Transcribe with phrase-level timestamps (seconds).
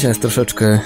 [0.00, 0.80] Dzisiaj jest troszeczkę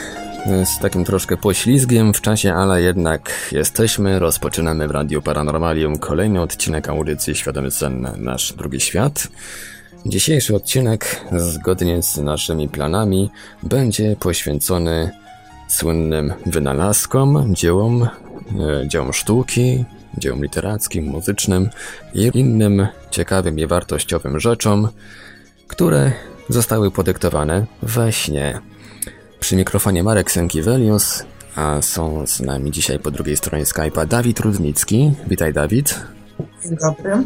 [0.64, 4.18] z takim troszkę poślizgiem w czasie, ale jednak jesteśmy.
[4.18, 9.28] Rozpoczynamy w Radiu Paranormalium kolejny odcinek audycji Świadomy Sen Nasz Drugi Świat.
[10.06, 13.30] Dzisiejszy odcinek, zgodnie z naszymi planami,
[13.62, 15.10] będzie poświęcony
[15.68, 19.84] słynnym wynalazkom, dziełom, e, dziełom sztuki,
[20.18, 21.70] dziełom literackim, muzycznym
[22.14, 24.88] i innym ciekawym i wartościowym rzeczom,
[25.68, 26.12] które
[26.48, 28.73] zostały podyktowane we śnie.
[29.44, 31.24] Przy mikrofonie Marek Sękiewelius,
[31.56, 35.12] a są z nami dzisiaj po drugiej stronie Skype'a Dawid Rudnicki.
[35.26, 36.00] Witaj Dawid.
[36.62, 37.16] Dzień dobry.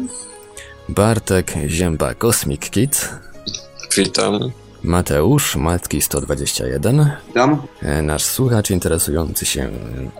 [0.89, 3.09] Bartek Zięba Cosmic Kid.
[3.97, 4.39] Witam.
[4.83, 7.11] Mateusz Matki 121.
[7.27, 7.61] Witam.
[7.81, 9.69] E, nasz słuchacz interesujący się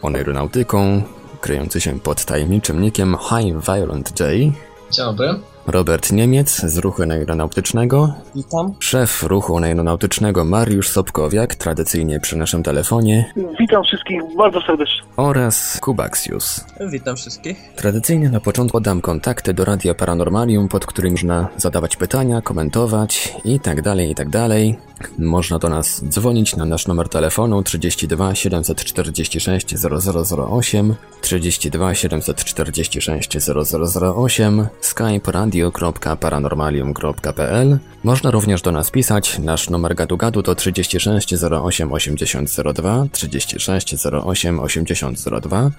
[0.02, 1.02] oneironautyką,
[1.42, 4.30] kryjący się pod tajemniczym nickiem High Violent J.
[4.30, 4.54] Dzień
[4.98, 5.40] dobry.
[5.72, 8.14] Robert Niemiec z ruchu aeronautycznego.
[8.36, 8.74] Witam.
[8.80, 13.34] Szef ruchu aeronautycznego Mariusz Sobkowiak, tradycyjnie przy naszym telefonie.
[13.60, 15.02] Witam wszystkich bardzo serdecznie.
[15.18, 16.66] Oraz Kubaxius.
[16.92, 17.74] Witam wszystkich.
[17.76, 23.60] Tradycyjnie na początku podam kontakty do Radia Paranormalium, pod którym można zadawać pytania, komentować i
[23.60, 24.78] tak dalej, i tak dalej.
[25.18, 35.32] Można do nas dzwonić na nasz numer telefonu 32 746 0008, 32 746 0008, skype
[35.60, 37.78] radio.paranormalium.pl.
[38.04, 39.40] Można również do nas pisać.
[39.40, 45.72] Nasz numer gadu gadu to 36 08 8002, 36 08 8002.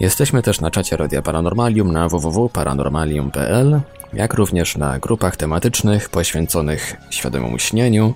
[0.00, 3.80] Jesteśmy też na czacie Radia Paranormalium na www.paranormalium.pl,
[4.12, 8.14] jak również na grupach tematycznych poświęconych świadomemu śnieniu,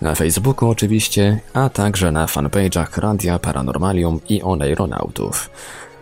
[0.00, 5.50] na Facebooku oczywiście, a także na fanpage'ach Radia Paranormalium i Oneironautów.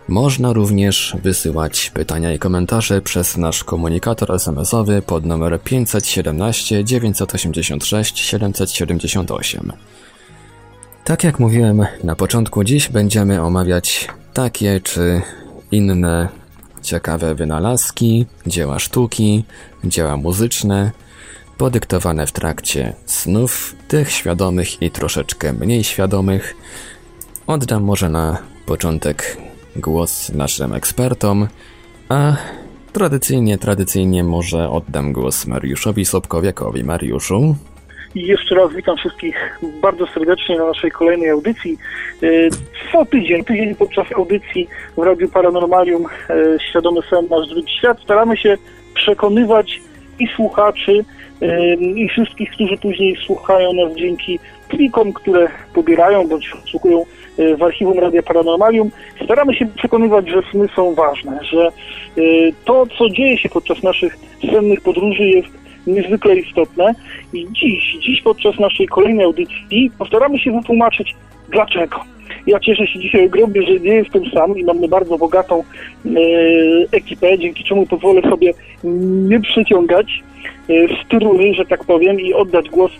[0.08, 9.72] Można również wysyłać pytania i komentarze przez nasz komunikator SMS-owy pod numer 517 986 778.
[11.04, 15.22] Tak jak mówiłem na początku, dziś będziemy omawiać takie czy
[15.70, 16.28] inne
[16.82, 19.44] ciekawe wynalazki, dzieła sztuki,
[19.84, 20.90] dzieła muzyczne,
[21.58, 26.54] podyktowane w trakcie snów, tych świadomych i troszeczkę mniej świadomych.
[27.46, 29.36] Oddam może na początek
[29.76, 31.48] głos naszym ekspertom,
[32.08, 32.36] a
[32.92, 36.84] tradycyjnie, tradycyjnie może oddam głos Mariuszowi Sobkowiakowi.
[36.84, 37.56] Mariuszu.
[38.14, 41.78] I jeszcze raz witam wszystkich bardzo serdecznie na naszej kolejnej audycji.
[42.22, 42.26] E,
[42.92, 46.34] co tydzień, tydzień podczas audycji w Radiu Paranormalium e,
[46.70, 48.56] Świadomy Sen Nasz Drugi Świat staramy się
[48.94, 49.80] przekonywać
[50.18, 51.04] i słuchaczy,
[51.42, 57.04] e, i wszystkich, którzy później słuchają nas dzięki plikom, które pobierają bądź słuchają
[57.58, 58.90] w archiwum Radia Paranormalium,
[59.24, 61.72] staramy się przekonywać, że sny są ważne, że
[62.64, 64.16] to, co dzieje się podczas naszych
[64.52, 65.48] sennych podróży jest
[65.86, 66.94] niezwykle istotne
[67.32, 71.14] i dziś, dziś podczas naszej kolejnej audycji postaramy się wytłumaczyć
[71.48, 72.00] dlaczego.
[72.46, 75.64] Ja cieszę się dzisiaj ogromnie, że nie jestem sam i mamy bardzo bogatą
[76.06, 76.10] e,
[76.92, 78.52] ekipę, dzięki czemu pozwolę sobie
[79.28, 80.22] nie przeciągać
[80.68, 82.92] e, struny, że tak powiem, i oddać głos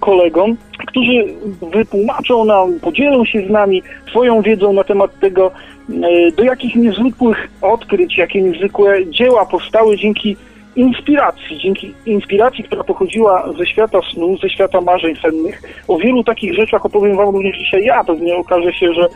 [0.00, 0.56] kolegom,
[0.86, 1.24] którzy
[1.72, 5.50] wytłumaczą nam, podzielą się z nami swoją wiedzą na temat tego,
[5.90, 10.36] e, do jakich niezwykłych odkryć, jakie niezwykłe dzieła powstały dzięki
[10.76, 15.62] inspiracji, dzięki inspiracji, która pochodziła ze świata snu, ze świata marzeń sennych.
[15.88, 18.04] O wielu takich rzeczach opowiem Wam również dzisiaj ja.
[18.04, 19.10] Pewnie okaże się, że e,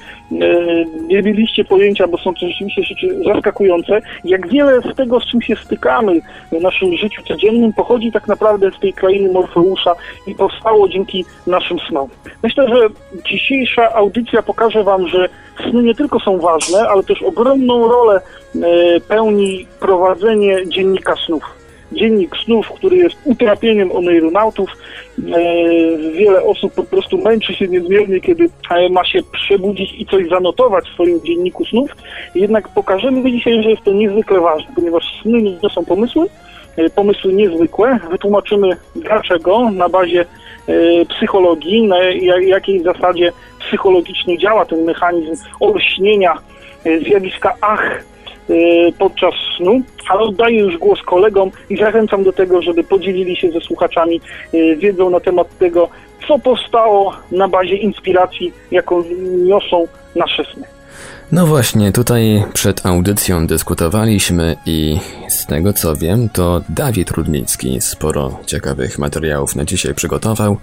[1.06, 4.00] nie mieliście pojęcia, bo są to rzeczywiście rzeczy zaskakujące.
[4.24, 6.20] Jak wiele z tego, z czym się stykamy
[6.52, 9.94] w naszym życiu codziennym, pochodzi tak naprawdę z tej krainy Morfeusza
[10.26, 12.08] i powstało dzięki naszym snom.
[12.43, 12.88] Myślę, że
[13.31, 15.28] dzisiejsza audycja pokaże Wam, że
[15.70, 18.20] sny nie tylko są ważne, ale też ogromną rolę
[19.08, 21.58] pełni prowadzenie dziennika snów.
[21.92, 24.70] Dziennik snów, który jest utrapieniem oneironautów.
[25.18, 25.22] E,
[26.12, 30.84] wiele osób po prostu męczy się niezmiernie, kiedy e, ma się przebudzić i coś zanotować
[30.84, 31.90] w swoim dzienniku snów.
[32.34, 36.26] Jednak pokażemy dzisiaj, że jest to niezwykle ważne, ponieważ sny to są pomysły,
[36.94, 37.98] pomysły niezwykłe.
[38.10, 40.24] Wytłumaczymy dlaczego na bazie
[41.08, 41.98] psychologii, na
[42.40, 46.38] jakiej zasadzie psychologicznie działa ten mechanizm olśnienia
[47.06, 48.04] zjawiska ach
[48.98, 53.60] podczas snu, ale oddaję już głos kolegom i zachęcam do tego, żeby podzielili się ze
[53.60, 54.20] słuchaczami
[54.78, 55.88] wiedzą na temat tego,
[56.28, 59.04] co powstało na bazie inspiracji, jaką
[59.44, 59.86] niosą
[60.16, 60.64] nasze sny.
[61.32, 64.98] No właśnie, tutaj przed audycją dyskutowaliśmy i
[65.28, 70.56] z tego co wiem, to Dawid Rudnicki sporo ciekawych materiałów na dzisiaj przygotował.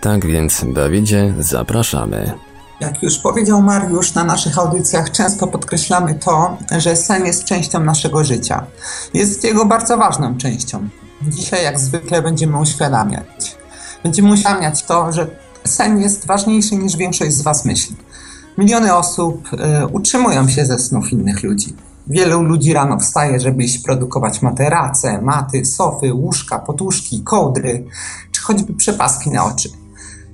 [0.00, 2.32] Tak więc, Dawidzie, zapraszamy.
[2.80, 8.24] Jak już powiedział Mariusz, na naszych audycjach często podkreślamy to, że sen jest częścią naszego
[8.24, 8.66] życia.
[9.14, 10.88] Jest jego bardzo ważną częścią.
[11.22, 13.56] Dzisiaj, jak zwykle, będziemy uświadamiać.
[14.02, 15.26] Będziemy uświadamiać to, że
[15.64, 17.96] sen jest ważniejszy niż większość z Was myśli.
[18.58, 21.76] Miliony osób y, utrzymują się ze snów innych ludzi.
[22.06, 27.84] Wielu ludzi rano wstaje, żeby iść produkować materace, maty, sofy, łóżka, poduszki, kołdry,
[28.32, 29.68] czy choćby przepaski na oczy.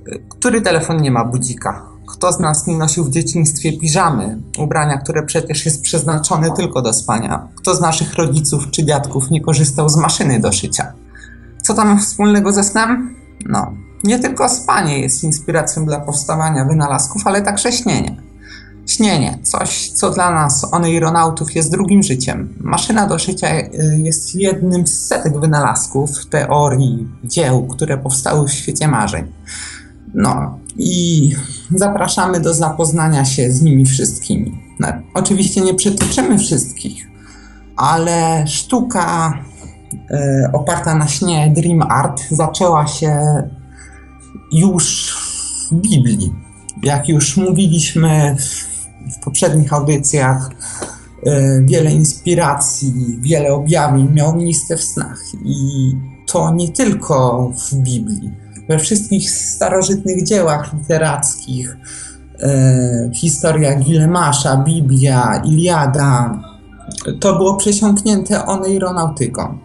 [0.07, 1.94] Y, który telefon nie ma budzika?
[2.15, 6.93] Kto z nas nie nosił w dzieciństwie piżamy, ubrania, które przecież jest przeznaczone tylko do
[6.93, 7.47] spania?
[7.55, 10.93] Kto z naszych rodziców czy dziadków nie korzystał z maszyny do szycia?
[11.63, 13.15] Co tam wspólnego ze snem?
[13.45, 13.73] No,
[14.03, 18.21] nie tylko spanie jest inspiracją dla powstawania wynalazków, ale także śnienie.
[18.87, 22.53] Śnienie, coś co dla nas, oneironautów, jest drugim życiem.
[22.61, 28.87] Maszyna do szycia y, jest jednym z setek wynalazków, teorii, dzieł, które powstały w świecie
[28.87, 29.31] marzeń.
[30.13, 31.29] No i
[31.75, 34.57] zapraszamy do zapoznania się z nimi wszystkimi.
[34.79, 37.07] No, oczywiście nie przytoczymy wszystkich,
[37.75, 39.33] ale sztuka
[39.93, 43.43] y, oparta na śnie Dream Art zaczęła się
[44.51, 45.15] już
[45.71, 46.33] w Biblii.
[46.83, 48.35] Jak już mówiliśmy
[49.11, 50.49] w poprzednich audycjach,
[51.27, 55.21] y, wiele inspiracji, wiele objawień miał miejsce w snach.
[55.45, 55.91] I
[56.27, 58.44] to nie tylko w Biblii.
[58.69, 61.77] We wszystkich starożytnych dziełach literackich,
[62.43, 66.41] y, historia Gilemasza, Biblia, Iliada,
[67.19, 69.57] to było przesiąknięte oneironautyką.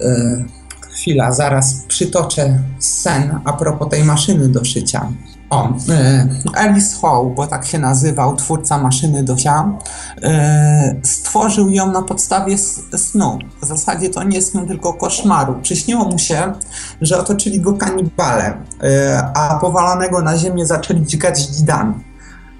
[0.00, 0.44] Y,
[0.80, 5.12] chwila, zaraz przytoczę sen a propos tej maszyny do szycia.
[5.54, 9.78] O, e, Alice Howe, bo tak się nazywał, twórca maszyny do szycia,
[10.22, 12.58] e, stworzył ją na podstawie
[12.96, 13.38] snu.
[13.62, 15.54] W zasadzie to nie snu, tylko koszmaru.
[15.62, 16.52] Przyśniło mu się,
[17.00, 21.94] że otoczyli go kanibale, e, a powalonego na ziemię zaczęli dźgać dzidami.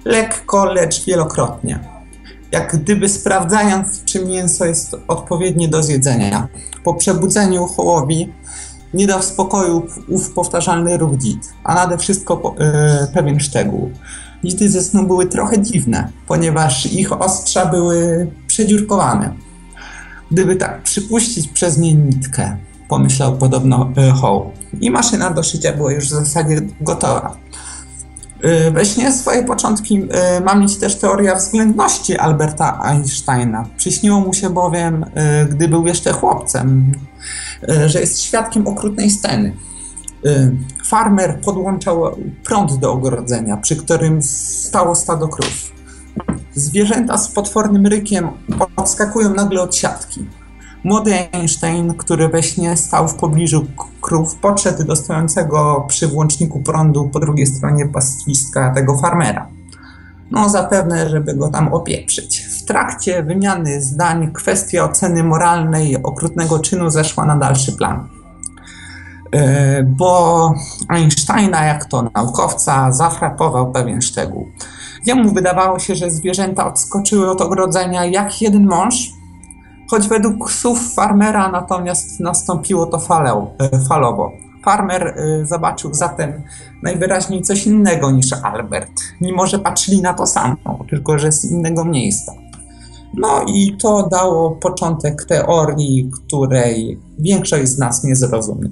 [0.05, 1.79] Lekko, lecz wielokrotnie.
[2.51, 6.47] Jak gdyby sprawdzając, czy mięso jest odpowiednie do zjedzenia.
[6.83, 8.33] Po przebudzeniu Hołowi
[8.95, 13.91] nie dał spokoju ów powtarzalny ruch dzid, a nade wszystko e, pewien szczegół.
[14.43, 19.33] Dzidy ze snu były trochę dziwne, ponieważ ich ostrza były przedziurkowane.
[20.31, 22.57] Gdyby tak przypuścić przez nie nitkę,
[22.89, 24.51] pomyślał podobno e.
[24.81, 27.37] I maszyna do szycia była już w zasadzie gotowa.
[28.41, 33.65] E, we śnie swoje początki e, ma mieć też teoria względności Alberta Einsteina.
[33.77, 35.05] Przyśniło mu się bowiem,
[35.49, 36.91] gdy był jeszcze chłopcem,
[37.87, 39.53] że jest świadkiem okrutnej sceny.
[40.85, 42.03] Farmer podłączał
[42.43, 45.71] prąd do ogrodzenia, przy którym stało stado krów.
[46.53, 48.27] Zwierzęta z potwornym rykiem
[48.75, 50.25] odskakują nagle od siatki.
[50.83, 53.65] Młody Einstein, który we śnie stał w pobliżu
[54.01, 59.47] krów, podszedł do stojącego przy włączniku prądu po drugiej stronie pastwiska tego farmera.
[60.31, 62.39] No zapewne, żeby go tam opieprzyć.
[62.39, 68.07] W trakcie wymiany zdań kwestia oceny moralnej okrutnego czynu zeszła na dalszy plan.
[69.31, 70.53] E, bo
[70.89, 74.47] Einsteina, jak to naukowca, zafrapował pewien szczegół.
[75.05, 78.95] Jemu wydawało się, że zwierzęta odskoczyły od ogrodzenia jak jeden mąż,
[79.89, 84.44] choć według słów farmera natomiast nastąpiło to e, falowo.
[84.65, 86.43] Farmer e, zobaczył zatem
[86.83, 88.91] najwyraźniej coś innego niż Albert,
[89.21, 92.31] mimo że patrzyli na to samo, tylko że z innego miejsca.
[93.17, 98.69] No i to dało początek teorii, której większość z nas nie zrozumie.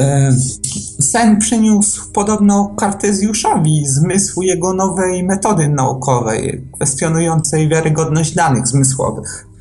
[0.00, 0.32] E,
[1.00, 9.51] sen przyniósł podobno Kartezjuszowi zmysł jego nowej metody naukowej, kwestionującej wiarygodność danych zmysłowych.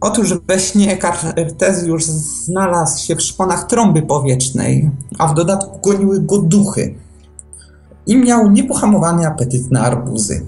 [0.00, 6.38] Otóż we śnie Kartezjusz znalazł się w szponach trąby powietrznej, a w dodatku goniły go
[6.38, 6.94] duchy.
[8.06, 10.46] I miał niepohamowany apetyt na arbuzy.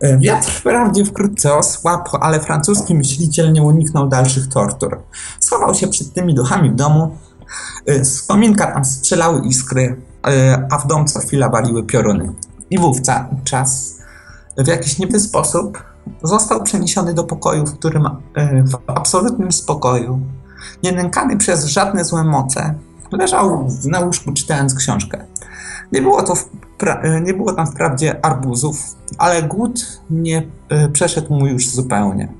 [0.00, 5.02] E, wiatr wprawdzie wkrótce osłabł, ale francuski myśliciel nie uniknął dalszych tortur.
[5.40, 7.16] Schował się przed tymi duchami w domu.
[7.86, 12.32] E, z kominka tam strzelały iskry, e, a w dom co chwila waliły pioruny.
[12.70, 13.94] I wówczas
[14.58, 20.20] w jakiś nieby sposób Został przeniesiony do pokoju, w którym e, w absolutnym spokoju,
[20.82, 22.74] nie nękany przez żadne złe moce,
[23.12, 25.24] leżał na łóżku czytając książkę.
[25.92, 26.34] Nie było, to
[26.86, 28.76] e, nie było tam wprawdzie arbuzów,
[29.18, 32.32] ale głód nie e, przeszedł mu już zupełnie.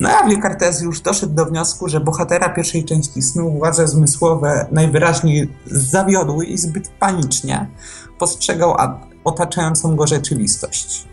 [0.00, 6.46] No jawie Kartezjusz doszedł do wniosku, że bohatera pierwszej części snu władze zmysłowe najwyraźniej zawiodły
[6.46, 7.70] i zbyt panicznie
[8.18, 8.76] postrzegał
[9.24, 11.09] otaczającą go rzeczywistość.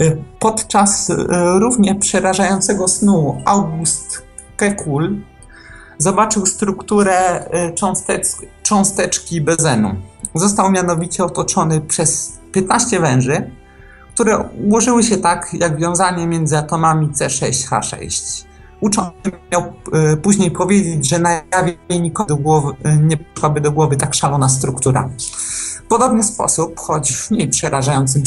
[0.00, 1.16] Y, podczas y,
[1.58, 4.22] równie przerażającego snu August
[4.56, 5.20] Kekul
[5.98, 7.74] zobaczył strukturę y,
[8.62, 9.94] cząsteczki bezenu.
[10.34, 13.50] Został mianowicie otoczony przez 15 węży,
[14.14, 18.44] które ułożyły się tak, jak wiązanie między atomami C6H6.
[18.80, 19.10] Uczony
[19.52, 19.72] miał
[20.22, 25.10] później powiedzieć, że na jawie nikomu do głowy, nie przyszłaby do głowy tak szalona struktura.
[25.84, 28.22] W podobny sposób, choć w mniej przerażającym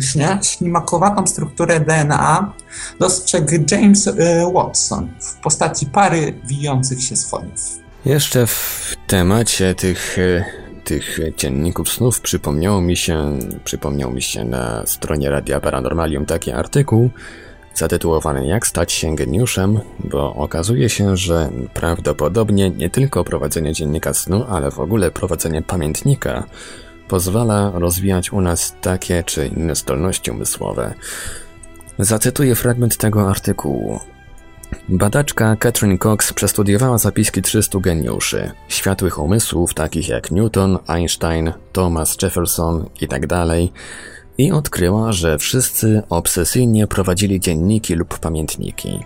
[0.00, 2.52] śnie, ślimakowatą strukturę DNA
[3.00, 4.14] dostrzegł James y,
[4.54, 7.82] Watson w postaci pary wijących się schodów.
[8.04, 10.44] Jeszcze w temacie tych, y,
[10.84, 17.10] tych dzienników snów przypomniało mi się, przypomniał mi się na stronie Radia Paranormalium taki artykuł,
[17.74, 24.44] zatytułowany Jak stać się geniuszem, bo okazuje się, że prawdopodobnie nie tylko prowadzenie dziennika snu,
[24.48, 26.44] ale w ogóle prowadzenie pamiętnika
[27.12, 30.94] pozwala rozwijać u nas takie czy inne zdolności umysłowe.
[31.98, 34.00] Zacytuję fragment tego artykułu.
[34.88, 42.88] Badaczka Catherine Cox przestudiowała zapiski 300 geniuszy, światłych umysłów takich jak Newton, Einstein, Thomas Jefferson
[43.00, 43.48] itd., tak
[44.38, 49.00] i odkryła, że wszyscy obsesyjnie prowadzili dzienniki lub pamiętniki.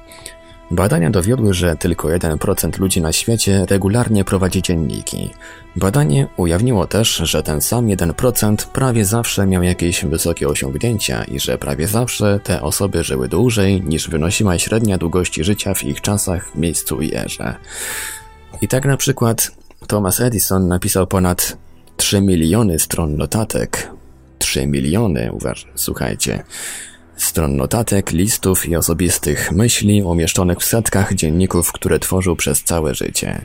[0.71, 5.31] Badania dowiodły, że tylko 1% ludzi na świecie regularnie prowadzi dzienniki.
[5.77, 11.59] Badanie ujawniło też, że ten sam 1% prawie zawsze miał jakieś wysokie osiągnięcia i że
[11.59, 17.01] prawie zawsze te osoby żyły dłużej niż wynosiła średnia długości życia w ich czasach, miejscu
[17.01, 17.55] i erze.
[18.61, 19.51] I tak na przykład
[19.87, 21.57] Thomas Edison napisał ponad
[21.97, 23.91] 3 miliony stron notatek,
[24.39, 26.45] 3 miliony, uważ, słuchajcie,
[27.17, 33.45] stron notatek, listów i osobistych myśli umieszczonych w setkach dzienników, które tworzył przez całe życie.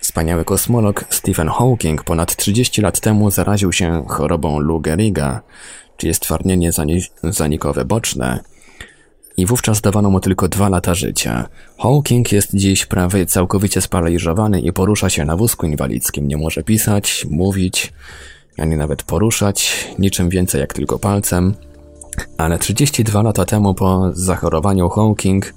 [0.00, 5.40] Wspaniały kosmolog Stephen Hawking ponad 30 lat temu zaraził się chorobą Lou Gehriga,
[5.96, 6.70] czyli stwardnienie
[7.22, 8.40] zanikowe boczne,
[9.36, 11.48] i wówczas dawano mu tylko dwa lata życia.
[11.78, 16.28] Hawking jest dziś prawie całkowicie sparaliżowany i porusza się na wózku inwalidzkim.
[16.28, 17.92] Nie może pisać, mówić,
[18.58, 21.54] ani nawet poruszać, niczym więcej jak tylko palcem.
[22.38, 25.54] Ale 32 lata temu po zachorowaniu Hawking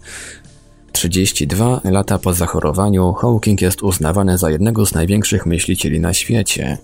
[0.91, 6.77] 32 lata po zachorowaniu Hawking jest uznawany za jednego z największych myślicieli na świecie.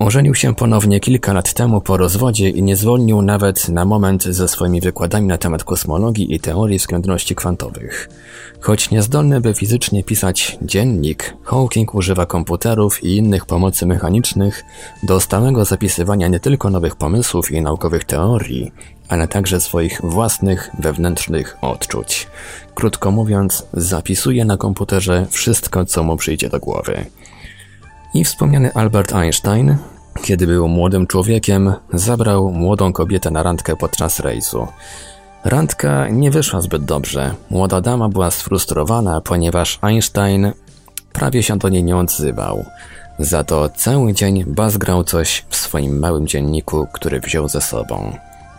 [0.00, 4.48] Ożenił się ponownie kilka lat temu po rozwodzie i nie zwolnił nawet na moment ze
[4.48, 8.08] swoimi wykładami na temat kosmologii i teorii względności kwantowych.
[8.60, 14.64] Choć niezdolny by fizycznie pisać dziennik, Hawking używa komputerów i innych pomocy mechanicznych
[15.02, 18.72] do stałego zapisywania nie tylko nowych pomysłów i naukowych teorii,
[19.08, 22.26] ale także swoich własnych wewnętrznych odczuć.
[22.74, 27.04] Krótko mówiąc, zapisuje na komputerze wszystko, co mu przyjdzie do głowy.
[28.14, 29.76] I wspomniany Albert Einstein,
[30.22, 34.66] kiedy był młodym człowiekiem, zabrał młodą kobietę na randkę podczas rejsu.
[35.44, 37.34] Randka nie wyszła zbyt dobrze.
[37.50, 40.52] Młoda dama była sfrustrowana, ponieważ Einstein
[41.12, 42.64] prawie się do niej nie odzywał.
[43.18, 48.16] Za to cały dzień bazgrał coś w swoim małym dzienniku, który wziął ze sobą.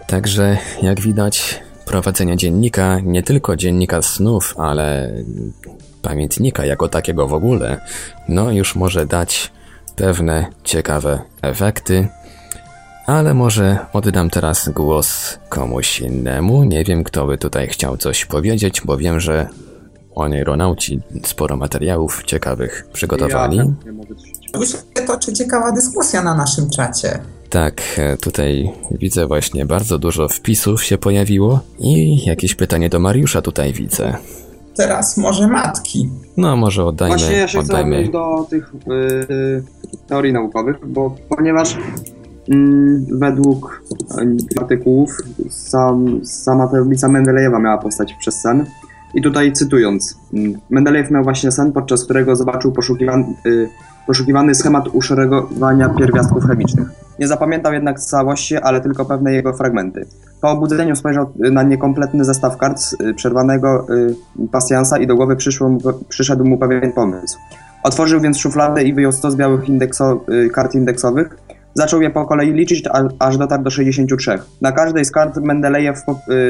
[0.07, 5.13] Także, jak widać, prowadzenie dziennika, nie tylko dziennika snów, ale
[6.01, 7.81] pamiętnika jako takiego w ogóle,
[8.29, 9.51] no już może dać
[9.95, 12.07] pewne ciekawe efekty.
[13.05, 16.63] Ale może oddam teraz głos komuś innemu.
[16.63, 19.47] Nie wiem, kto by tutaj chciał coś powiedzieć, bo wiem, że
[20.15, 23.59] aeronauci sporo materiałów ciekawych przygotowali.
[24.55, 27.19] Już się toczy ciekawa dyskusja na naszym czacie.
[27.49, 33.41] Tak, e, tutaj widzę właśnie bardzo dużo wpisów się pojawiło i jakieś pytanie do Mariusza
[33.41, 34.17] tutaj widzę.
[34.75, 36.09] Teraz może matki.
[36.37, 37.17] No, może oddajmy.
[37.17, 38.03] Właśnie ja się oddajmy.
[38.03, 39.63] chcę do tych yy,
[40.07, 41.77] teorii naukowych, bo ponieważ
[42.47, 42.57] yy,
[43.11, 43.83] według
[44.17, 45.17] yy, artykułów
[45.49, 48.65] sam, sama tablica Mendelejewa miała powstać przez sen.
[49.13, 53.69] I tutaj cytując, yy, Mendelejew miał właśnie sen, podczas którego zobaczył poszukiwany, yy,
[54.07, 56.87] poszukiwany schemat uszeregowania pierwiastków chemicznych.
[57.19, 60.05] Nie zapamiętał jednak całości, ale tylko pewne jego fragmenty.
[60.41, 63.87] Po obudzeniu spojrzał na niekompletny zestaw kart y, przerwanego
[64.39, 67.37] y, pasjansa i do głowy mu, przyszedł mu pewien pomysł.
[67.83, 71.37] Otworzył więc szufladę i wyjął 100 z białych indekso, y, kart indeksowych.
[71.73, 72.83] Zaczął je po kolei liczyć,
[73.19, 74.39] aż dotarł do 63.
[74.61, 76.01] Na każdej z kart Mendelejew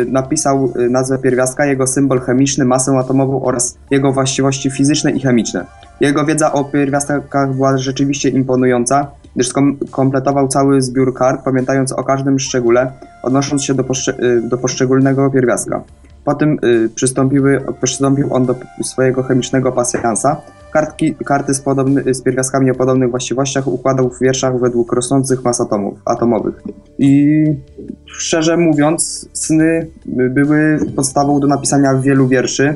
[0.07, 5.65] napisał nazwę pierwiastka, jego symbol chemiczny, masę atomową oraz jego właściwości fizyczne i chemiczne.
[5.99, 9.53] Jego wiedza o pierwiastkach była rzeczywiście imponująca gdyż
[9.91, 12.91] kompletował cały zbiór kart, pamiętając o każdym szczególe,
[13.23, 15.83] odnosząc się do, y, do poszczególnego pierwiastka.
[16.25, 16.89] Potem y,
[17.79, 20.41] przystąpił on do swojego chemicznego pasjansa.
[20.71, 25.61] Kartki, karty z, podobny, z pierwiastkami o podobnych właściwościach układał w wierszach według rosnących mas
[25.61, 26.55] atomów, atomowych.
[26.99, 27.43] I
[28.05, 32.75] szczerze mówiąc, sny były podstawą do napisania wielu wierszy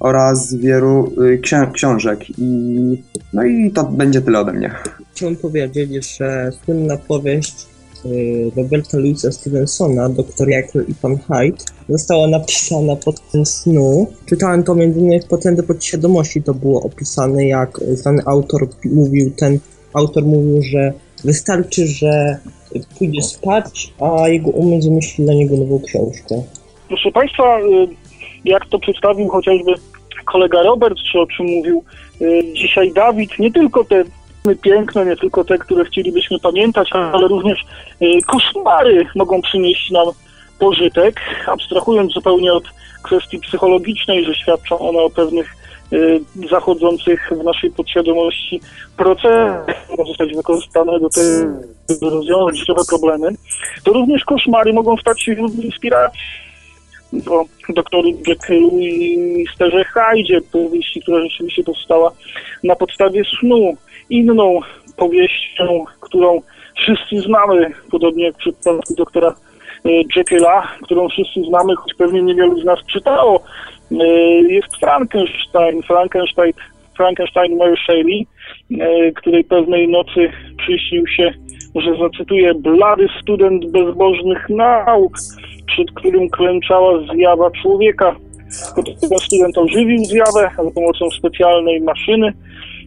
[0.00, 1.40] oraz wielu y,
[1.72, 2.20] książek.
[2.38, 4.70] I, no i to będzie tyle ode mnie
[5.16, 7.66] chciałem powiedzieć, że słynna powieść
[8.56, 10.48] Roberta Louisa Stevensona, Dr.
[10.48, 14.06] Jekyll i Pan Hyde, została napisana pod ten snu.
[14.26, 15.20] Czytałem to m.in.
[15.20, 19.58] w Potędze Podświadomości, to było opisane, jak znany autor mówił, ten
[19.92, 20.92] autor mówił, że
[21.24, 22.38] Wystarczy, że
[22.98, 26.42] pójdzie spać, a jego umysł wymyśli dla niego nową książkę.
[26.88, 27.88] Proszę Państwa, y,
[28.44, 29.72] jak to przedstawił chociażby
[30.24, 31.84] kolega Robert, czy o czym mówił
[32.20, 34.04] y, dzisiaj Dawid, nie tylko te
[34.54, 37.64] piękne, nie tylko te, które chcielibyśmy pamiętać, ale również
[38.02, 40.06] y, koszmary mogą przynieść nam
[40.58, 42.64] pożytek, abstrahując zupełnie od
[43.02, 45.56] kwestii psychologicznej, że świadczą one o pewnych
[46.50, 48.60] zachodzących w naszej podświadomości
[48.96, 51.28] procesach, mogą zostać wykorzystane do tego,
[52.00, 53.28] by rozwiązać życiowe problemy,
[53.84, 56.20] to również koszmary mogą stać się źródłem inspiracji
[57.30, 62.12] o doktorze Jekyllu i misterze Hydzie, powieści, która rzeczywiście powstała
[62.64, 63.76] na podstawie snu.
[64.10, 64.60] Inną
[64.96, 66.40] powieścią, którą
[66.76, 69.34] wszyscy znamy, podobnie jak w przypadku doktora
[69.84, 73.42] e, Jekylla, którą wszyscy znamy, choć pewnie niewielu z nas czytało,
[73.92, 74.06] e,
[74.42, 75.82] jest Frankenstein.
[75.82, 76.52] Frankenstein,
[76.96, 78.26] Frankenstein Mary Shelley,
[78.80, 81.34] e, której pewnej nocy przyśnił się,
[81.74, 85.12] że zacytuję, blady student bezbożnych nauk,
[85.66, 88.16] przed którym klęczała zjawa człowieka.
[88.76, 92.32] Potem student ożywił zjawę za pomocą specjalnej maszyny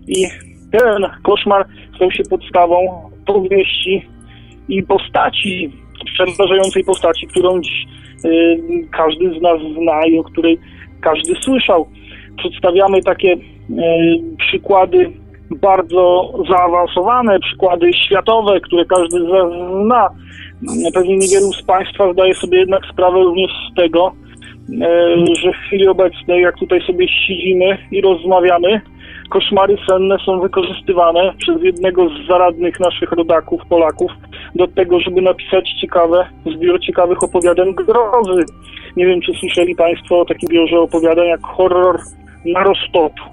[0.08, 0.26] i
[0.72, 4.08] ten koszmar stał się podstawą powieści
[4.70, 5.72] i postaci,
[6.06, 7.86] przerażającej postaci, którą dziś
[8.26, 8.58] y,
[8.92, 10.60] każdy z nas zna i o której
[11.02, 11.88] każdy słyszał.
[12.38, 13.38] Przedstawiamy takie y,
[14.38, 15.12] przykłady
[15.52, 19.52] bardzo zaawansowane, przykłady światowe, które każdy z nas
[19.86, 20.10] zna.
[20.94, 24.12] Pewnie niewielu z Państwa zdaje sobie jednak sprawę również z tego,
[24.82, 28.82] e, że w chwili obecnej, jak tutaj sobie siedzimy i rozmawiamy,
[29.30, 34.12] koszmary senne są wykorzystywane przez jednego z zaradnych naszych rodaków, Polaków,
[34.56, 38.46] do tego, żeby napisać ciekawe, zbiór ciekawych opowiadań grozy.
[38.98, 42.00] Nie wiem, czy słyszeli Państwo o takim zbiorze opowiadań jak Horror
[42.46, 43.24] na Roztoczu.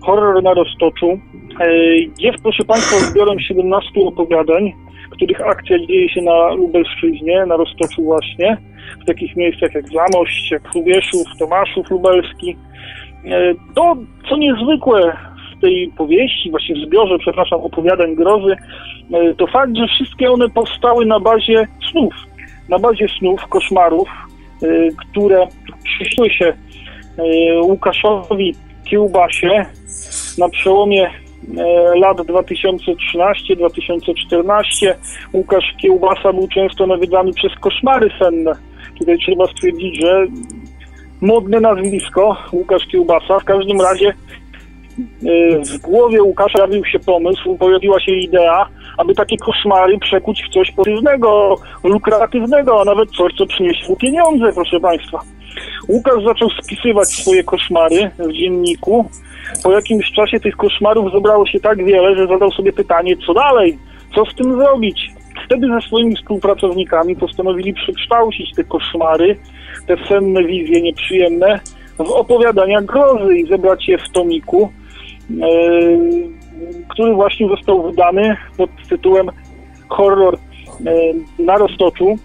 [0.00, 1.18] Horror na Roztoczu
[1.60, 1.72] e,
[2.18, 4.72] jest, proszę Państwa, zbiorem 17 opowiadań,
[5.10, 8.56] których akcja dzieje się na Lubelszczyźnie, na Roztoczu właśnie,
[9.02, 12.56] w takich miejscach jak Zamość, jak Hrubieszów, Tomaszów Lubelski.
[13.24, 13.96] E, to,
[14.28, 15.16] co niezwykłe
[15.60, 18.56] tej powieści, właśnie w zbiorze, przepraszam, opowiadań grozy,
[19.12, 22.14] e, to fakt, że wszystkie one powstały na bazie snów,
[22.68, 24.08] na bazie snów, koszmarów,
[24.62, 25.46] e, które
[25.84, 26.52] przyszły się
[27.62, 29.66] Łukaszowi Kiełbasie
[30.38, 31.10] na przełomie
[31.58, 34.94] E, lat 2013-2014
[35.32, 38.52] Łukasz Kiełbasa był często nawiedzany przez koszmary senne.
[38.98, 40.26] Tutaj trzeba stwierdzić, że
[41.20, 43.38] modne nazwisko Łukasz Kiełbasa.
[43.38, 44.14] W każdym razie e,
[45.74, 48.66] w głowie Łukasza pojawił się pomysł, pojawiła się idea,
[48.98, 54.52] aby takie koszmary przekuć w coś pozytywnego, lukratywnego, a nawet coś, co przyniesie mu pieniądze,
[54.54, 55.20] proszę Państwa.
[55.88, 59.10] Łukasz zaczął spisywać swoje koszmary w dzienniku,
[59.62, 63.78] po jakimś czasie tych koszmarów zebrało się tak wiele, że zadał sobie pytanie, co dalej,
[64.14, 65.10] co z tym zrobić.
[65.46, 69.36] Wtedy ze swoimi współpracownikami postanowili przekształcić te koszmary,
[69.86, 71.60] te senne wizje nieprzyjemne
[71.98, 74.72] w opowiadania grozy i zebrać je w tomiku,
[76.88, 79.30] który właśnie został wydany pod tytułem
[79.88, 80.38] Horror
[80.80, 82.16] yy, na Roztoczu.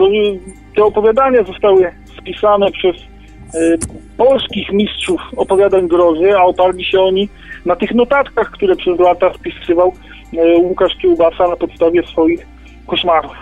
[0.00, 0.40] Yy,
[0.76, 2.96] te opowiadania zostały spisane przez
[4.16, 7.28] polskich mistrzów opowiadań grozy, a oparli się oni
[7.66, 9.92] na tych notatkach, które przez lata spisywał
[10.62, 12.46] Łukasz Kiełbasa na podstawie swoich
[12.86, 13.36] koszmarów.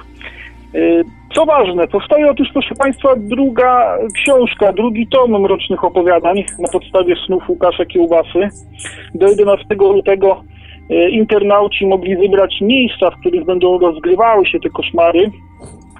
[1.34, 7.48] Co ważne, powstaje otóż, proszę Państwa, druga książka, drugi tom mrocznych opowiadań na podstawie snów
[7.48, 8.48] Łukasza Kiełbasy.
[9.14, 10.44] Do 11 lutego
[11.10, 15.30] internauci mogli wybrać miejsca, w których będą rozgrywały się te koszmary.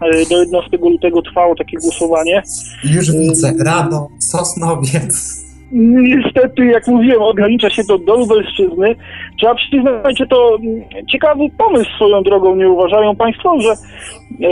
[0.02, 2.42] E, do 11 lutego trwało takie głosowanie.
[2.84, 5.44] Już widzę, Rano, Sosnowiec.
[5.72, 8.96] Niestety, jak mówiłem, ogranicza się to do Lubelszczyzny.
[9.38, 14.50] Trzeba przyznać, że to mm, ciekawy pomysł swoją drogą, nie uważają Państwo, że e,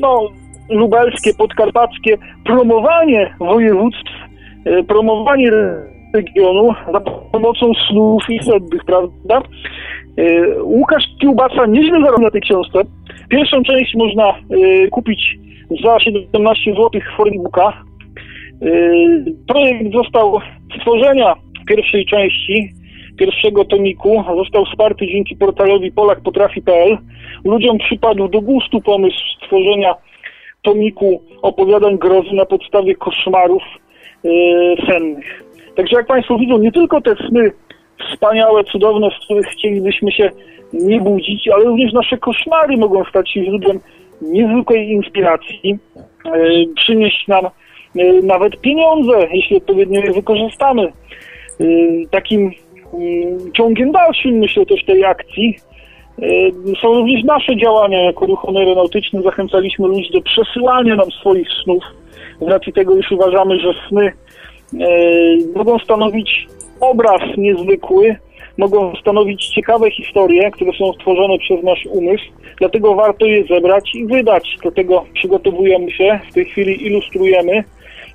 [0.00, 0.28] no,
[0.70, 4.12] lubelskie, podkarpackie promowanie województw,
[4.64, 5.50] e, promowanie
[6.14, 7.00] regionu za
[7.32, 9.42] pomocą snów i sednych, prawda?
[10.18, 12.82] E, Łukasz Kiełbasa nieźle zarobił na tej książce.
[13.28, 15.38] Pierwszą część można y, kupić
[15.84, 17.68] za 17 zł w Formbooka.
[17.68, 17.95] Y,
[19.46, 20.40] projekt został
[20.78, 21.34] stworzenia
[21.66, 22.72] pierwszej części,
[23.18, 26.98] pierwszego tomiku, został wsparty dzięki portalowi polakpotrafi.pl.
[27.44, 29.94] Ludziom przypadł do gustu pomysł stworzenia
[30.62, 33.62] tomiku opowiadań grozy na podstawie koszmarów
[34.24, 34.28] y,
[34.86, 35.42] sennych.
[35.76, 37.52] Także jak Państwo widzą, nie tylko te sny
[38.12, 40.30] wspaniałe, cudowne, z których chcielibyśmy się
[40.72, 43.80] nie budzić, ale również nasze koszmary mogą stać się źródłem
[44.22, 45.78] niezwykłej inspiracji,
[46.24, 46.40] e,
[46.76, 47.44] przynieść nam
[48.22, 50.82] nawet pieniądze, jeśli odpowiednio je wykorzystamy.
[50.82, 51.64] E,
[52.10, 52.50] takim
[52.94, 55.56] mm, ciągiem dalszym, myślę też tej akcji,
[56.82, 59.22] Są również nasze działania jako ruch aeronautyczny.
[59.22, 61.84] Zachęcaliśmy ludzi do przesyłania nam swoich snów.
[62.40, 64.12] Z racji tego już uważamy, że sny
[65.56, 66.46] mogą stanowić
[66.80, 68.16] obraz niezwykły,
[68.58, 72.24] mogą stanowić ciekawe historie, które są stworzone przez nasz umysł,
[72.58, 74.56] dlatego warto je zebrać i wydać.
[74.62, 77.64] Dlatego przygotowujemy się, w tej chwili ilustrujemy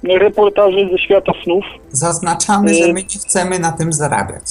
[0.04, 1.66] reportaże ze świata snów.
[1.90, 4.44] Zaznaczamy, że my nie chcemy na tym zarabiać.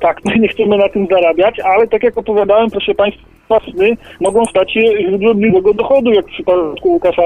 [0.00, 4.46] Tak, my nie chcemy na tym zarabiać, ale tak jak opowiadałem, proszę Państwa, sny mogą
[4.46, 7.22] stać się źródłem miłego dochodu, jak w przypadku Łukasza,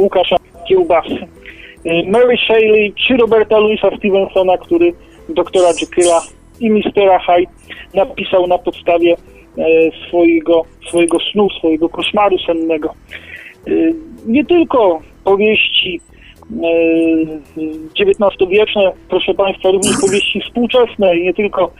[0.00, 0.36] Łukasza
[0.68, 1.18] Kiełbasy.
[2.06, 4.92] Mary Shelley czy Roberta Louisa Stevensona, który
[5.28, 6.20] doktora Jekylla
[6.60, 7.52] i Mistera Hyde
[7.94, 9.64] napisał na podstawie e,
[10.08, 12.94] swojego, swojego snu, swojego koszmaru sennego.
[14.26, 16.00] Nie tylko powieści
[18.00, 21.70] XIX-wieczne, e, proszę Państwa, również powieści współczesne i nie tylko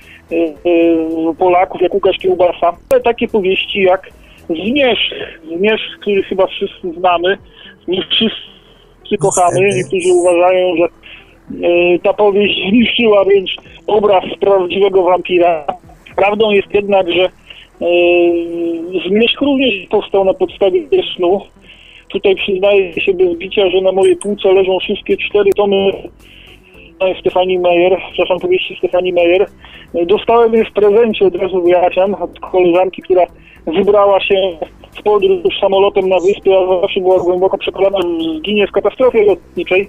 [1.39, 4.11] Polaków, jak Łukasz Kiełbasa, ale takie powieści jak
[4.47, 5.15] Zmierzch,
[5.57, 7.39] Zmierzch, który chyba wszyscy znamy,
[8.11, 10.89] wszyscy kochamy, niektórzy uważają, że
[11.55, 15.65] E, ta powieść zniszczyła wręcz obraz prawdziwego wampira.
[16.17, 17.31] Prawdą jest jednak, że e,
[19.09, 20.83] Zmierzch również powstał na podstawie
[21.17, 21.41] snu.
[22.09, 25.93] Tutaj przyznaję się bez bicia, że na mojej półce leżą wszystkie cztery tomy
[27.21, 29.47] Stefani Meyer, przepraszam, powieści Stefani Meyer.
[29.95, 33.27] E, dostałem je w prezencie, od razu wyjaśniam, od koleżanki, która
[33.67, 34.35] wybrała się
[34.99, 39.89] w podróż samolotem na wyspę, a zawsze była głęboko przekonana, że zginie w katastrofie lotniczej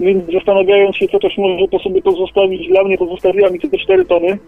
[0.00, 4.04] więc zastanawiając się, co też może po sobie pozostawić, dla mnie pozostawiła mi te cztery
[4.04, 4.38] tony.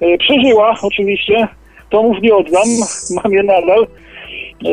[0.00, 1.48] E, przeżyła oczywiście,
[1.90, 2.68] tomów nie oddam,
[3.22, 3.86] mam je nadal.
[4.64, 4.70] E,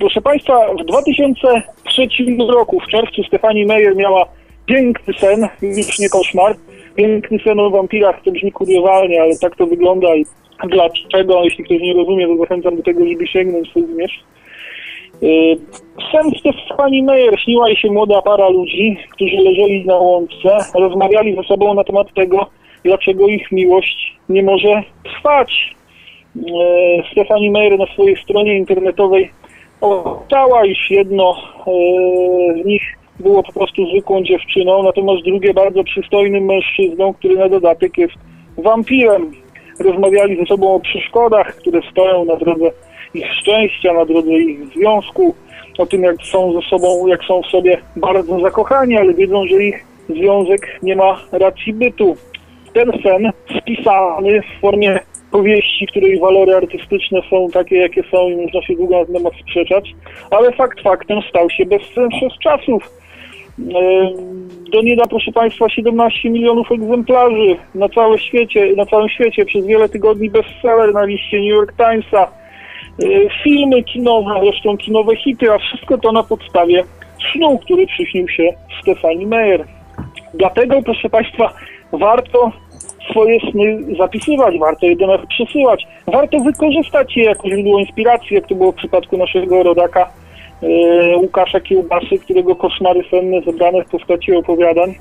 [0.00, 2.08] proszę Państwa, w 2003
[2.48, 4.24] roku, w czerwcu, Stefani Meyer miała
[4.66, 6.56] piękny sen, już nie koszmar.
[6.94, 10.24] Piękny sen o wampirach, to brzmi kuriozalnie, ale tak to wygląda i
[10.68, 14.20] dlaczego, jeśli ktoś nie rozumie, to zachęcam do tego, żeby sięgnąć zmierzch.
[15.22, 15.56] Y,
[16.12, 21.42] sen Stefani Meyer śniła jej się młoda para ludzi, którzy leżeli na łące, rozmawiali ze
[21.42, 22.46] sobą na temat tego,
[22.84, 25.74] dlaczego ich miłość nie może trwać.
[26.36, 26.42] Y,
[27.12, 29.30] Stefani Meyer na swojej stronie internetowej
[29.80, 31.36] opisała, iż jedno
[32.56, 32.82] y, z nich
[33.20, 38.14] było po prostu zwykłą dziewczyną, natomiast drugie bardzo przystojnym mężczyzną, który na dodatek jest
[38.58, 39.32] wampirem.
[39.80, 42.70] Rozmawiali ze sobą o przeszkodach, które stoją na drodze
[43.14, 45.34] ich szczęścia, na drodze ich związku,
[45.78, 49.64] o tym, jak są ze sobą, jak są w sobie bardzo zakochani, ale wiedzą, że
[49.64, 52.16] ich związek nie ma racji bytu.
[52.72, 58.62] Ten sen spisany w formie powieści, której walory artystyczne są takie, jakie są i można
[58.62, 59.94] się długo na temat sprzeczać,
[60.30, 62.90] ale fakt faktem stał się bezsen przez czasów.
[64.72, 69.88] Do nieda, proszę Państwa, 17 milionów egzemplarzy na całym świecie, na całym świecie przez wiele
[69.88, 72.28] tygodni bestseller na liście New York Timesa.
[73.02, 76.84] Y, filmy kinowe, zresztą kinowe hity, a wszystko to na podstawie
[77.32, 79.64] snu, który przyśnił się Stefani Meyer.
[80.34, 81.52] Dlatego, proszę Państwa,
[81.92, 82.52] warto
[83.10, 88.46] swoje sny zapisywać, warto je do nas przesyłać, warto wykorzystać je jako źródło inspiracji, jak
[88.46, 90.10] to było w przypadku naszego rodaka
[90.62, 94.94] e, Łukasza Kiełbasy, którego koszmary senne zebrane w postaci opowiadań.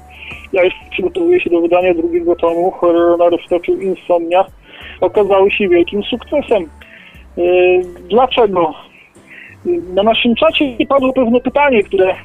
[0.53, 4.45] Ja już przygotowuję się do wydania drugiego tomu, horror na roztoczu Insomnia,
[5.01, 6.63] okazały się wielkim sukcesem.
[7.37, 7.41] E,
[8.09, 8.73] dlaczego?
[9.93, 12.15] Na naszym czacie padło pewne pytanie, które, e,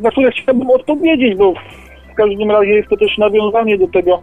[0.00, 1.54] na które chciałbym odpowiedzieć, bo
[2.18, 4.22] każdym razie jest to też nawiązanie do tego,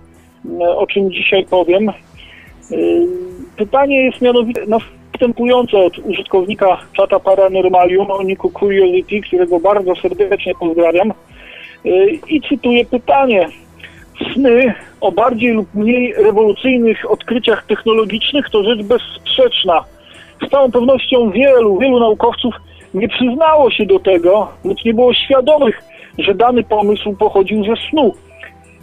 [0.59, 1.91] o czym dzisiaj powiem.
[3.57, 11.13] Pytanie jest mianowicie następujące od użytkownika czata Paranormalium o niku Curiosity, którego bardzo serdecznie pozdrawiam.
[12.29, 13.49] I cytuję pytanie
[14.33, 19.83] sny o bardziej lub mniej rewolucyjnych odkryciach technologicznych to rzecz bezsprzeczna.
[20.47, 22.55] Z całą pewnością wielu, wielu naukowców
[22.93, 25.83] nie przyznało się do tego, lub nie było świadomych,
[26.17, 28.13] że dany pomysł pochodził ze snu.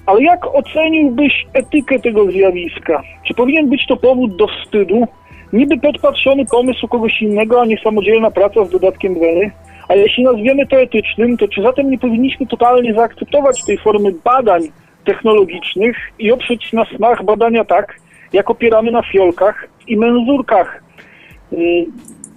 [0.07, 3.03] Ale jak oceniłbyś etykę tego zjawiska?
[3.27, 5.07] Czy powinien być to powód do wstydu?
[5.53, 9.51] Niby podpatrzony pomysł kogoś innego, a nie samodzielna praca z dodatkiem weny?
[9.89, 14.63] A jeśli nazwiemy to etycznym, to czy zatem nie powinniśmy totalnie zaakceptować tej formy badań
[15.05, 17.97] technologicznych i oprzeć na snach badania tak,
[18.33, 20.83] jak opieramy na fiolkach i menzurkach.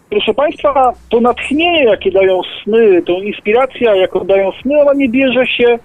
[0.09, 5.47] Proszę Państwa, to natchnienie, jakie dają sny, to inspiracja, jaką dają sny, ona nie bierze
[5.47, 5.79] się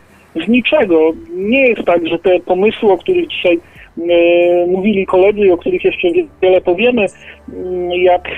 [0.45, 1.11] z niczego.
[1.35, 3.61] Nie jest tak, że te pomysły, o których dzisiaj
[3.99, 6.09] y, mówili koledzy, o których jeszcze
[6.43, 8.29] wiele powiemy, y, jak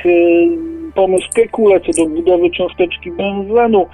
[0.95, 3.87] pomysł Kekule co do budowy cząsteczki benzenu,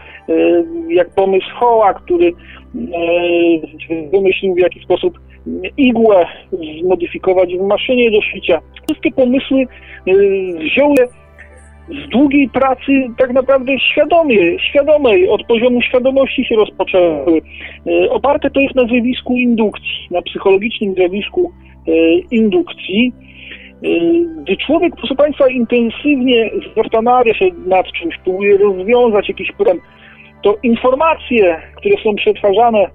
[0.89, 2.33] jak pomysł Hoła, który
[2.75, 5.19] E, wymyślił w jaki sposób
[5.77, 6.27] igłę
[6.83, 8.61] zmodyfikować w maszynie do szycia.
[8.87, 9.67] Wszystkie pomysły y,
[10.59, 10.95] wzięły
[11.91, 17.41] z długiej pracy tak naprawdę świadomie, świadomej, od poziomu świadomości się rozpoczęły.
[17.87, 21.53] Y, oparte to jest na zjawisku indukcji, na psychologicznym zjawisku
[21.89, 21.93] y,
[22.31, 23.13] indukcji.
[24.43, 29.81] Gdy człowiek, proszę Państwa, intensywnie zastanawia się nad czymś, próbuje rozwiązać jakiś problem,
[30.43, 32.87] to informacje, które są przetwarzane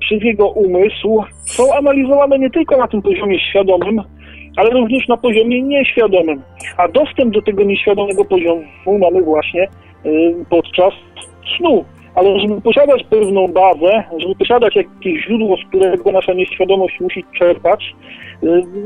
[0.00, 4.02] przez jego umysł, są analizowane nie tylko na tym poziomie świadomym,
[4.58, 6.42] ale również na poziomie nieświadomym.
[6.76, 9.68] A dostęp do tego nieświadomego poziomu mamy właśnie
[10.50, 10.94] podczas
[11.56, 11.84] snu.
[12.14, 17.94] Ale żeby posiadać pewną bazę, żeby posiadać jakieś źródło, z którego nasza nieświadomość musi czerpać,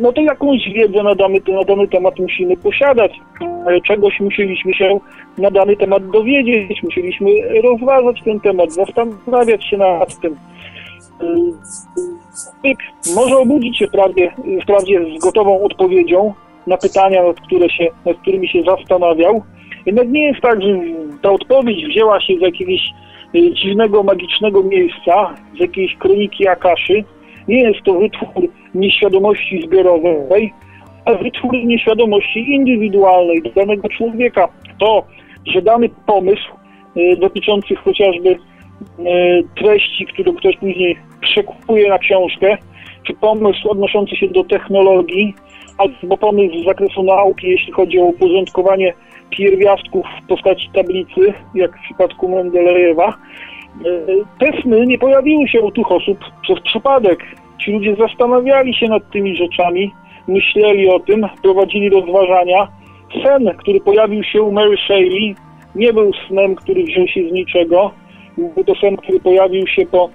[0.00, 3.12] no to jakąś wiedzę na dany, na dany temat musimy posiadać.
[3.86, 5.00] Czegoś musieliśmy się
[5.38, 7.30] na dany temat dowiedzieć, musieliśmy
[7.62, 10.36] rozważać ten temat, zastanawiać się nad tym.
[12.62, 12.78] Typ
[13.14, 14.32] może obudzić się wprawdzie,
[14.62, 16.34] wprawdzie z gotową odpowiedzią
[16.66, 19.42] na pytania, nad, które się, nad którymi się zastanawiał.
[19.86, 20.68] Jednak nie jest tak, że
[21.22, 22.80] ta odpowiedź wzięła się z jakiegoś
[23.34, 27.04] y, dziwnego, magicznego miejsca, z jakiejś kroniki Akaszy.
[27.48, 30.52] Nie jest to wytwór nieświadomości zbiorowej,
[31.04, 34.48] ale wytwór nieświadomości indywidualnej danego człowieka.
[34.78, 35.06] To,
[35.46, 36.52] że dany pomysł
[36.96, 38.38] y, dotyczący chociażby
[39.56, 42.56] treści, które ktoś później przekupuje na książkę,
[43.06, 45.34] czy pomysł odnoszący się do technologii,
[45.78, 48.94] albo pomysł z zakresu nauki, jeśli chodzi o uporządkowanie
[49.30, 53.08] pierwiastków w postaci tablicy, jak w przypadku Mendelejewa.
[53.08, 53.16] E,
[54.38, 57.20] te sny nie pojawiły się u tych osób przez przypadek.
[57.60, 59.90] Ci ludzie zastanawiali się nad tymi rzeczami,
[60.28, 62.68] myśleli o tym, prowadzili rozważania.
[63.22, 65.34] Sen, który pojawił się u Mary Shelley,
[65.74, 67.90] nie był snem, który wziął się z niczego,
[68.80, 70.08] sen, który pojawił się po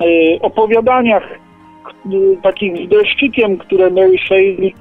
[0.00, 2.08] e, opowiadaniach e,
[2.42, 4.74] takich z dreszczykiem, które Mary Shelley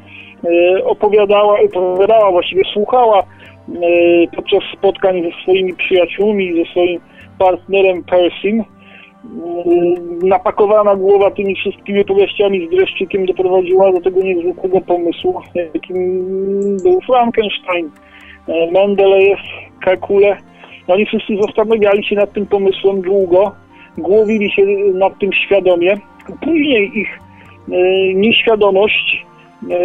[0.44, 3.24] e, opowiadała, opowiadała, właściwie słuchała
[4.36, 7.00] podczas spotkań ze swoimi przyjaciółmi, ze swoim
[7.40, 8.64] partnerem Persim.
[10.24, 15.42] Napakowana głowa tymi wszystkimi opowieściami z dreszczykiem doprowadziła do tego niezwykłego pomysłu,
[15.74, 15.98] jakim
[16.84, 17.92] był Frankenstein,
[18.72, 19.40] Mendelejew,
[19.86, 20.38] Kekule
[20.94, 23.52] oni wszyscy zastanawiali się nad tym pomysłem długo,
[23.98, 25.98] głowili się nad tym świadomie.
[26.42, 27.20] Później ich
[27.72, 27.74] e,
[28.14, 29.26] nieświadomość
[29.72, 29.76] e,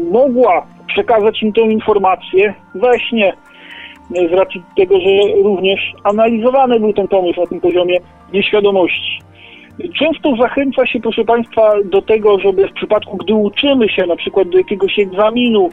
[0.00, 3.32] mogła przekazać im tę informację we śnie,
[4.14, 7.98] e, z racji tego, że również analizowany był ten pomysł na tym poziomie
[8.32, 9.18] nieświadomości.
[9.98, 14.48] Często zachęca się, proszę Państwa, do tego, żeby w przypadku, gdy uczymy się na przykład
[14.48, 15.70] do jakiegoś egzaminu,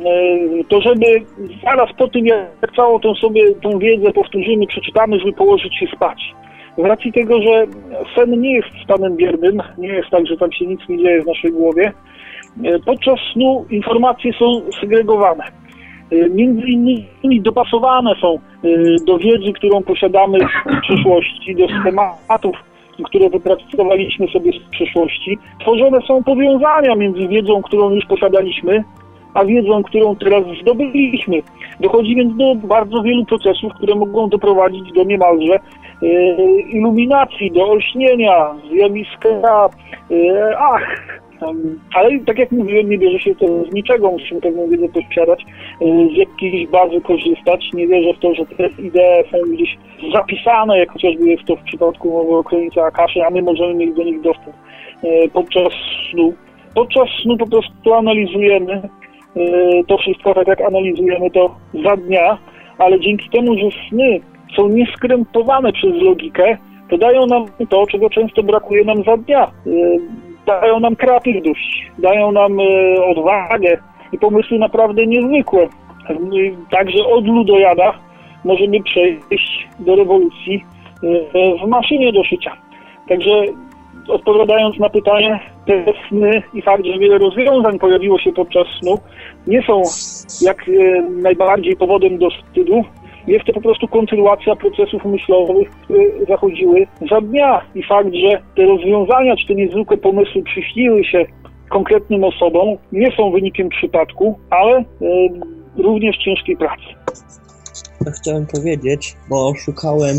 [0.00, 1.06] E, to żeby
[1.64, 6.34] zaraz po tym, jak całą tą sobie tą wiedzę powtórzymy, przeczytamy, żeby położyć się spać.
[6.78, 7.66] Z racji tego, że
[8.16, 11.26] sen nie jest stanem biernym, nie jest tak, że tam się nic nie dzieje w
[11.26, 11.92] naszej głowie,
[12.64, 15.44] e, podczas snu informacje są segregowane.
[16.10, 18.38] E, między innymi dopasowane są
[19.06, 22.56] do wiedzy, którą posiadamy z przeszłości, do schematów,
[23.02, 25.38] które wypracowaliśmy sobie z przeszłości.
[25.60, 28.84] Tworzone są powiązania między wiedzą, którą już posiadaliśmy,
[29.34, 31.42] a wiedzą, którą teraz zdobyliśmy.
[31.80, 36.06] Dochodzi więc do bardzo wielu procesów, które mogą doprowadzić do niemalże e,
[36.60, 39.28] iluminacji, do olśnienia, zjawiska
[40.10, 41.22] e, ach.
[41.94, 45.84] Ale tak jak mówiłem, nie bierze się to z niczego, musimy pewną wiedzę posiadać, e,
[46.14, 47.70] z jakiejś bazy korzystać.
[47.74, 49.78] Nie wierzę w to, że te idee są gdzieś
[50.14, 52.32] zapisane, jak chociażby jest to w przypadku mowy
[52.76, 54.56] o Akaszy, a my możemy mieć do nich dostęp
[55.02, 55.72] e, podczas
[56.10, 56.34] snu.
[56.74, 58.82] Podczas snu po prostu analizujemy
[59.36, 62.38] Y, to wszystko, tak jak analizujemy to za dnia,
[62.78, 64.20] ale dzięki temu, że sny
[64.56, 66.58] są nieskrępowane przez logikę,
[66.90, 69.50] to dają nam to, czego często brakuje nam za dnia.
[70.46, 73.78] Dają nam kreatywność, dają nam y, odwagę
[74.12, 75.68] i pomysły naprawdę niezwykłe.
[76.70, 77.92] Także od ludojada
[78.44, 80.64] możemy przejść do rewolucji
[81.64, 82.56] w maszynie do szycia.
[83.08, 83.30] Także
[84.08, 88.98] odpowiadając na pytanie, te sny i fakt, że wiele rozwiązań pojawiło się podczas snu,
[89.46, 89.82] nie są
[90.40, 92.84] jak e, najbardziej powodem do wstydu.
[93.26, 97.60] Jest to po prostu kontynuacja procesów myślowych, które zachodziły za dnia.
[97.74, 101.26] I fakt, że te rozwiązania, czy te niezwykłe pomysły przyśniły się
[101.70, 104.84] konkretnym osobom, nie są wynikiem przypadku, ale e,
[105.76, 106.84] również ciężkiej pracy.
[108.20, 110.16] Chciałem powiedzieć, bo szukałem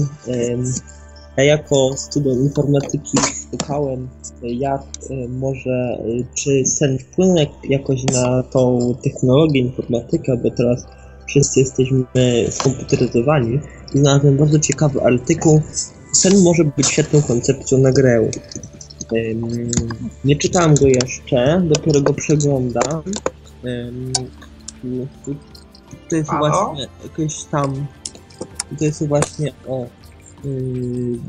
[1.37, 3.17] ja jako student informatyki
[3.51, 4.09] szukałem,
[4.43, 6.03] jak e, może, e,
[6.35, 10.87] czy sen wpłynie jakoś na tą technologię, informatykę, bo teraz
[11.33, 12.03] wszyscy jesteśmy
[12.49, 13.59] skomputeryzowani.
[13.95, 15.61] I znalazłem bardzo ciekawy artykuł.
[16.13, 18.29] Sen może być świetną koncepcją na grę.
[19.13, 19.71] Ym,
[20.25, 23.03] nie czytałem go jeszcze, dopiero go przeglądam.
[23.65, 24.13] Ym,
[26.09, 26.49] to jest Halo?
[26.49, 27.87] właśnie jakieś tam.
[28.79, 29.85] To jest właśnie o
[30.43, 31.19] yy,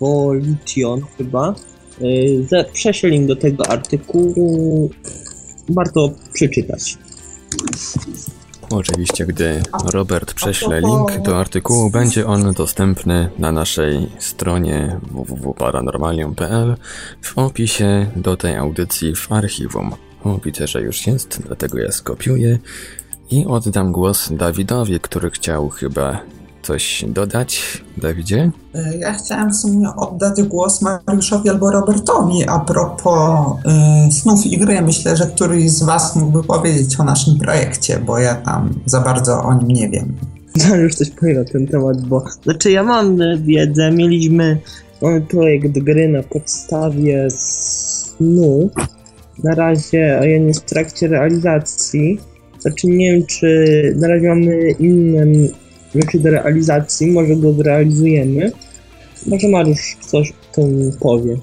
[0.00, 1.54] Volition chyba.
[2.00, 4.90] Yy, prześlę link do tego artykułu.
[5.68, 6.98] Warto przeczytać.
[8.70, 16.76] Oczywiście, gdy Robert prześle link do artykułu, będzie on dostępny na naszej stronie www.paranormalium.pl
[17.22, 19.92] w opisie do tej audycji w archiwum.
[20.24, 22.58] O, widzę, że już jest, dlatego ja skopiuję
[23.30, 26.20] i oddam głos Dawidowi, który chciał chyba
[26.70, 27.82] coś dodać.
[27.96, 28.50] Dawidzie?
[28.74, 34.58] E, Ja chciałem w sumie oddać głos Mariuszowi albo Robertowi a propos e, snów i
[34.58, 34.82] gry.
[34.82, 39.42] Myślę, że któryś z Was mógłby powiedzieć o naszym projekcie, bo ja tam za bardzo
[39.42, 40.16] o nim nie wiem.
[40.70, 44.58] Ja już coś powiem na ten temat, bo znaczy ja mam y, wiedzę, mieliśmy
[45.02, 48.70] mamy projekt gry na podstawie snu.
[49.44, 52.20] Na razie a on jest w trakcie realizacji.
[52.58, 53.46] Znaczy nie wiem czy
[53.96, 55.26] na razie mamy inne
[55.94, 58.52] rzeczy do realizacji, może go zrealizujemy.
[59.26, 61.36] Może Mariusz coś tym powie.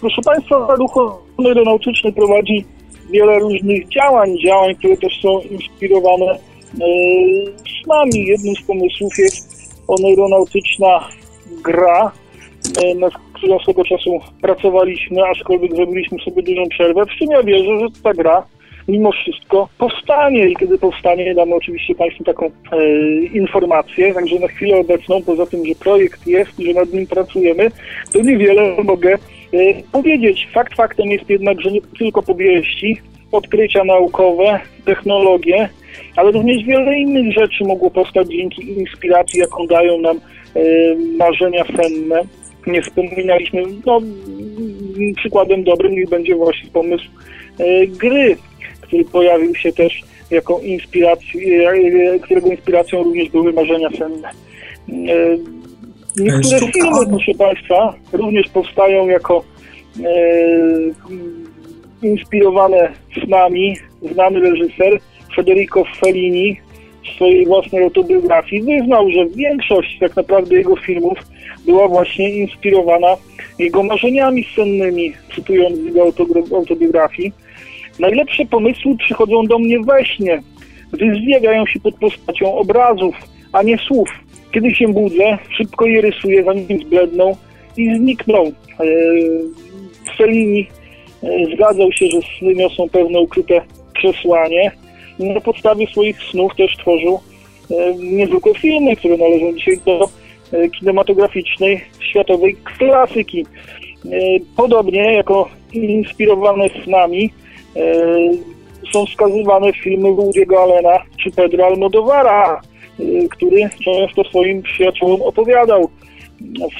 [0.00, 0.92] Proszę Państwa, ruch
[1.38, 2.64] aeronautyczny prowadzi
[3.10, 6.38] wiele różnych działań, działań, które też są inspirowane e,
[7.84, 8.26] snami.
[8.26, 11.08] Jednym z pomysłów jest oneironautyczna
[11.64, 12.12] gra,
[12.82, 17.04] e, nad którą swego czasu pracowaliśmy, aczkolwiek zrobiliśmy sobie dużą przerwę.
[17.04, 18.46] W czym ja wierzę, że ta gra
[18.88, 22.50] mimo wszystko powstanie i kiedy powstanie damy oczywiście Państwu taką e,
[23.18, 27.70] informację, także na chwilę obecną, poza tym, że projekt jest i że nad nim pracujemy,
[28.12, 29.18] to niewiele mogę e,
[29.92, 30.48] powiedzieć.
[30.52, 33.00] Fakt faktem jest jednak, że nie tylko powieści,
[33.32, 35.68] odkrycia naukowe, technologie,
[36.16, 40.60] ale również wiele innych rzeczy mogło powstać dzięki inspiracji, jaką dają nam e,
[41.16, 42.22] marzenia senne.
[42.66, 44.00] Nie wspominaliśmy, no
[45.16, 47.04] przykładem dobrym niech będzie właśnie pomysł
[47.58, 48.36] e, gry,
[48.86, 54.30] który pojawił się też jako inspirację, e, którego inspiracją również były marzenia senne.
[54.88, 55.38] E,
[56.16, 59.44] Niektóre filmy, proszę Państwa, również powstają jako
[60.04, 60.10] e,
[62.02, 62.92] inspirowane
[63.24, 63.76] snami.
[64.12, 64.98] Znany reżyser
[65.36, 66.60] Federico Fellini
[67.04, 71.18] w swojej własnej autobiografii wyznał, że większość tak naprawdę jego filmów
[71.66, 73.16] była właśnie inspirowana
[73.58, 76.02] jego marzeniami sennymi, cytując z jego
[76.56, 77.32] autobiografii.
[77.98, 80.42] Najlepsze pomysły przychodzą do mnie we śnie,
[80.92, 83.14] gdy zjawiają się pod postacią obrazów,
[83.52, 84.08] a nie słów.
[84.52, 87.36] Kiedy się budzę, szybko je rysuję, zanim zbledną
[87.76, 88.44] i znikną.
[88.44, 88.84] E,
[90.16, 90.66] Fellini
[91.22, 93.60] e, zgadzał się, że sny niosą pewne ukryte
[93.94, 94.72] przesłanie.
[95.18, 97.20] Na podstawie swoich snów też tworzył
[97.70, 100.08] e, niezwykłe filmy, które należą dzisiaj do
[100.78, 103.46] kinematograficznej światowej klasyki.
[104.56, 107.30] Podobnie jako inspirowane snami
[108.92, 112.60] są wskazywane filmy Woody'ego Allena czy Pedro Almodovara,
[113.00, 115.90] e, który często swoim przyjaciołom opowiadał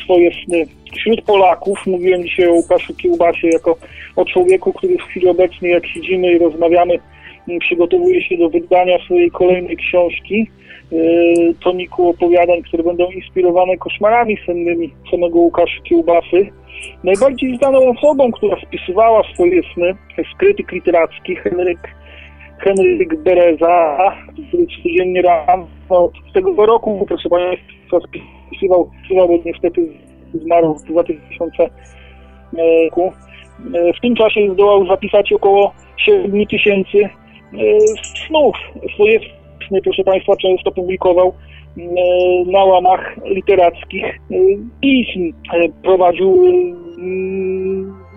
[0.04, 0.66] swoje sny.
[0.96, 3.76] Wśród Polaków, mówiłem dzisiaj o Łukaszu Kiełbasie jako
[4.16, 6.94] o człowieku, który w chwili obecnej, jak siedzimy i rozmawiamy,
[7.48, 10.50] m, przygotowuje się do wydania swojej kolejnej książki,
[11.64, 16.48] toniku opowiadań, które będą inspirowane koszmarami sennymi samego Łukasza Kiełbasy.
[17.04, 21.94] Najbardziej znaną osobą, która spisywała swoje sny, jest krytyk literacki Henryk,
[22.59, 23.98] Henryk Bereza,
[24.48, 28.09] który codziennie rano od tego roku, proszę Państwa,
[28.48, 29.88] spisywał, bo niestety
[30.34, 31.70] zmarł w 2000
[32.84, 33.12] roku.
[33.74, 37.09] E, W tym czasie zdołał zapisać około 7 tysięcy e,
[38.26, 38.57] snów.
[38.95, 39.20] Swoje
[39.68, 41.34] sny, proszę Państwa, często publikował
[41.78, 41.82] e,
[42.52, 44.34] na łamach literackich e,
[44.80, 45.32] pism.
[45.54, 46.44] E, Prowadził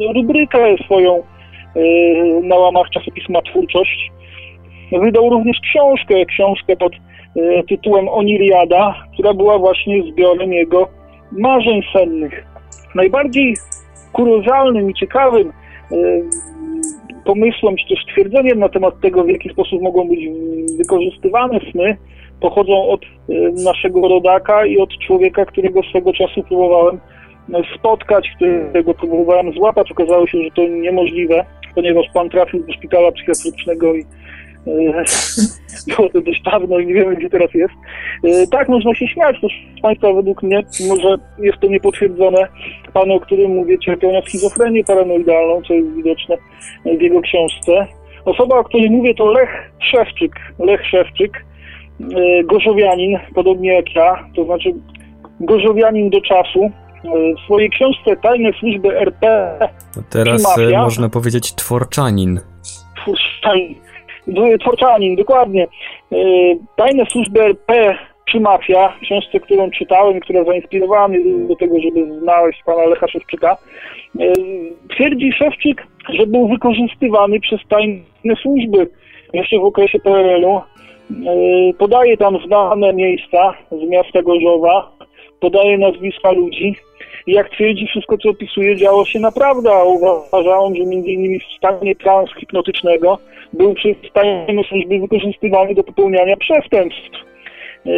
[0.01, 1.23] e, rubrykę swoją
[2.43, 4.11] na łamach czasopisma Twórczość.
[4.91, 6.93] Wydał również książkę, książkę pod
[7.69, 10.87] tytułem Oniriada, która była właśnie zbiorem jego
[11.31, 12.45] marzeń sennych.
[12.95, 13.53] Najbardziej
[14.13, 15.53] kuriozalnym i ciekawym
[17.27, 20.19] pomysłem, czy też twierdzeniem na temat tego, w jaki sposób mogą być
[20.77, 21.97] wykorzystywane sny,
[22.41, 23.07] pochodzą od e,
[23.63, 26.99] naszego rodaka i od człowieka, którego swego czasu próbowałem
[27.53, 29.91] e, spotkać, którego próbowałem złapać.
[29.91, 34.05] Okazało się, że to niemożliwe, ponieważ pan trafił do szpitala psychiatrycznego i
[35.97, 37.73] było to dość dawno i nie wiemy, gdzie teraz jest.
[38.23, 42.47] E, Tak, można się śmiać, proszę Państwa, według mnie, mimo że jest to niepotwierdzone,
[42.93, 46.37] pan, o którym mówię, cierpiał na schizofrenię paranoidalną, co jest widoczne
[46.85, 47.87] w jego książce.
[48.25, 50.31] Osoba, o której mówię, to Lech Szewczyk.
[50.59, 51.45] Lech Szewczyk,
[52.01, 54.73] e, gorzowianin, podobnie jak ja, to znaczy
[55.39, 56.71] gorzowianin do czasu,
[57.37, 59.51] w swojej książce Tajne służby RP
[60.09, 60.79] teraz mafia.
[60.79, 62.39] e, można powiedzieć tworczanin.
[63.01, 63.75] twórczanin,
[64.61, 65.67] twórczanin, dokładnie.
[66.11, 66.17] E,
[66.75, 67.97] Tajne służby RP
[68.31, 73.07] czy Mafia, książce, którą czytałem i która zainspirowała mnie do tego, żeby znaleźć pana Lecha
[73.07, 73.57] Szewczyka,
[74.19, 74.33] e,
[74.89, 78.87] twierdzi Szewczyk, że był wykorzystywany przez tajne służby
[79.33, 80.55] jeszcze w okresie PRL-u.
[80.57, 80.63] E,
[81.77, 84.91] Podaje tam znane miejsca z miasta Gorzowa,
[85.39, 86.75] podaje nazwiska ludzi.
[87.27, 91.95] Jak twierdzi, wszystko co opisuje działo się naprawdę, a uważałem, że między innymi w stanie
[91.95, 93.17] trans hipnotycznego
[93.53, 97.09] był przez tajne służby wykorzystywany do popełniania przestępstw.
[97.85, 97.89] E,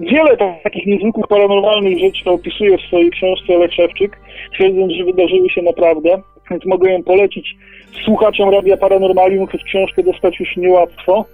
[0.00, 4.18] Wiele takich niezwykłych paranormalnych rzeczy opisuje w swojej książce Lech Szewczyk,
[4.54, 7.56] twierdząc, że wydarzyły się naprawdę, więc mogę ją polecić
[8.04, 11.24] słuchaczom Radia Paranormalium, choć książkę dostać już niełatwo.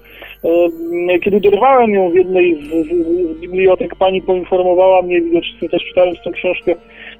[0.44, 5.84] E, Kiedy dorwałem ją w jednej z, z, z bibliotek, pani poinformowała mnie, widocznie też
[5.84, 6.74] czytając tę książkę,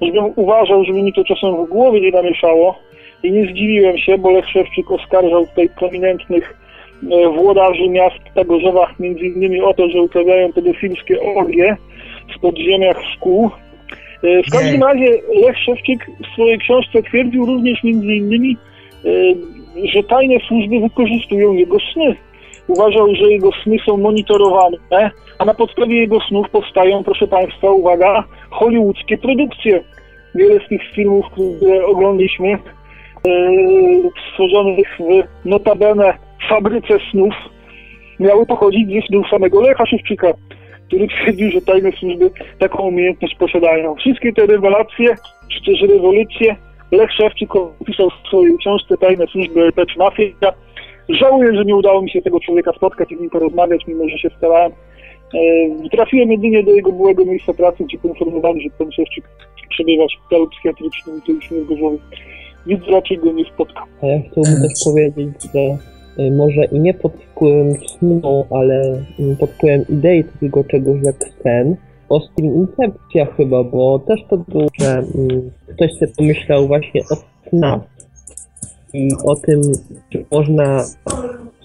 [0.05, 2.79] żebym uważał, żeby mi to czasem w głowie nie namieszało.
[3.23, 6.57] I nie zdziwiłem się, bo Lech Szewczyk oskarżał tutaj prominentnych
[7.11, 11.77] e, włodarzy miasta Gorzowa między innymi o to, że uprawiają pedofilskie orgie
[12.35, 13.49] w podziemiach szkół.
[14.23, 14.85] E, W każdym Nie.
[14.85, 15.05] razie
[15.45, 18.57] Lech Szewczyk w swojej książce twierdził również między innymi,
[19.05, 19.09] e,
[19.87, 22.15] że tajne służby wykorzystują jego sny.
[22.67, 24.77] Uważał, że jego sny są monitorowane,
[25.39, 29.83] a na podstawie jego snów powstają, proszę Państwa, uwaga, hollywoodzkie produkcje.
[30.35, 32.59] Wiele z tych filmów, które oglądaliśmy, e,
[34.31, 36.13] stworzonych w notabene
[36.49, 37.33] fabryce snów,
[38.19, 40.33] miały pochodzić ze snów samego Lecha Szewczyka,
[40.87, 43.95] który twierdził, że tajne służby taką umiejętność posiadają.
[43.95, 45.15] Wszystkie te rewelacje,
[45.51, 46.55] czy też rewolucje
[46.93, 50.53] Lech Szewczyk opisał w swojej książce Tajne służby czy Mafia.
[51.09, 54.17] Żałuję, że nie udało mi się tego człowieka spotkać i z nim porozmawiać, mimo że
[54.17, 54.71] się starałem.
[55.33, 59.23] E, Trafiłem jedynie do jego byłego miejsca pracy, gdzie poinformowali, że pan Szewczyk
[59.69, 61.97] przebywa w szpitalu psychiatrycznym i to już nie w Gorzowie.
[62.67, 63.83] Więc raczej go nie spotkam.
[64.01, 65.77] A ja chciałbym też powiedzieć, że
[66.23, 71.15] y, może i nie pod wpływem snu, ale y, pod wpływem idei takiego czegoś jak
[71.43, 71.75] sen,
[72.09, 77.15] Ostrin Incepcja chyba, bo też to było, że mm, ktoś sobie pomyślał właśnie o
[77.49, 77.81] snach
[78.93, 79.61] i o tym,
[80.09, 80.83] czy można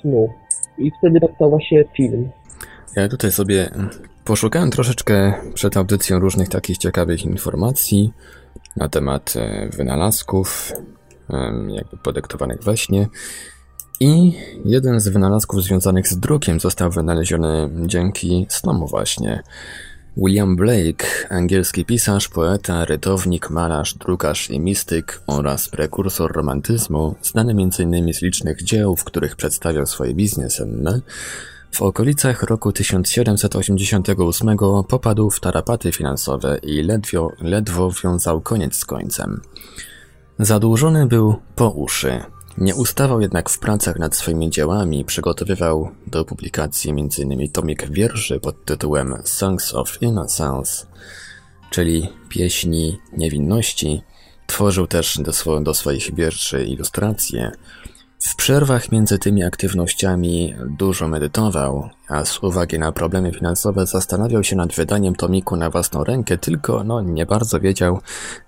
[0.00, 0.28] snu.
[0.78, 2.30] I wtedy powstał właśnie film.
[2.96, 3.70] Ja tutaj sobie
[4.24, 8.12] poszukałem troszeczkę przed audycją różnych takich ciekawych informacji
[8.76, 10.72] na temat e, wynalazków,
[11.68, 13.08] jakby podyktowanych we śnie.
[14.00, 14.32] I
[14.64, 19.42] jeden z wynalazków związanych z drukiem został wynaleziony dzięki snom właśnie.
[20.22, 28.14] William Blake, angielski pisarz, poeta, rytownik, malarz, drukarz i mistyk oraz prekursor romantyzmu, znany m.in.
[28.14, 31.00] z licznych dzieł, w których przedstawiał swoje wizje senne,
[31.70, 34.56] w okolicach roku 1788
[34.88, 39.40] popadł w tarapaty finansowe i ledwo, ledwo wiązał koniec z końcem.
[40.38, 42.20] Zadłużony był po uszy.
[42.60, 47.50] Nie ustawał jednak w pracach nad swoimi dziełami, przygotowywał do publikacji m.in.
[47.50, 50.86] tomik wierszy pod tytułem Songs of Innocence,
[51.70, 54.02] czyli pieśni niewinności.
[54.46, 57.52] Tworzył też do, swo- do swoich wierszy ilustracje.
[58.20, 64.56] W przerwach między tymi aktywnościami dużo medytował, a z uwagi na problemy finansowe zastanawiał się
[64.56, 68.00] nad wydaniem tomiku na własną rękę, tylko no nie bardzo wiedział,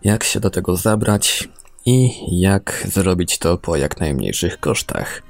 [0.04, 1.48] jak się do tego zabrać
[1.86, 2.10] i
[2.40, 5.22] jak zrobić to po jak najmniejszych kosztach.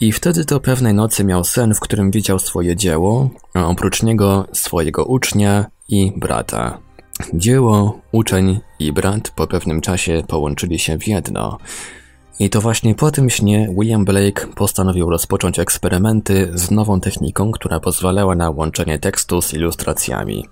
[0.00, 4.46] I wtedy to pewnej nocy miał sen, w którym widział swoje dzieło, a oprócz niego
[4.52, 6.78] swojego ucznia i brata.
[7.34, 11.58] Dzieło, uczeń i brat po pewnym czasie połączyli się w jedno.
[12.40, 17.80] I to właśnie po tym śnie William Blake postanowił rozpocząć eksperymenty z nową techniką, która
[17.80, 20.44] pozwalała na łączenie tekstu z ilustracjami.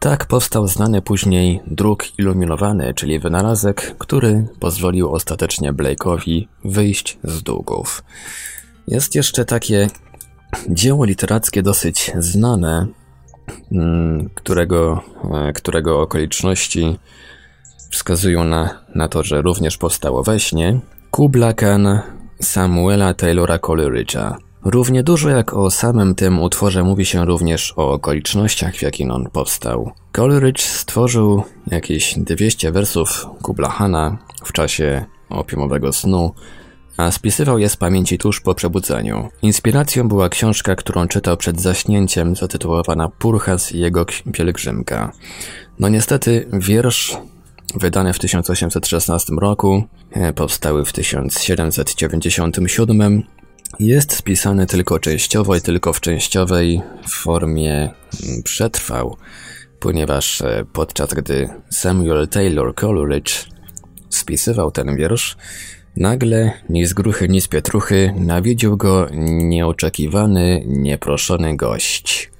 [0.00, 8.04] Tak powstał znany później druk iluminowany, czyli wynalazek, który pozwolił ostatecznie Blake'owi wyjść z długów.
[8.88, 9.88] Jest jeszcze takie
[10.68, 12.86] dzieło literackie dosyć znane,
[13.72, 16.98] mm, którego, e, którego okoliczności
[17.90, 20.80] wskazują na, na to, że również powstało we śnie.
[21.10, 22.00] Kubla Khan
[22.42, 24.45] Samuela Taylora Coleridge'a.
[24.68, 29.30] Równie dużo jak o samym tym utworze mówi się również o okolicznościach, w jakich on
[29.32, 29.92] powstał.
[30.16, 36.34] Coleridge stworzył jakieś 200 wersów Kubla Khana w czasie opiumowego snu,
[36.96, 39.28] a spisywał je z pamięci tuż po przebudzeniu.
[39.42, 45.12] Inspiracją była książka, którą czytał przed zaśnięciem, zatytułowana Purchas i jego pielgrzymka.
[45.78, 47.16] No niestety wiersz
[47.74, 53.22] wydany w 1816 roku, e, powstały w 1797,
[53.78, 59.16] jest spisany tylko częściowo i tylko w częściowej formie mm, przetrwał.
[59.80, 63.46] ponieważ e, podczas gdy Samuel Taylor Coleridge
[64.10, 65.36] spisywał ten wiersz,
[65.96, 72.30] nagle ni z gruchy, ni z pietruchy nawiedził go nieoczekiwany, nieproszony gość.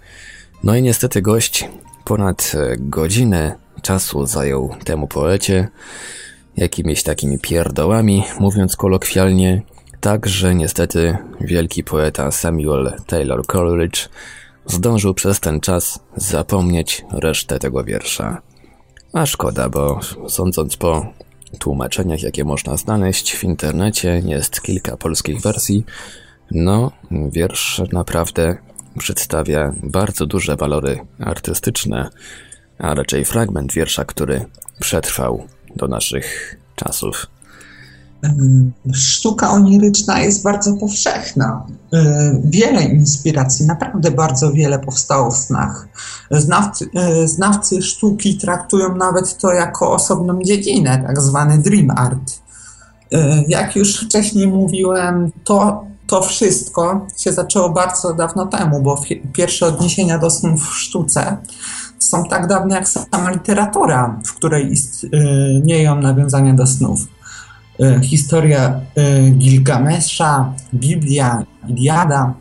[0.65, 1.69] No i niestety gość
[2.05, 5.69] ponad e, godzinę czasu zajął temu poecie,
[6.57, 9.63] jakimiś takimi pierdołami, mówiąc kolokwialnie,
[10.07, 14.09] tak, że niestety wielki poeta Samuel Taylor Coleridge
[14.67, 18.43] zdążył przez ten czas zapomnieć resztę tego wiersza.
[19.13, 21.07] A szkoda, bo sądząc po
[21.59, 25.85] tłumaczeniach, jakie można znaleźć w internecie, jest kilka polskich wersji,
[26.51, 28.57] no, wiersz naprawdę
[28.99, 32.11] przedstawia bardzo duże walory artystyczne,
[32.79, 34.45] a raczej fragment wiersza, który
[34.81, 35.47] przetrwał
[35.77, 37.36] do naszych czasów.
[38.93, 41.67] Sztuka oniryczna jest bardzo powszechna.
[41.95, 41.99] Y,
[42.45, 45.89] wiele inspiracji, naprawdę bardzo wiele powstało w snach.
[46.31, 46.91] Znawcy,
[47.23, 52.33] y, znawcy sztuki traktują nawet to jako osobną dziedzinę, tak zwany dream art.
[53.15, 59.03] Y, jak już wcześniej mówiłem, to, to wszystko się zaczęło bardzo dawno temu, bo
[59.33, 61.37] pierwsze odniesienia do snów w sztuce
[61.99, 67.16] są tak dawne jak sama literatura, w której istnieją nawiązania do snów.
[67.81, 72.35] E, historia e, Gilgamesza, Biblia, Iliada,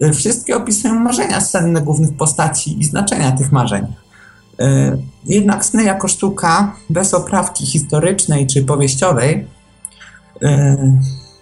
[0.00, 3.86] e, wszystkie opisują marzenia senne głównych postaci i znaczenia tych marzeń.
[5.24, 9.46] Jednak sny jako sztuka, bez oprawki historycznej czy powieściowej,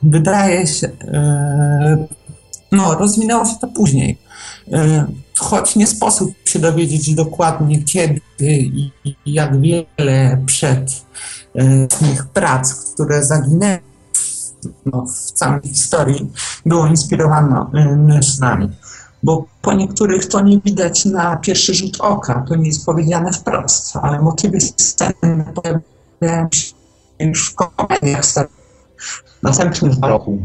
[0.02, 0.90] wydaje się,
[2.72, 4.18] no, rozwinęło się to później.
[5.38, 8.90] Choć nie sposób się dowiedzieć dokładnie kiedy i
[9.26, 11.04] jak wiele przed
[11.98, 13.78] tych prac, które zaginęły
[14.86, 16.32] no, w całej historii,
[16.66, 17.66] było inspirowane
[18.22, 18.68] snami.
[19.22, 23.96] Bo po niektórych to nie widać na pierwszy rzut oka, to nie jest powiedziane wprost,
[23.96, 26.74] ale motywy sceny pojawiają się
[27.20, 28.24] już w komediach
[29.42, 30.38] następnym roku.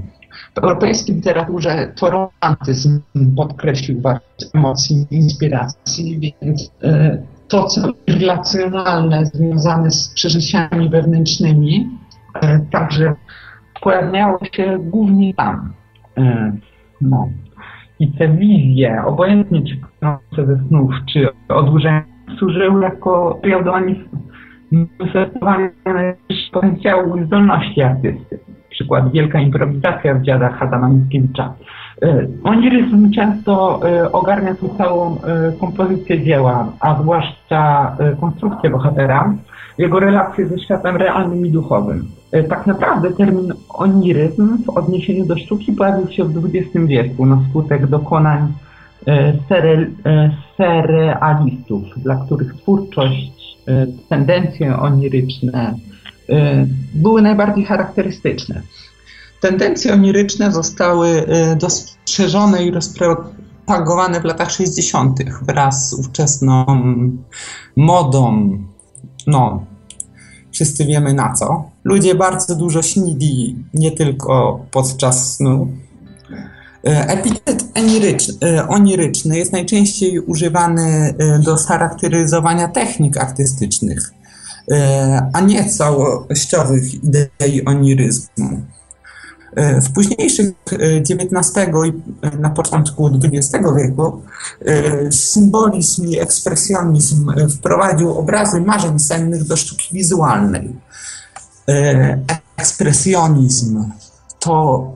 [0.56, 3.02] W europejskiej literaturze to romantyzm
[3.36, 11.90] podkreślił wartość emocji i inspiracji, więc y, to, co relacjonalne, związane z przeżyciami wewnętrznymi,
[12.42, 13.14] e, także
[13.82, 15.74] pojawiało się głównie tam.
[16.18, 16.52] E,
[17.02, 17.30] no.
[18.00, 22.04] I te wizje, obojętnie czy płynące ze snów, czy odłużenia,
[22.40, 23.42] służyły jako
[24.72, 25.70] manifestowania
[26.52, 28.40] potencjału zdolności artysty.
[28.70, 31.54] Przykład wielka improwizacja w dziadach Adama Mickiewicza
[32.44, 39.34] oniryzm często e, ogarnia tu całą e, kompozycję dzieła, a zwłaszcza konstrukcję bohatera,
[39.78, 42.08] jego relacje ze światem realnym i duchowym.
[42.50, 47.88] Tak naprawdę termin oniryzm w odniesieniu do sztuki pojawił się w XX wieku na skutek
[47.88, 48.54] dokonań
[50.58, 53.58] serealistów, dla których twórczość,
[54.10, 55.74] tendencje oniryczne
[56.94, 58.62] były najbardziej charakterystyczne.
[59.42, 65.20] Tendencje oniryczne zostały y, dostrzeżone i rozpropagowane w latach 60.
[65.42, 66.66] wraz z ówczesną
[67.76, 68.50] modą.
[69.28, 69.66] No,
[70.52, 71.70] wszyscy wiemy na co.
[71.84, 75.68] Ludzie bardzo dużo śnili, nie tylko podczas snu.
[76.88, 84.12] Y, epitet oniryczny, oniryczny jest najczęściej używany y, do charakteryzowania technik artystycznych,
[85.34, 88.66] a nie całościowych idei oniryzmu.
[89.56, 90.52] E, w późniejszych
[91.12, 94.22] XIX e, i e, na początku XX wieku
[95.12, 100.76] symbolizm i ekspresjonizm wprowadził obrazy marzeń sennych do sztuki wizualnej.
[102.58, 103.92] Ekspresjonizm
[104.40, 104.92] to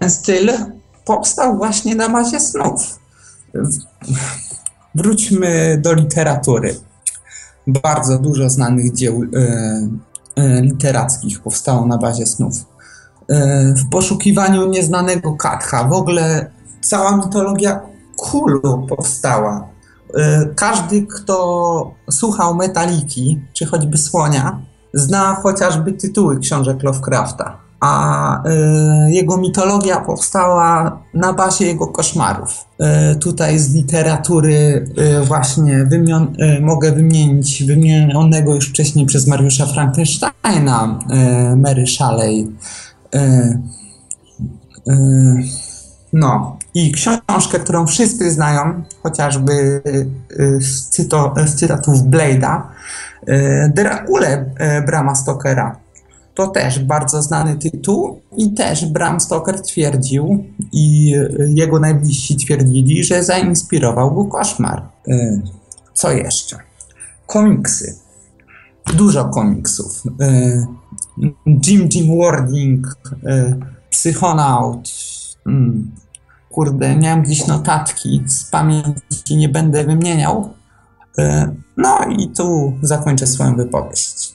[0.00, 0.50] ten styl
[1.04, 2.98] powstał właśnie na bazie snów.
[4.94, 6.76] Wróćmy do literatury.
[7.66, 9.22] Bardzo dużo znanych dzieł
[10.62, 12.54] literackich powstało na bazie snów.
[13.28, 17.80] E, w poszukiwaniu nieznanego Katha, w ogóle cała mitologia
[18.16, 19.68] Kulu powstała.
[20.14, 24.60] E, każdy, kto słuchał Metaliki, czy choćby Słonia,
[24.94, 28.42] zna chociażby tytuły książek Lovecrafta a
[29.08, 32.64] y, jego mitologia powstała na bazie jego koszmarów.
[33.12, 34.86] Y, tutaj z literatury
[35.20, 40.98] y, właśnie wymion, mogę wymienić wymienionego już wcześniej przez Mariusza Frankensteina,
[41.56, 42.48] Mary Shelley.
[46.12, 49.82] No, i książkę, którą wszyscy znają, chociażby
[50.60, 52.62] z, cyto, z cytatów Blade'a,
[53.74, 54.28] Dracula
[54.86, 55.76] Brama Stokera
[56.34, 61.14] To też bardzo znany tytuł i też Bram Stoker twierdził i
[61.48, 64.82] jego najbliżsi twierdzili, że zainspirował go koszmar.
[65.08, 65.40] E,
[65.94, 66.56] co jeszcze?
[67.26, 67.98] Komiksy.
[68.94, 70.02] Dużo komiksów.
[70.20, 70.66] E,
[71.66, 72.86] Jim Jim Warding,
[73.26, 73.56] e,
[73.90, 74.90] Psychonaut.
[75.46, 75.90] Mm,
[76.50, 80.50] kurde, miałem gdzieś notatki z pamięci, nie będę wymieniał.
[81.76, 84.29] No i tu zakończę swoją wypowiedź.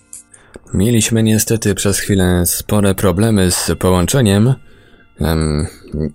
[0.73, 4.53] Mieliśmy niestety przez chwilę spore problemy z połączeniem.
[5.19, 5.67] Um,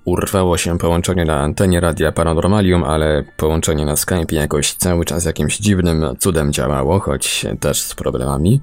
[0.05, 5.59] urwało się połączenie na antenie Radia Paranormalium, ale połączenie na Skype jakoś cały czas jakimś
[5.59, 8.61] dziwnym cudem działało, choć też z problemami.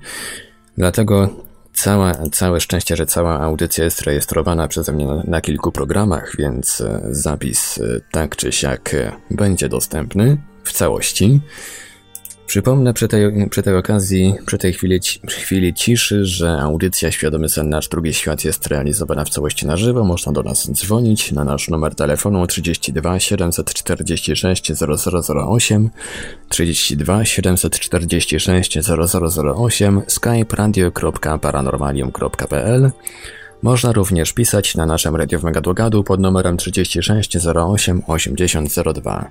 [0.78, 1.30] Dlatego
[1.78, 6.82] cała, całe szczęście, że cała audycja jest rejestrowana przeze mnie na, na kilku programach, więc
[6.82, 11.42] e, zapis e, tak czy siak e, będzie dostępny w całości.
[12.48, 17.70] Przypomnę przy tej, przy tej okazji, przy tej chwili, chwili ciszy, że audycja Świadomy Sen
[17.70, 20.04] Nasz Drugi Świat jest realizowana w całości na żywo.
[20.04, 25.90] Można do nas dzwonić na nasz numer telefonu 32 746 0008
[26.50, 32.92] 32 746 0008 skype radio.paranormalium.pl
[33.62, 39.30] można również pisać na naszym radiowym gadu pod numerem 36 08 80 02.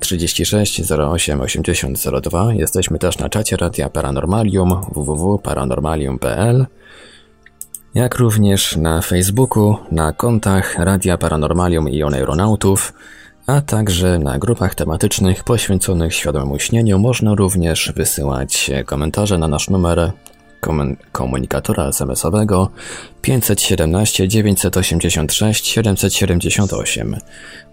[0.00, 2.54] 36 08 80 02.
[2.54, 6.66] Jesteśmy też na czacie Radia Paranormalium www.paranormalium.pl
[7.94, 12.92] jak również na Facebooku, na kontach Radia Paranormalium i Oneironautów,
[13.46, 20.12] a także na grupach tematycznych poświęconych świadomemu śnieniu można również wysyłać komentarze na nasz numer
[21.12, 22.70] komunikatora SMS-owego
[23.22, 27.16] 517 986 778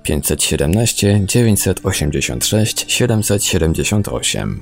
[0.04, 4.62] 517 986 778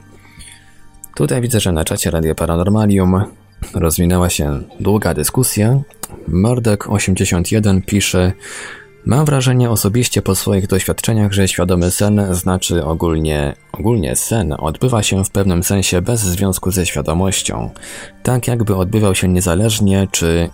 [1.16, 3.24] Tutaj widzę, że na czacie Radio Paranormalium
[3.74, 5.82] rozwinęła się długa dyskusja.
[6.30, 8.34] Mordek81 pisze
[9.06, 15.26] Mam wrażenie osobiście po swoich doświadczeniach, że świadomy sen znaczy ogólnie, ogólnie sen odbywa się
[15.26, 17.70] w pewnym sensie bez związku ze świadomością,
[18.24, 20.50] tak jakby odbywał się niezależnie, czy,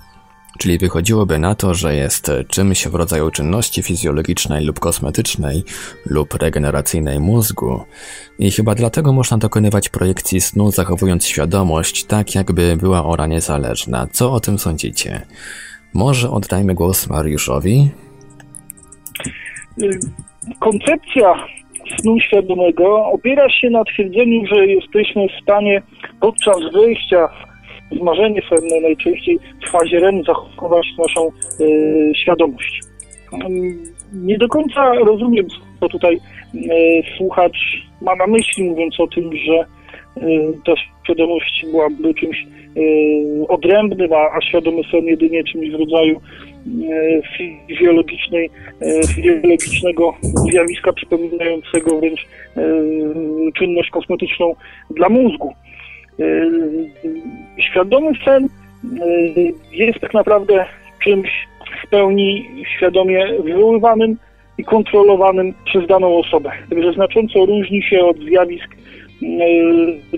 [0.58, 5.64] czyli wychodziłoby na to, że jest czymś w rodzaju czynności fizjologicznej lub kosmetycznej
[6.06, 7.84] lub regeneracyjnej mózgu.
[8.40, 14.08] I chyba dlatego można dokonywać projekcji snu zachowując świadomość tak jakby była ona niezależna.
[14.12, 15.26] Co o tym sądzicie?
[15.94, 17.92] Może oddajmy głos Mariuszowi?
[20.60, 21.34] Koncepcja
[22.00, 25.82] snu świadomego opiera się na twierdzeniu, że jesteśmy w stanie
[26.22, 27.30] podczas wyjścia
[27.92, 32.82] z marzenie senne najczęściej w fazie REM zachować naszą y, świadomość.
[34.14, 35.48] Nie do końca rozumiem,
[35.80, 36.60] co tutaj y,
[37.18, 37.58] słuchacz
[38.02, 39.66] ma na myśli, mówiąc o tym, że y,
[40.66, 42.48] ta świadomość byłaby czymś
[43.48, 46.22] odrębnym, a, a świadomy sen jedynie czymś w rodzaju
[46.68, 47.22] E,
[47.68, 48.50] fizjologicznej,
[49.16, 50.14] fizjologicznego
[50.52, 52.28] zjawiska przypominającego wręcz
[53.56, 54.56] czynność kosmetyczną
[54.90, 55.54] dla mózgu.
[57.60, 58.50] Świadomy sen
[59.72, 60.66] jest tak naprawdę
[61.04, 61.30] czymś
[61.84, 62.46] w pełni
[62.76, 64.18] świadomie wywoływanym
[64.58, 66.52] i kontrolowanym przez daną osobę.
[66.70, 68.76] Także znacząco różni się od zjawisk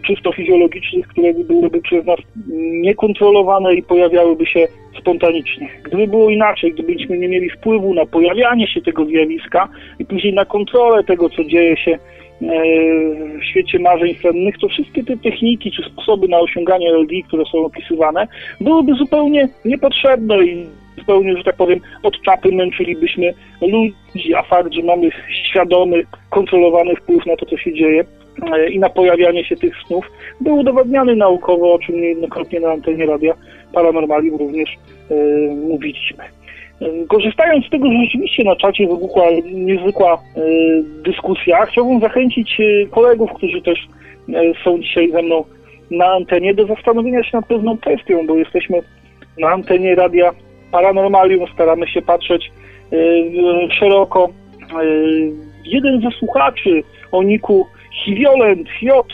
[0.08, 2.20] czysto fizjologicznych, które byłyby przez nas
[2.82, 4.68] niekontrolowane i pojawiałyby się
[5.00, 5.70] spontanicznie.
[5.84, 10.46] Gdyby było inaczej, gdybyśmy nie mieli wpływu na pojawianie się tego zjawiska i później na
[10.46, 12.00] kontrolę tego, co dzieje się e,
[13.40, 17.66] w świecie marzeń sennych, to wszystkie te techniki czy sposoby na osiąganie LD, które są
[17.66, 18.28] opisywane,
[18.62, 20.66] byłyby zupełnie niepotrzebne i
[20.98, 25.10] zupełnie, że tak powiem, od czapy męczylibyśmy ludzi, a fakt, że mamy
[25.50, 28.21] świadomy, kontrolowany wpływ na to, co się dzieje, E,
[28.72, 30.12] i na pojawianie się tych snów
[30.42, 33.34] był udowodniony naukowo, o czym niejednokrotnie na antenie radia
[33.74, 35.16] Paranormalium również e,
[35.56, 36.24] mówiliśmy.
[36.82, 39.24] E, korzystając z tego, że rzeczywiście na czacie wybuchła
[39.54, 40.42] niezwykła e,
[41.04, 45.44] dyskusja, chciałbym zachęcić e, kolegów, którzy też e, są dzisiaj ze mną
[45.92, 48.80] na antenie, do zastanowienia się nad pewną kwestią, bo jesteśmy
[49.40, 50.32] na antenie radia
[50.72, 52.52] Paranormalium, staramy się patrzeć
[53.80, 54.30] szeroko.
[55.66, 59.06] Jeden ze słuchaczy o niku Hiviolent J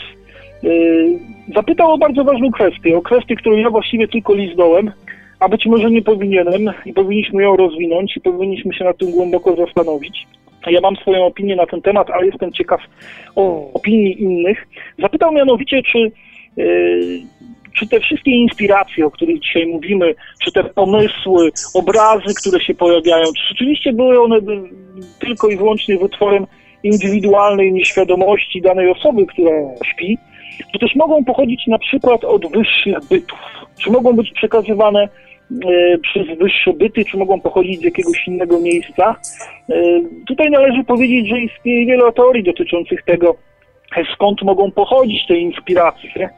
[0.64, 1.18] y,
[1.54, 4.92] zapytał o bardzo ważną kwestię, o kwestię, którą ja właściwie tylko liznąłem,
[5.40, 9.56] a być może nie powinienem i powinniśmy ją rozwinąć i powinniśmy się nad tym głęboko
[9.56, 10.26] zastanowić.
[10.66, 12.80] Ja mam swoją opinię na ten temat, ale jestem ciekaw
[13.36, 14.68] o opinii innych.
[14.98, 15.98] Zapytał mianowicie, czy,
[16.56, 17.20] yy,
[17.78, 20.14] czy te wszystkie inspiracje, o których dzisiaj mówimy,
[20.44, 24.36] czy te pomysły, obrazy, które się pojawiają, czy rzeczywiście były one
[25.18, 26.46] tylko i wyłącznie wytworem
[26.82, 29.50] indywidualnej nieświadomości danej osoby, która
[29.84, 30.18] śpi,
[30.72, 33.38] Czy też mogą pochodzić na przykład od wyższych bytów?
[33.82, 39.16] Czy mogą być przekazywane e, przez wyższe byty, czy mogą pochodzić z jakiegoś innego miejsca?
[39.70, 39.74] E,
[40.26, 43.36] tutaj należy powiedzieć, że istnieje wiele teorii dotyczących tego,
[44.14, 46.28] skąd mogą pochodzić te inspiracje,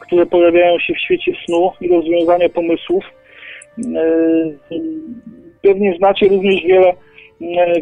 [0.00, 3.04] które pojawiają się w świecie snu i rozwiązania pomysłów.
[3.78, 4.02] E,
[5.62, 6.92] pewnie znacie również wiele,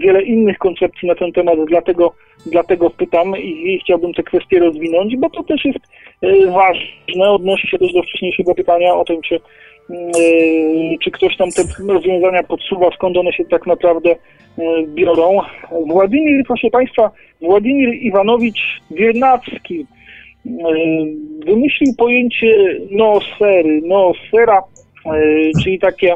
[0.00, 2.14] wiele innych koncepcji na ten temat, dlatego,
[2.46, 5.78] dlatego pytam i chciałbym te kwestie rozwinąć, bo to też jest
[6.22, 7.30] e, ważne.
[7.30, 9.40] Odnosi się też do wcześniejszego pytania o tym, czy,
[11.02, 14.16] czy ktoś tam te rozwiązania podsuwa, skąd one się tak naprawdę
[14.86, 15.40] biorą.
[15.86, 19.86] Władimir, proszę Państwa, Władimir Iwanowicz Wiernacki
[21.46, 24.62] wymyślił pojęcie noosfery, noosfera,
[25.62, 26.14] czyli takie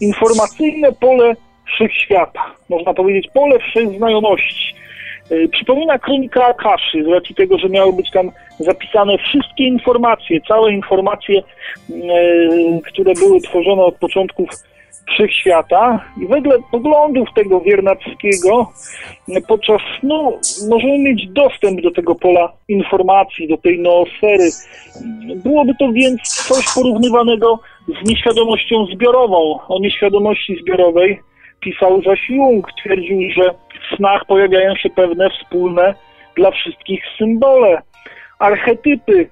[0.00, 1.34] informacyjne pole
[1.74, 4.74] wszechświata, można powiedzieć pole wszechznajomości.
[5.30, 10.72] E, przypomina kronika Akaszy, z racji tego, że miały być tam zapisane wszystkie informacje, całe
[10.72, 11.42] informacje, e,
[12.84, 14.48] które były tworzone od początków
[15.08, 18.72] wszechświata i wedle poglądów tego Wiernackiego
[19.48, 24.50] podczas snu możemy mieć dostęp do tego pola informacji, do tej noosfery.
[25.36, 27.58] Byłoby to więc coś porównywanego
[27.88, 29.58] z nieświadomością zbiorową.
[29.68, 31.20] O nieświadomości zbiorowej
[31.62, 32.72] pisał zaś Jung.
[32.72, 35.94] Twierdził, że w snach pojawiają się pewne wspólne
[36.36, 37.82] dla wszystkich symbole,
[38.38, 39.28] archetypy.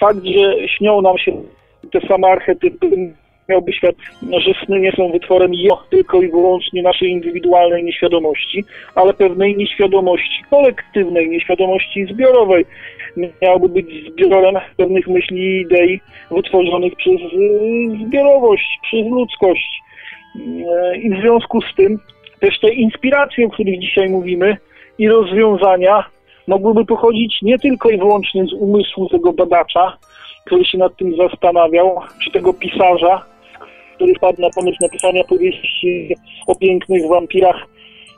[0.00, 1.32] Fakt, że śnią nam się
[1.92, 3.14] te same archetypy,
[3.48, 8.64] miałby świat, że sny nie są wytworem jo, tylko i wyłącznie naszej indywidualnej nieświadomości,
[8.94, 12.64] ale pewnej nieświadomości kolektywnej, nieświadomości zbiorowej.
[13.42, 16.00] Miałby być zbiorem pewnych myśli i idei
[16.30, 19.85] wytworzonych przez y, zbiorowość, przez ludzkość.
[20.40, 21.98] Y, I w związku z tym
[22.40, 24.56] też te inspiracje, o których dzisiaj mówimy
[24.98, 26.04] i rozwiązania
[26.46, 29.98] mogłyby pochodzić nie tylko i wyłącznie z umysłu tego badacza,
[30.44, 33.24] który się nad tym zastanawiał, czy tego pisarza,
[33.96, 36.14] który wpadł na pomysł napisania powieści
[36.46, 37.66] o pięknych wampirach,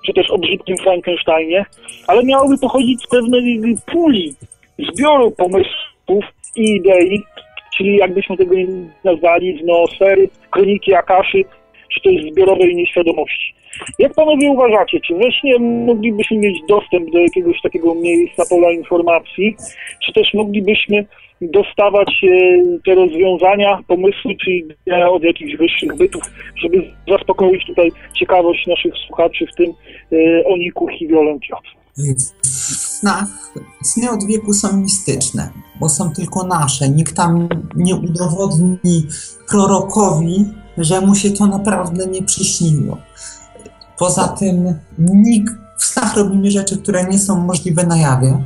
[0.07, 1.67] czy też o brzydkim Frankensteinie,
[2.07, 4.35] ale miałoby pochodzić z pewnej puli,
[4.79, 6.25] zbioru pomysłów
[6.57, 7.23] i idei,
[7.77, 8.55] czyli jakbyśmy tego
[9.05, 11.45] nazwali, z noosfery, kroniki Akaszy,
[11.95, 13.55] czy też zbiorowej nieświadomości.
[13.99, 19.57] Jak panowie uważacie, czy właśnie moglibyśmy mieć dostęp do jakiegoś takiego miejsca pola informacji,
[20.07, 21.07] czy też moglibyśmy
[21.41, 22.29] dostawać e,
[22.85, 24.65] te rozwiązania, pomysły, czyli
[25.11, 26.23] od jakichś wyższych bytów,
[26.63, 29.71] żeby zaspokoić tutaj ciekawość naszych słuchaczy, w tym
[30.13, 31.43] e, Oniku i Violent
[31.97, 32.21] W
[32.99, 36.89] snach, sny od wieku są mistyczne, bo są tylko nasze.
[36.89, 39.03] Nikt tam nie udowodni
[39.51, 40.45] prorokowi,
[40.85, 42.99] że mu się to naprawdę nie przyśniło.
[43.99, 48.43] Poza tym nikt w snach robimy rzeczy, które nie są możliwe na jawie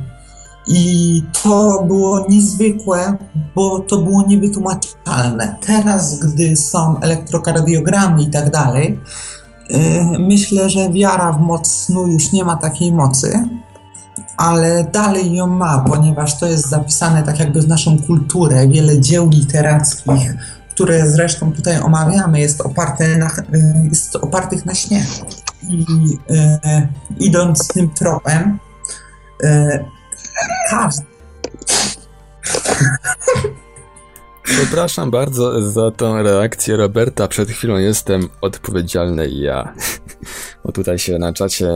[0.67, 3.17] i to było niezwykłe,
[3.55, 5.55] bo to było niewytłumaczalne.
[5.65, 8.99] Teraz, gdy są elektrokardiogramy i tak dalej,
[9.71, 9.75] y,
[10.19, 13.49] myślę, że wiara w moc snu już nie ma takiej mocy,
[14.37, 18.67] ale dalej ją ma, ponieważ to jest zapisane tak jakby w naszą kulturę.
[18.67, 20.35] Wiele dzieł literackich,
[20.73, 23.31] które zresztą tutaj omawiamy, jest, oparte na,
[23.91, 25.05] jest opartych na śnie.
[25.69, 25.85] I
[26.29, 26.87] e,
[27.19, 28.59] idąc tym tropem,
[29.43, 29.85] e,
[30.69, 31.05] każdy.
[34.43, 37.27] Przepraszam bardzo za tą reakcję Roberta.
[37.27, 39.73] Przed chwilą jestem odpowiedzialny ja.
[40.65, 41.67] Bo tutaj się na czacie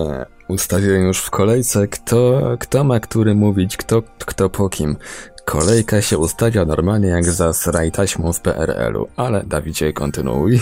[0.48, 4.96] ustawiłem już w kolejce, kto, kto ma który mówić, kto, kto po kim.
[5.48, 10.62] Kolejka się ustawia normalnie jak za sraj taśmą w PRL-u, ale Dawidzie kontynuuj.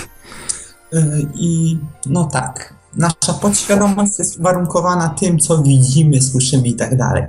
[0.93, 7.23] E, I no tak, nasza podświadomość jest uwarunkowana tym, co widzimy, słyszymy i tak dalej.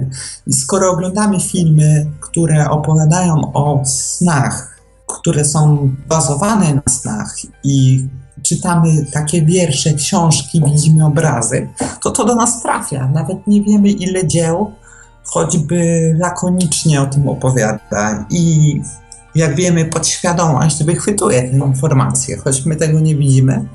[0.46, 8.06] I skoro oglądamy filmy, które opowiadają o snach, które są bazowane na snach i
[8.42, 11.68] czytamy takie wiersze, książki, widzimy obrazy,
[12.02, 13.08] to to do nas trafia.
[13.08, 14.72] Nawet nie wiemy, ile dzieł
[15.26, 18.80] choćby lakonicznie o tym opowiada i
[19.34, 23.68] jak wiemy, podświadomość wychwytuje te informacje, choć my tego nie widzimy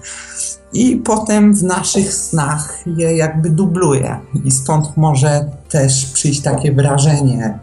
[0.73, 4.19] i potem w naszych snach je jakby dubluje.
[4.43, 7.59] I stąd może też przyjść takie wrażenie,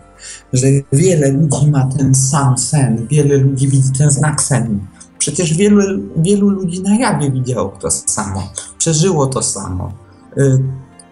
[0.53, 4.81] że wiele ludzi ma ten sam sen, wiele ludzi widzi ten znak sen.
[5.19, 5.83] Przecież wielu,
[6.17, 9.93] wielu ludzi na jawie widziało to samo, przeżyło to samo.
[10.39, 10.59] Y,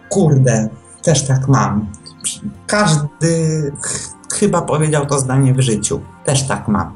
[0.09, 0.69] kurde,
[1.03, 1.91] też tak mam.
[2.67, 3.71] Każdy
[4.33, 6.01] chyba powiedział to zdanie w życiu.
[6.25, 6.93] Też tak mam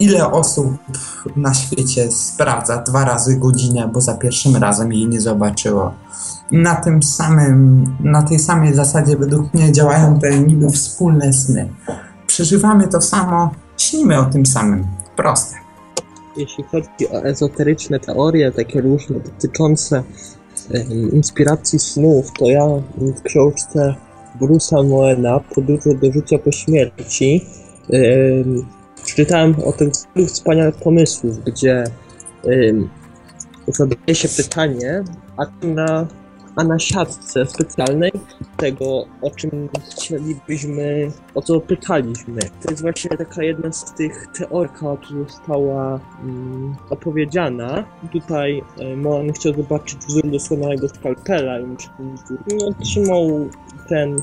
[0.00, 0.66] ile osób
[1.36, 5.94] na świecie sprawdza dwa razy godzinę, bo za pierwszym razem jej nie zobaczyło.
[6.52, 11.68] Na tym samym, na tej samej zasadzie według mnie działają te niby wspólne sny.
[12.26, 14.86] przeżywamy to samo, śnimy o tym samym.
[15.16, 15.56] Proste.
[16.36, 20.02] Jeśli chodzi o ezoteryczne teorie, takie różne dotyczące
[21.12, 22.66] inspiracji snów, to ja
[22.98, 23.94] w książce
[24.40, 27.44] Bruce'a Moena Podróże do życia po śmierci
[27.92, 28.66] em,
[29.04, 31.84] przeczytałem o tych wielu wspaniałych pomysłów, gdzie
[33.68, 35.04] zadaje się pytanie,
[35.36, 36.06] a na,
[36.56, 38.12] a na siatce specjalnej
[38.56, 42.40] tego, o czym chcielibyśmy, o co pytaliśmy.
[42.62, 44.96] To jest właśnie taka jedna z tych teorii, która
[45.28, 47.84] została mm, opowiedziana.
[48.12, 51.64] Tutaj e, Moan chciał zobaczyć wzór dosłownego skalpela i.
[52.60, 53.48] No, otrzymał
[53.88, 54.22] ten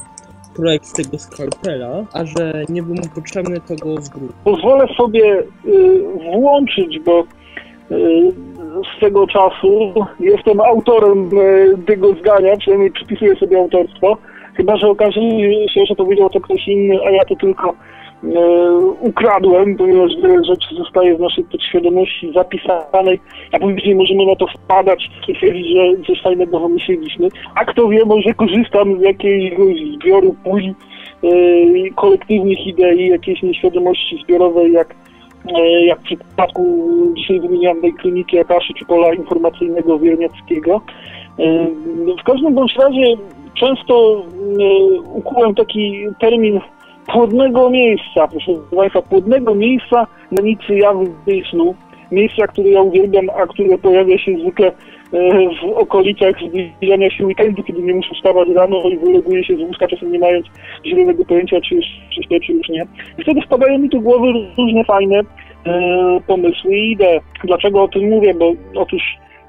[0.56, 4.34] projekt z tego skalpela, a że nie był mu potrzebny, to go zwrócił.
[4.44, 6.04] Pozwolę sobie y,
[6.34, 7.24] włączyć, bo
[7.92, 8.34] y,
[8.82, 14.18] z tego czasu jestem autorem y, tego zdania, przynajmniej przypisuję sobie autorstwo.
[14.56, 15.22] Chyba, że okaże
[15.74, 17.74] się, że powiedział to ktoś inny, a ja to tylko
[18.24, 18.28] y,
[19.00, 23.20] ukradłem, ponieważ wiele rzeczy zostaje w naszej podświadomości zapisanej,
[23.52, 27.28] a później możemy na to wpadać i twierdzić, że coś fajnego wymyśliliśmy.
[27.56, 30.76] A kto wie, może korzystam z jakiegoś zbioru puli
[31.24, 34.96] y, kolektywnych idei, jakiejś nieświadomości zbiorowej, jak,
[35.86, 36.64] jak w przypadku
[37.18, 40.82] dzisiaj wymienianej kliniki Akaszy czy pola informacyjnego Wierniackiego.
[41.40, 43.16] Y, W każdym bądź razie
[43.54, 44.24] często
[44.60, 46.60] y, ukułem taki termin
[47.08, 51.76] płodnego miejsca, proszę Państwa, płodnego miejsca na granicy jawy i.
[52.12, 54.74] Miejsca, które ja uwielbiam, a które pojawia się zwykle e,
[55.62, 56.36] w okolicach
[56.76, 60.20] zbliżania się weekendu, kiedy nie muszę wstawać rano i wyleguję się z łóżka, czasem nie
[60.20, 60.46] mając
[60.86, 61.86] zielonego pojęcia, czy już
[62.16, 62.86] czy źle, czy już nie.
[63.18, 65.24] I wtedy wpadają mi do głowy różne fajne e,
[66.28, 67.20] pomysły i idee.
[67.44, 68.34] Dlaczego o tym mówię?
[68.34, 69.02] Bo otóż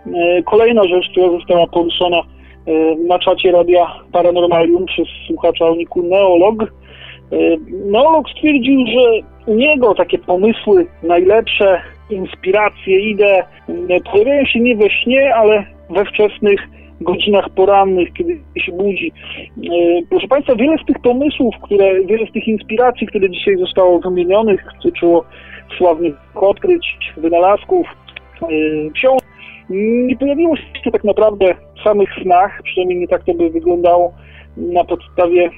[0.07, 6.03] e, kolejna rzecz, która została poruszona e, na czacie Radia Paranormalium przez słuchacza o niku
[6.03, 6.65] Neolog,
[7.33, 7.57] E,
[7.91, 11.81] Neolog stwierdził, że u niego takie pomysły najlepsze,
[12.11, 16.61] inspiracje, idee e, pojawiają się nie we śnie, ale we wczesnych
[17.01, 19.13] godzinach porannych, kiedy się budzi.
[19.57, 19.71] E,
[20.11, 24.65] Proszę Państwa, wiele z tych pomysłów, które, wiele z tych inspiracji, które dzisiaj zostało wymienionych,
[24.83, 25.25] tyczyło
[25.79, 26.87] sławnych odkryć,
[27.17, 27.87] wynalazków,
[28.43, 28.47] e,
[28.95, 29.29] książek,
[29.71, 34.13] nie pojawiło się tak naprawdę w samych snach, przynajmniej nie tak to by wyglądało
[34.57, 35.51] na podstawie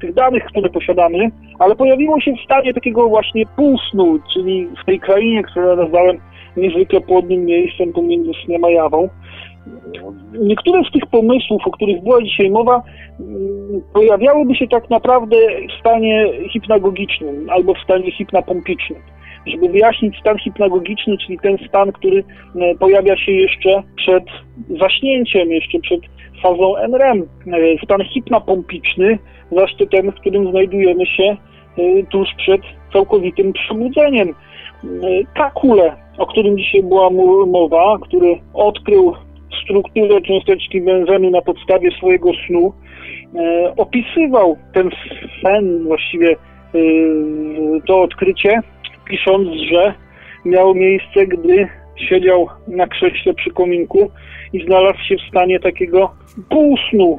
[0.00, 5.00] tych danych, które posiadamy, ale pojawiło się w stanie takiego właśnie półsnu, czyli w tej
[5.00, 6.18] krainie, którą nazwałem
[6.56, 9.08] niezwykle płodnym miejscem pomiędzy snem a jawą.
[10.40, 12.82] Niektóre z tych pomysłów, o których była dzisiaj mowa,
[13.20, 15.36] mm, pojawiałyby się tak naprawdę
[15.68, 18.98] w stanie hipnagogicznym albo w stanie hipnapompicznym.
[19.46, 22.24] Żeby wyjaśnić stan hipnagogiczny, czyli ten stan, który
[22.56, 24.24] e, pojawia się jeszcze przed
[24.80, 26.00] zaśnięciem, jeszcze przed
[26.42, 27.22] fazą NREM.
[27.22, 29.18] E, Stan hipnopompiczny,
[29.78, 31.36] to ten, w którym znajdujemy się e,
[32.10, 32.60] tuż przed
[32.92, 34.28] całkowitym przebudzeniem.
[34.28, 34.34] E,
[35.34, 37.10] Kakule, o którym dzisiaj była
[37.46, 39.14] mowa, który odkrył
[39.64, 42.72] strukturę cząsteczki benzenu na podstawie swojego snu,
[43.34, 44.90] e, opisywał ten
[45.42, 46.36] sen, właściwie e,
[47.86, 48.60] to odkrycie,
[49.04, 49.94] pisząc, że
[50.44, 51.68] miało miejsce, gdy
[52.00, 54.10] siedział na krześle przy kominku
[54.52, 56.10] i znalazł się w stanie takiego
[56.50, 57.18] półsnu,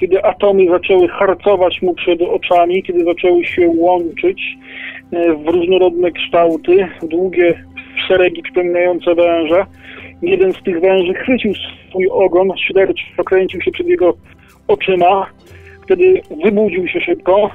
[0.00, 4.42] kiedy atomy zaczęły harcować mu przed oczami, kiedy zaczęły się łączyć
[5.12, 7.64] e, w różnorodne kształty, w długie
[8.08, 9.66] szeregi przypominające węże.
[10.22, 11.52] Jeden z tych węży chwycił
[11.88, 14.14] swój ogon, śledcz okręcił się przed jego
[14.68, 15.26] oczyma,
[15.84, 17.50] wtedy wybudził się szybko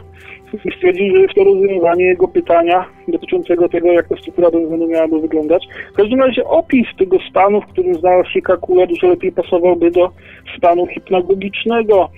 [0.76, 5.68] stwierdził, że jest to rozwiązanie jego pytania dotyczącego tego, jak ta struktura benzenu miałaby wyglądać.
[5.94, 10.10] W każdym razie opis tego stanu, w którym znalazł się Kakula, dużo lepiej pasowałby do
[10.58, 12.10] stanu hipnagogicznego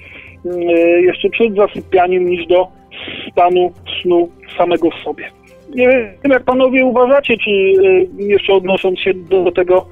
[0.46, 2.68] yy, jeszcze przed zasypianiem niż do
[3.32, 3.72] stanu
[4.02, 5.24] snu samego w sobie.
[5.76, 9.86] Nie wiem, jak panowie uważacie, czy yy, jeszcze odnosząc się do tego,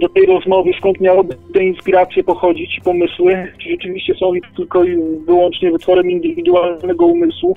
[0.00, 4.96] do tej rozmowy, skąd miałyby te inspiracje pochodzić, i pomysły, czy rzeczywiście są tylko i
[5.26, 7.56] wyłącznie wytworem indywidualnego umysłu,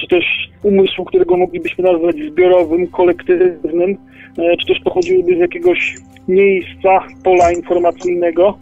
[0.00, 0.24] czy też
[0.62, 3.96] umysłu, którego moglibyśmy nazwać zbiorowym, kolektywnym,
[4.38, 5.94] e, czy też pochodziłyby z jakiegoś
[6.28, 8.58] miejsca, pola informacyjnego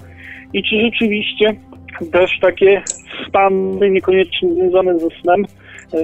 [0.53, 1.55] i czy rzeczywiście
[2.13, 2.83] też takie
[3.29, 5.45] stany niekoniecznie związane ze snem,
[5.95, 5.99] e,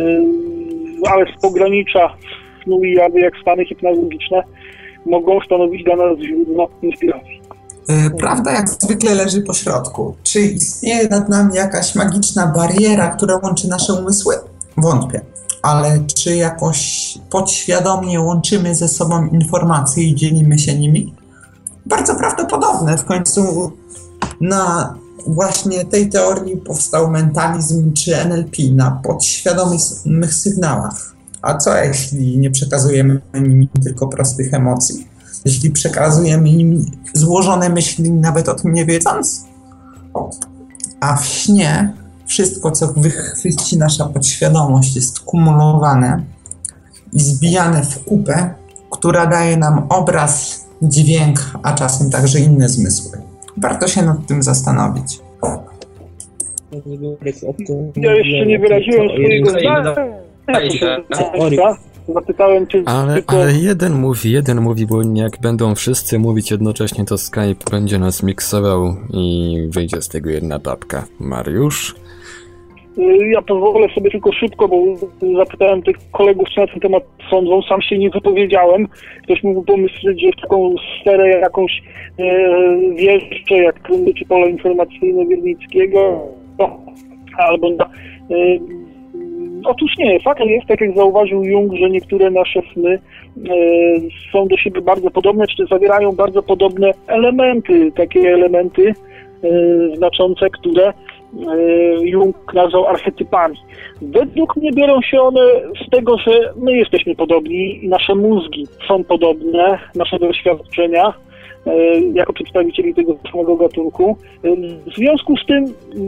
[1.11, 2.17] ale z pogranicza
[2.65, 4.43] snu i jawy, jak stany hipnagogiczne,
[5.07, 7.43] mogą stanowić dla nas źródło inspiracji.
[7.89, 10.15] E, Prawda jak zwykle leży po środku.
[10.23, 14.35] Czy istnieje nad nami jakaś magiczna bariera, która łączy nasze umysły?
[14.77, 15.21] Wątpię.
[15.63, 21.15] Ale czy jakoś podświadomie łączymy ze sobą informacje i dzielimy się nimi?
[21.87, 22.99] Bardzo prawdopodobne.
[22.99, 23.73] W końcu
[24.41, 24.95] na
[25.27, 31.16] właśnie tej teorii powstał mentalizm czy NLP na podświadomych sygnałach.
[31.47, 35.09] A co jeśli nie przekazujemy im tylko prostych emocji?
[35.45, 39.47] Jeśli przekazujemy im złożone myśli, nawet o tym nie wiedząc?
[41.01, 41.93] A w śnie
[42.27, 46.23] wszystko, co wychwyci nasza podświadomość, jest kumulowane
[47.13, 48.55] i zbijane w kupę,
[48.91, 53.19] która daje nam obraz, dźwięk, a czasem także inne zmysły.
[53.57, 55.21] Warto się nad tym zastanowić.
[57.97, 60.26] Ja jeszcze nie wyraziłem swojego zdania.
[62.09, 67.19] Zapytałem, czy Ale, ale jeden mówi, jeden mówi, bo jak będą wszyscy mówić jednocześnie, to
[67.19, 71.05] Skype będzie nas miksował i wyjdzie z tego jedna babka.
[71.21, 71.95] Mariusz?
[72.99, 74.77] Y, Ja pozwolę sobie tylko szybko, bo
[75.37, 77.63] zapytałem tych kolegów, co na ten temat sądzą.
[77.63, 78.89] Sam się nie wypowiedziałem.
[79.23, 81.83] Ktoś mógł pomyśleć, że w taką sferę jakąś
[82.19, 86.23] e, jak Krumby czy pole informacyjne Wiernickiego,
[86.59, 86.81] no,
[87.39, 87.89] albo na, e,
[89.67, 92.99] Otóż nie, faktem jest, tak jak zauważył Jung, że niektóre nasze sny e,
[94.33, 100.89] są do siebie bardzo podobne, czy zawierają bardzo podobne elementy, takie elementy e, znaczące, które
[100.89, 100.93] e,
[102.01, 103.57] Jung nazwał archetypami.
[104.03, 105.41] Według mnie biorą się one
[105.87, 111.15] z tego, że my jesteśmy podobni i nasze mózgi są podobne, nasze doświadczenia
[112.15, 114.17] jako przedstawicieli tego samego gatunku.
[114.45, 114.57] E,
[114.91, 115.65] W związku z tym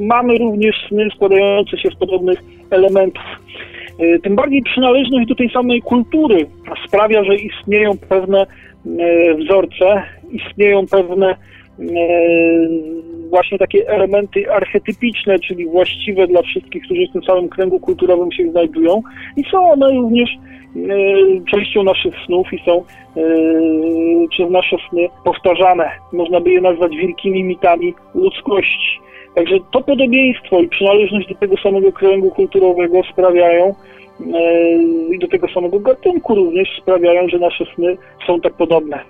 [0.07, 2.39] mamy również sny składające się z podobnych
[2.71, 3.23] elementów.
[3.99, 6.47] E, Tym bardziej przynależność do tej samej kultury
[6.87, 11.85] sprawia, że istnieją pewne e, wzorce, istnieją pewne e,
[13.31, 18.51] właśnie takie elementy archetypiczne, czyli właściwe dla wszystkich, którzy w tym samym kręgu kulturowym się
[18.51, 19.03] znajdują
[19.37, 20.48] i są one również e,
[21.51, 23.23] częścią naszych snów i są e,
[24.31, 25.91] przez nasze sny powtarzane.
[26.13, 29.01] Można by je nazwać wielkimi mitami ludzkości.
[29.35, 33.75] Także to podobieństwo i przynależność do tego samego kręgu kulturowego sprawiają,
[34.35, 34.73] e,
[35.15, 37.97] i do tego samego gatunku również sprawiają, że nasze sny
[38.27, 39.01] są tak podobne.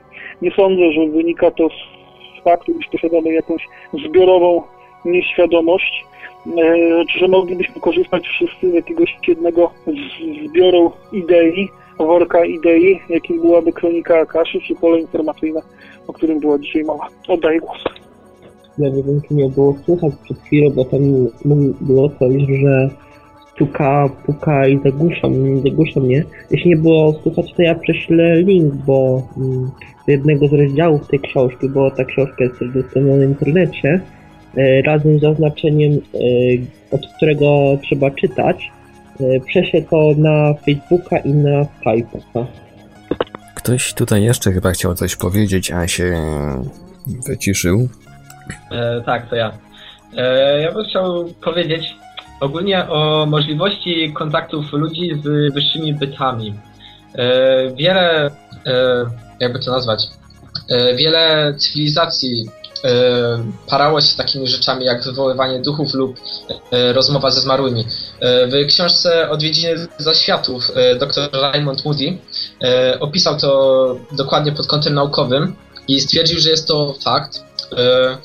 [0.42, 3.62] Nie sądzę, że wynika to z faktu, iż posiadamy jakąś
[4.04, 4.62] zbiorową
[5.04, 6.04] nieświadomość,
[7.18, 11.68] że moglibyśmy korzystać wszyscy z jakiegoś jednego z- zbioru idei,
[11.99, 15.61] worka idei, jakim byłaby kronika Akaszy, czy pole informacyjne,
[16.07, 17.09] o którym była dzisiaj mowa.
[17.28, 17.84] Oddaję głos.
[18.78, 21.01] Ja nie wiem, czy mnie było słychać przed chwilą, bo tam
[21.80, 22.90] było coś, że
[23.55, 26.24] stuka, puka i zagłusza, mnie- zagłusza mnie.
[26.51, 29.70] Jeśli nie było słychać, to ja prześlę link, bo mm,
[30.07, 34.17] do jednego z rozdziałów tej książki, bo ta książka jest dostępna na internecie, e,
[34.84, 35.99] razem z oznaczeniem, e,
[36.90, 38.70] od którego trzeba czytać.
[39.20, 42.44] E, prześlę to na Facebooka i na Skype'a.
[43.55, 46.14] Ktoś tutaj jeszcze chyba chciał coś powiedzieć, a się
[47.26, 47.88] wyciszył.
[48.70, 49.53] E, tak, to ja.
[50.16, 51.94] E, ja bym chciał powiedzieć
[52.40, 56.55] ogólnie o możliwości kontaktów ludzi z wyższymi bytami.
[57.14, 58.30] E, wiele,
[58.66, 59.05] e,
[59.40, 60.01] jakby to nazwać,
[60.70, 62.57] e, wiele cywilizacji e,
[63.66, 66.20] parało się takimi rzeczami jak wywoływanie duchów lub
[66.70, 67.87] e, rozmowa ze zmarłymi.
[68.20, 72.18] E, w książce Odwiedziny zaświatów e, dr Raymond Moody
[72.62, 75.57] e, opisał to dokładnie pod kątem naukowym
[75.89, 77.45] i stwierdził, że jest to fakt.
[77.76, 78.18] E,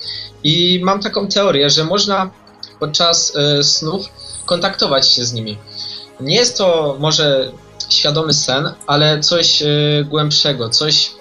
[0.43, 2.31] I mam taką teorię, że można
[2.79, 4.05] podczas e, snów
[4.45, 5.57] kontaktować się z nimi.
[6.19, 7.51] Nie jest to może
[7.89, 9.67] świadomy sen, ale coś e,
[10.09, 11.11] głębszego, coś.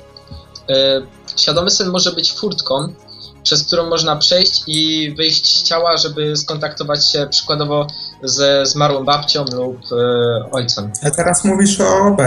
[0.69, 1.03] e,
[1.37, 2.95] Świadomy sen może być furtką,
[3.43, 7.87] przez którą można przejść i wyjść z ciała, żeby skontaktować się przykładowo
[8.23, 10.93] ze zmarłą babcią lub e, ojcem.
[11.03, 12.21] A teraz mówisz o OB.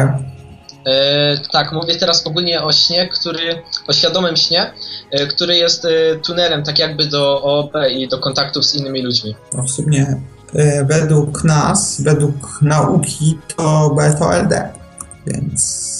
[0.85, 4.73] E, tak, mówię teraz ogólnie o śnie, który, o świadomym śnie,
[5.11, 9.35] e, który jest e, tunelem tak jakby do OOP i do kontaktów z innymi ludźmi.
[9.53, 10.21] No w sumie
[10.55, 14.69] e, według nas, według nauki to B to LD.
[15.27, 15.95] Więc.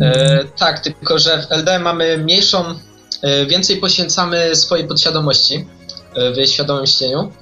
[0.00, 2.74] E, tak, tylko że w LD mamy mniejszą, e,
[3.46, 5.64] więcej poświęcamy swojej podświadomości
[6.14, 7.32] e, w świadomym śnieniu,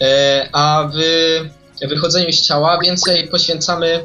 [0.00, 4.04] e, a w wychodzeniu z ciała więcej poświęcamy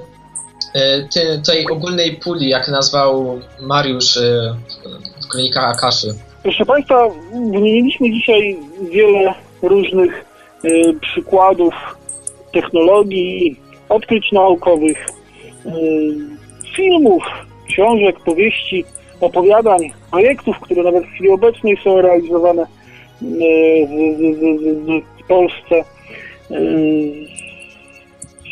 [0.73, 4.55] e, tej ogólnej puli, jak nazwał Mariusz e,
[5.21, 6.07] w kronikach Akaszy.
[6.43, 7.09] Proszę Państwa,
[7.51, 8.57] wymieniliśmy dzisiaj
[8.91, 10.25] wiele różnych
[10.63, 10.69] e,
[11.01, 11.73] przykładów
[12.53, 13.59] technologii,
[13.89, 14.97] odkryć naukowych,
[15.65, 15.71] e,
[16.75, 17.23] filmów,
[17.69, 18.85] książek, powieści,
[19.21, 19.79] opowiadań,
[20.11, 22.67] projektów, które nawet w chwili obecnej są realizowane e,
[25.23, 25.75] w, Polsce.
[26.51, 26.57] E,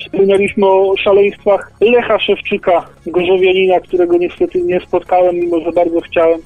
[0.06, 6.40] Wspominaliśmy o szaleństwach Lecha Szewczyka, gorzowianina, którego niestety nie spotkałem, mimo że bardzo chciałem.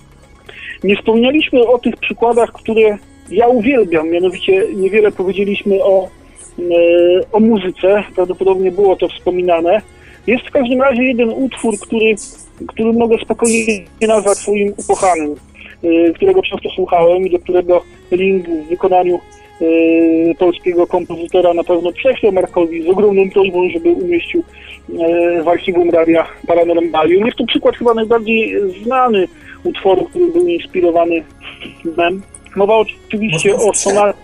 [0.83, 2.97] Nie wspomnieliśmy o tych przykładach, które
[3.31, 4.09] ja uwielbiam.
[4.09, 6.07] Mianowicie niewiele powiedzieliśmy o,
[6.59, 6.61] e,
[7.31, 9.81] o muzyce, prawdopodobnie było to wspominane.
[10.27, 12.15] Jest w każdym razie jeden utwór, który,
[12.67, 15.35] który mogę spokojnie nazwać swoim ukochanym,
[15.83, 19.19] e, którego często słuchałem i do którego link w wykonaniu
[19.61, 19.65] e,
[20.35, 24.43] polskiego kompozytora na pewno prześlę Markowi z ogromną prośbą, żeby umieścił
[25.43, 27.25] w archiwum Radia Paranormalium.
[27.25, 28.53] Jest to przykład chyba najbardziej
[28.83, 29.27] znany
[29.63, 31.23] utworu, który był inspirowany
[31.81, 32.21] filmem.
[32.55, 34.15] Mowa oczywiście o sonacie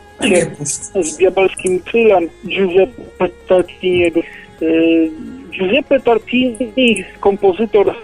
[1.01, 4.19] z diabelskim krylem Giuseppe Tartiniego.
[5.57, 7.95] Giuseppe Tartini, kompozytor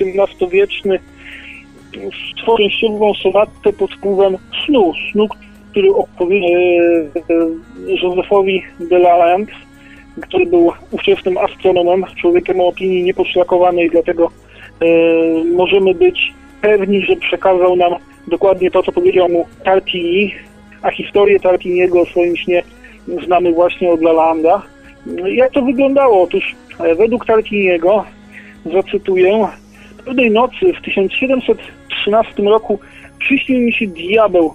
[0.00, 0.98] XVIII-wieczny,
[2.32, 5.28] stworzył częściową sonatę pod wpływem snu, snu,
[5.70, 6.50] który opowiedział
[7.86, 9.52] Józefowi de la Lampe,
[10.20, 14.30] który był ówczesnym astronomem, człowiekiem o opinii nieposzlakowanej, dlatego
[14.80, 14.86] e,
[15.44, 17.92] możemy być pewni, że przekazał nam
[18.26, 20.34] dokładnie to, co powiedział mu Tartini,
[20.82, 22.62] a historię Tartiniego o swoim śnie
[23.24, 24.62] znamy właśnie od Lalanda.
[25.26, 26.22] Jak to wyglądało?
[26.22, 28.04] Otóż e, według Tartiniego,
[28.72, 29.48] zacytuję,
[30.08, 32.78] pewnej nocy w 1713 roku
[33.18, 34.54] przyśnił mi się diabeł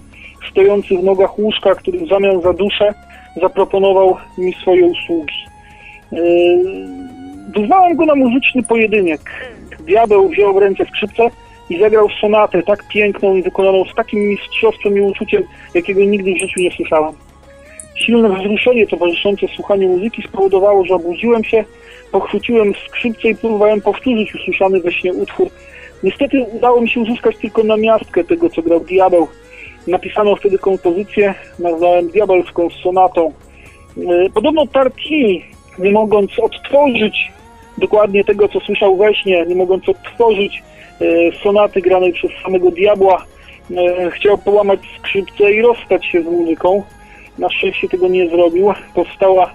[0.50, 2.94] stojący w nogach łóżka, który w zamian za duszę
[3.40, 5.34] zaproponował mi swoje usługi.
[6.12, 6.16] E,
[7.56, 9.20] wyzwałem go na muzyczny pojedynek.
[9.80, 11.30] Diabeł wziął w ręce skrzypce
[11.70, 15.42] i zagrał sonatę tak piękną i wykonaną z takim mistrzostwem i uczuciem,
[15.74, 17.14] jakiego nigdy w życiu nie słyszałem.
[17.96, 21.64] Silne wzruszenie towarzyszące słuchaniu muzyki spowodowało, że obudziłem się,
[22.12, 25.48] pochwyciłem skrzypce i próbowałem powtórzyć usłyszany we śnie utwór.
[26.02, 29.28] Niestety udało mi się uzyskać tylko namiastkę tego, co grał diabeł.
[29.86, 33.32] Napisano wtedy kompozycję, nazwałem diabelską sonatą.
[33.98, 35.44] E, podobno Tartini,
[35.78, 37.32] nie mogąc odtworzyć
[37.78, 40.62] dokładnie tego, co słyszał we śnie, nie mogąc odtworzyć
[41.00, 43.24] E, sonaty granej przez samego diabła.
[43.76, 46.82] E, chciał połamać skrzypce i rozstać się z muzyką.
[47.38, 48.72] Na szczęście tego nie zrobił.
[48.94, 49.50] Powstała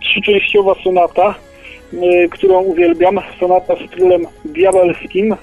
[0.00, 1.34] trzyczęściowa sonata,
[1.92, 3.20] e, którą uwielbiam.
[3.40, 5.36] Sonata z stylem diabelskim.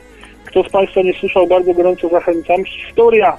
[0.46, 2.66] Kto z Państwa nie słyszał, bardzo gorąco zachęcam.
[2.66, 3.38] Historia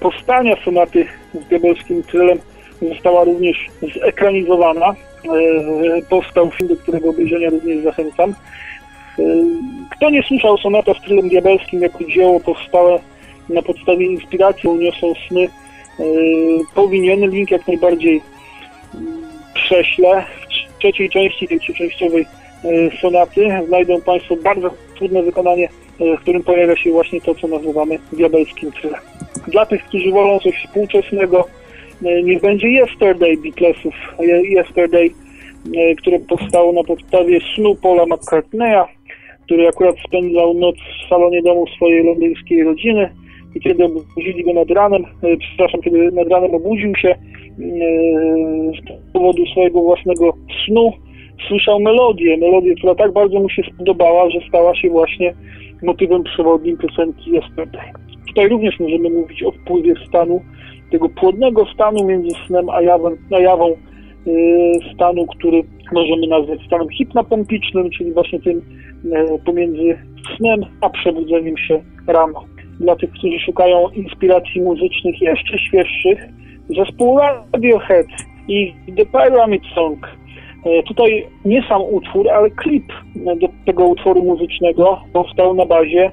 [0.00, 2.38] powstania sonaty z diabelskim trylem
[2.82, 3.66] została również
[4.04, 4.94] zekranizowana.
[6.08, 8.34] Powstał film, do którego obejrzenia również zachęcam.
[9.90, 12.98] Kto nie słyszał sonata w stylem diabelskim jako dzieło powstałe
[13.48, 15.48] na podstawie inspiracji uniosą sny,
[16.00, 16.04] e,
[16.74, 18.22] powinien link jak najbardziej
[18.94, 19.22] mm,
[19.54, 20.24] prześlę.
[20.74, 22.26] W trzeciej części tej trzyczęściowej
[22.64, 25.68] e, sonaty znajdą Państwo bardzo trudne wykonanie,
[26.00, 29.00] e, w którym pojawia się właśnie to, co nazywamy diabelskim trylem.
[29.48, 31.48] Dla tych, którzy wolą coś współczesnego,
[32.24, 33.94] niech będzie Yesterday Beatlesów.
[34.58, 35.10] Yesterday,
[35.98, 38.84] które powstało na podstawie snu Paula McCartneya,
[39.44, 43.10] który akurat spędzał noc w salonie domu swojej londyńskiej rodziny
[43.54, 47.16] i kiedy obudzili go nad ranem, e, przepraszam, kiedy nad ranem obudził się e,
[48.72, 50.32] z powodu swojego własnego
[50.66, 50.92] snu,
[51.48, 55.34] słyszał melodię, melodię, która tak bardzo mu się spodobała, że stała się właśnie
[55.82, 57.92] motywem przewodnim piosenki Yesterday.
[58.28, 60.40] Tutaj również możemy mówić o wpływie stanu,
[60.90, 63.74] tego płodnego stanu między snem a jawą, a jawą e,
[64.94, 65.62] stanu, który
[65.92, 68.62] możemy nazwać stanem hipnopompicznym, czyli właśnie tym
[69.44, 69.98] pomiędzy
[70.36, 72.53] snem a przebudzeniem się rano.
[72.80, 76.28] Dla tych, którzy szukają inspiracji muzycznych jeszcze świeższych,
[76.76, 78.06] zespół Radiohead
[78.48, 80.08] i The Pyramid Song.
[80.64, 86.12] E, tutaj nie sam utwór, ale klip do tego utworu muzycznego powstał na bazie e,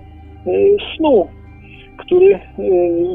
[0.98, 1.28] snu,
[1.98, 2.40] który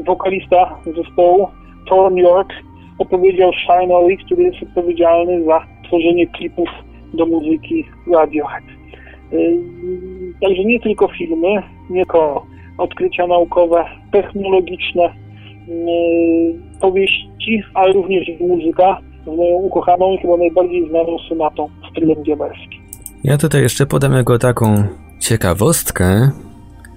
[0.05, 1.47] wokalista zespołu
[1.89, 2.53] Thorn York
[2.99, 6.69] opowiedział Shine który jest odpowiedzialny za tworzenie klipów
[7.13, 8.63] do muzyki Radiohead.
[10.41, 12.45] Także nie tylko filmy, nie tylko
[12.77, 21.17] odkrycia naukowe, technologiczne, y, powieści, ale również muzyka z moją ukochaną i chyba najbardziej znaną
[21.29, 22.81] sonatą stylem diabelskim.
[23.23, 24.83] Ja tutaj jeszcze podam jako taką
[25.19, 26.31] ciekawostkę,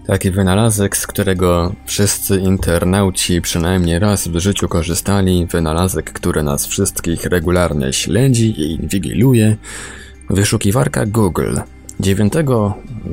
[0.07, 7.25] taki wynalazek, z którego wszyscy internauci przynajmniej raz w życiu korzystali, wynalazek, który nas wszystkich
[7.25, 9.57] regularnie śledzi i inwigiluje,
[10.31, 11.57] wyszukiwarka Google.
[12.01, 12.33] 9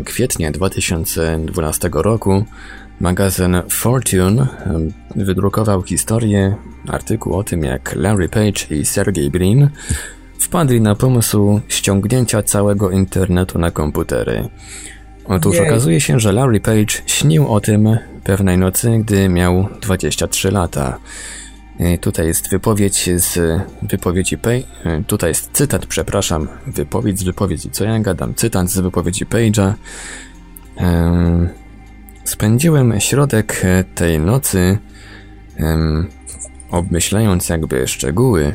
[0.05, 2.45] kwietnia 2012 roku
[2.99, 4.47] magazyn Fortune
[5.15, 6.55] wydrukował historię,
[6.87, 9.69] artykuł o tym, jak Larry Page i Sergey Brin
[10.39, 14.49] wpadli na pomysł ściągnięcia całego internetu na komputery.
[15.25, 15.67] Otóż Jej.
[15.67, 20.99] okazuje się, że Larry Page śnił o tym pewnej nocy, gdy miał 23 lata.
[21.79, 24.63] E, tutaj jest wypowiedź z wypowiedzi Page.
[25.07, 27.69] Tutaj jest cytat, przepraszam, wypowiedź z wypowiedzi.
[27.71, 28.35] Co ja gadam?
[28.35, 29.73] Cytat z wypowiedzi Page'a.
[30.77, 31.49] E,
[32.23, 33.61] spędziłem środek
[33.95, 34.77] tej nocy
[36.71, 38.53] obmyślając jakby szczegóły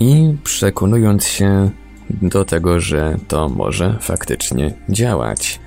[0.00, 1.70] i przekonując się
[2.10, 5.60] do tego, że to może faktycznie działać.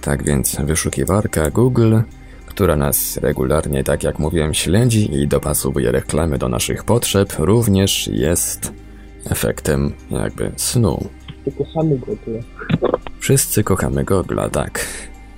[0.00, 1.96] Tak więc wyszukiwarka Google,
[2.56, 8.72] która nas regularnie, tak jak mówiłem, śledzi i dopasowuje reklamy do naszych potrzeb, również jest
[9.30, 11.08] efektem jakby snu.
[11.58, 12.38] Kochamy Google.
[13.18, 14.86] Wszyscy kochamy Gogla, tak.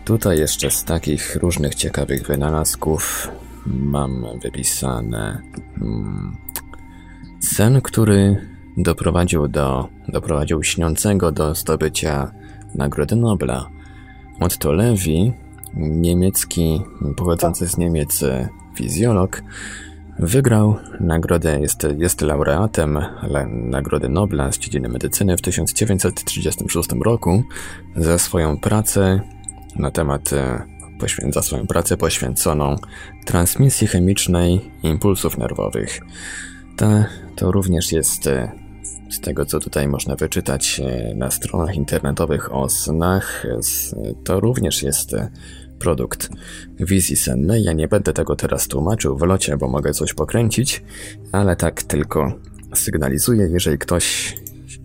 [0.05, 3.29] Tutaj jeszcze z takich różnych ciekawych wynalazków
[3.67, 5.43] mam wypisane
[5.83, 6.37] mm,
[7.41, 8.37] sen, który
[8.77, 12.33] doprowadził do doprowadził śniącego do zdobycia
[12.75, 13.71] Nagrody Nobla.
[14.41, 15.33] Otto Lewi,
[15.77, 16.83] niemiecki,
[17.17, 18.25] pochodzący z Niemiec
[18.75, 19.43] fizjolog,
[20.19, 22.99] wygrał nagrodę, jest, jest laureatem
[23.49, 27.43] Nagrody Nobla z dziedziny medycyny w 1936 roku
[27.97, 29.21] za swoją pracę
[29.77, 30.63] na temat e,
[31.01, 32.77] poświęca swoją pracę poświęconą
[33.25, 36.01] transmisji chemicznej impulsów nerwowych.
[36.77, 38.53] Ta, to również jest e,
[39.11, 43.95] z tego, co tutaj można wyczytać e, na stronach internetowych o snach, s-
[44.25, 45.31] to również jest e,
[45.79, 46.29] produkt
[46.81, 47.65] wizji sennej.
[47.65, 50.83] Ja nie będę tego teraz tłumaczył w locie, bo mogę coś pokręcić,
[51.33, 52.33] ale tak tylko
[52.75, 54.37] sygnalizuję, jeżeli ktoś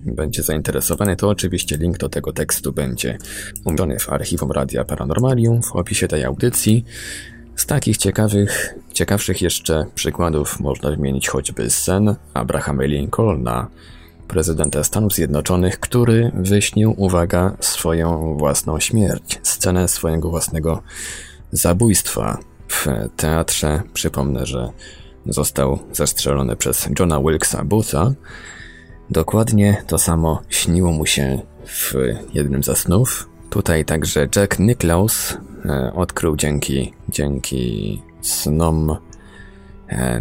[0.05, 3.17] będzie zainteresowany, to oczywiście link do tego tekstu będzie
[3.65, 6.85] umieściony w archiwum Radia Paranormalium w opisie tej audycji.
[7.55, 13.67] Z takich ciekawych, ciekawszych jeszcze przykładów można wymienić choćby sen Abrahama Lincolna,
[14.27, 20.81] prezydenta Stanów Zjednoczonych, który wyśnił, uwaga, swoją własną śmierć, scenę swojego własnego
[21.51, 22.37] zabójstwa
[22.67, 23.81] w teatrze.
[23.93, 24.69] Przypomnę, że
[25.25, 28.11] został zastrzelony przez Johna Wilkesa Bootha.
[29.09, 31.93] Dokładnie to samo śniło mu się w
[32.33, 33.29] jednym ze snów.
[33.49, 38.97] Tutaj także Jack Nicklaus e, odkrył dzięki, dzięki snom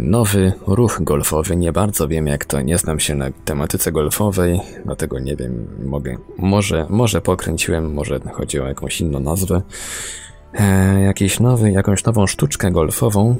[0.01, 1.55] nowy ruch golfowy.
[1.55, 6.17] Nie bardzo wiem jak to, nie znam się na tematyce golfowej, dlatego nie wiem, mogę,
[6.37, 9.61] może, może pokręciłem, może chodzi o jakąś inną nazwę.
[10.53, 13.35] E, jakiś nowy, jakąś nową sztuczkę golfową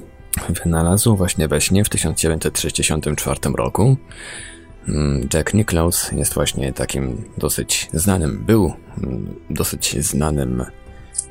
[0.64, 3.98] wynalazł właśnie we śnie w 1964 roku.
[4.88, 8.74] Mm, Jack Nicklaus jest właśnie takim dosyć znanym, był
[9.04, 10.66] mm, dosyć znanym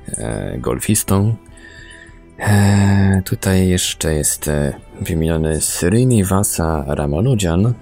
[0.09, 1.35] e, golfistą.
[2.43, 7.75] E, tutaj jeszcze jest e, wymieniony Srinivasa Ramanujan,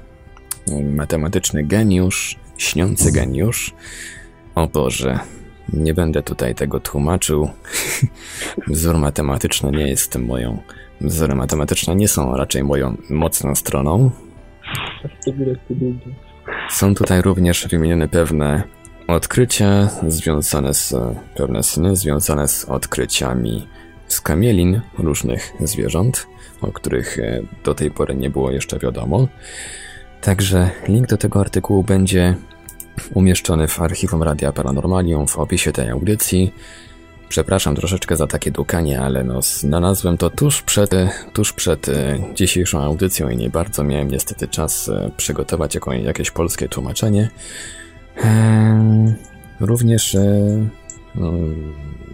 [0.83, 3.75] matematyczny geniusz, śniący geniusz.
[4.55, 5.19] O Boże,
[5.73, 7.51] nie będę tutaj tego tłumaczył.
[8.69, 10.59] Wzór matematyczny nie jest moją.
[11.01, 14.11] Wzory matematyczne nie są raczej moją mocną stroną.
[16.71, 18.63] Są tutaj również wymienione pewne
[19.09, 20.95] odkrycia związane z,
[21.37, 23.67] pewne sny związane z odkryciami
[24.13, 26.27] skamielin różnych zwierząt,
[26.61, 29.29] o których e, do tej pory nie było jeszcze wiadomo.
[30.21, 32.35] Także link do tego artykułu będzie
[33.15, 36.53] umieszczony w archiwum Radia Paranormalium w opisie tej audycji.
[37.29, 40.91] Przepraszam troszeczkę za takie dukanie, ale no, znalazłem to tuż przed,
[41.33, 46.69] tuż przed e, dzisiejszą audycją i nie bardzo miałem niestety czas e, przygotować jakieś polskie
[46.69, 47.29] tłumaczenie.
[48.17, 49.15] Ehm,
[49.61, 50.17] również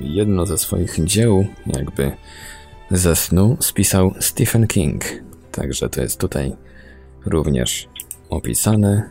[0.00, 2.12] jedno ze swoich dzieł, jakby
[2.90, 5.04] ze snu, spisał Stephen King.
[5.52, 6.56] Także to jest tutaj
[7.26, 7.88] również
[8.30, 9.10] opisane.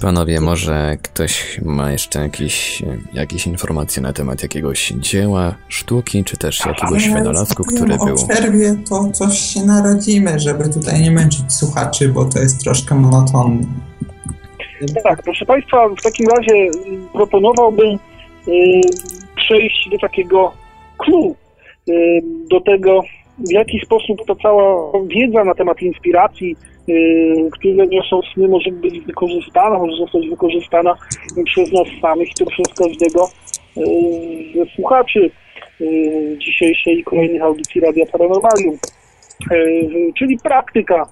[0.00, 6.66] Panowie, może ktoś ma jeszcze jakieś, jakieś informacje na temat jakiegoś dzieła, sztuki, czy też
[6.66, 8.28] jakiegoś Ale wynalazku, który był.
[8.28, 13.66] przerwie to coś się narodzimy, żeby tutaj nie męczyć słuchaczy, bo to jest troszkę monotonne.
[15.04, 17.98] Tak, proszę Państwa, w takim razie mm, proponowałbym
[18.48, 18.80] y,
[19.36, 20.52] przejść do takiego
[20.98, 21.34] clue,
[21.88, 23.00] y, do tego,
[23.38, 26.56] w jaki sposób ta cała wiedza na temat inspiracji,
[26.88, 30.94] y, które niosą sny, może być wykorzystana, może zostać wykorzystana
[31.44, 33.28] przez nas samych, to przez każdego
[33.76, 33.80] y,
[34.54, 35.30] ze słuchaczy
[35.80, 38.78] y, dzisiejszej i kolejnych audycji Radia Paranormalium.
[39.52, 41.08] Y, czyli praktyka.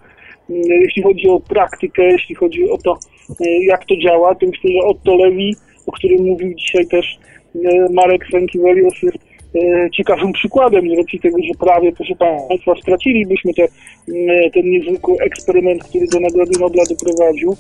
[0.51, 3.16] Y, Jeśli chodzi o praktykę, jeśli chodzi o to, y,
[3.61, 7.19] jak to działa, myślę, że Otto Lewi, o którym mówił dzisiaj też
[7.55, 7.61] y,
[7.93, 9.19] Marek Sankiewelios, jest
[9.55, 12.15] y, ciekawym przykładem z racji tego, że prawie, proszę
[12.49, 17.57] Państwa, stracilibyśmy te, y, ten niezwykły eksperyment, który do Nagrody Nobla doprowadził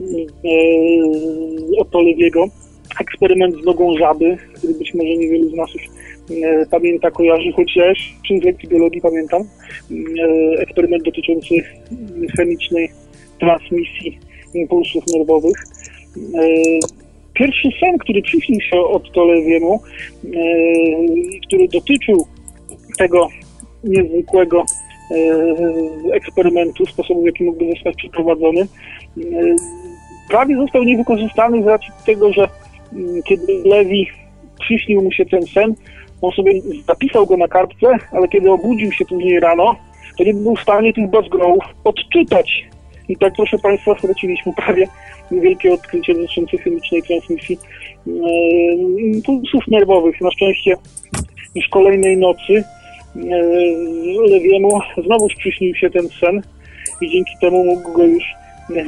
[0.00, 0.26] y,
[1.80, 2.46] Otto Lewiego.
[3.00, 5.82] Eksperyment z nogą żaby, który być może niewielu z nas już
[6.70, 9.42] pamięta, kojarzy, jeszcze z lekcji biologii pamiętam.
[10.58, 11.54] Eksperyment dotyczący
[12.36, 12.90] chemicznej
[13.40, 14.18] transmisji
[14.56, 15.56] impulsów nerwowych.
[16.34, 16.96] E,
[17.38, 19.80] Pierwszy sen, który przyśnił się od Tolewiemu,
[20.24, 20.28] e,
[21.46, 22.26] który dotyczył
[22.98, 23.28] tego
[23.84, 24.64] niezwykłego
[25.10, 28.66] e, eksperymentu, sposobu, w jaki mógłby zostać przeprowadzony.
[30.30, 32.48] Prawie został niewykorzystany z racji tego, że
[32.92, 34.06] mm, kiedy Lewi
[34.60, 35.74] przyśnił mu się ten sen,
[36.22, 36.52] on sobie
[36.86, 39.76] zapisał go na kartce, ale kiedy obudził się później rano,
[40.18, 42.66] to nie był w stanie tych bazgrołów odczytać.
[43.08, 44.88] I tak, proszę Państwa, straciliśmy prawie
[45.30, 47.58] wielkie odkrycie dotyczące chemicznej transmisji
[48.06, 48.10] e,
[48.98, 50.20] impulsów nerwowych.
[50.20, 50.76] Na szczęście
[51.54, 53.20] już kolejnej nocy e,
[54.30, 56.42] Lewiemu znowu przyśnił się ten sen
[57.00, 58.24] i dzięki temu mógł go już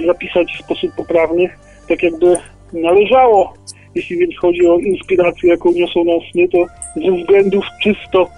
[0.07, 1.49] zapisać w sposób poprawny,
[1.89, 2.37] tak jakby
[2.73, 3.55] należało.
[3.95, 6.67] Jeśli więc chodzi o inspirację, jaką niosą nas sny, to
[6.97, 8.29] ze względów czysto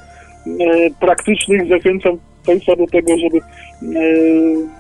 [0.47, 3.43] e, praktycznych zachęcam Państwa do tego, żeby e,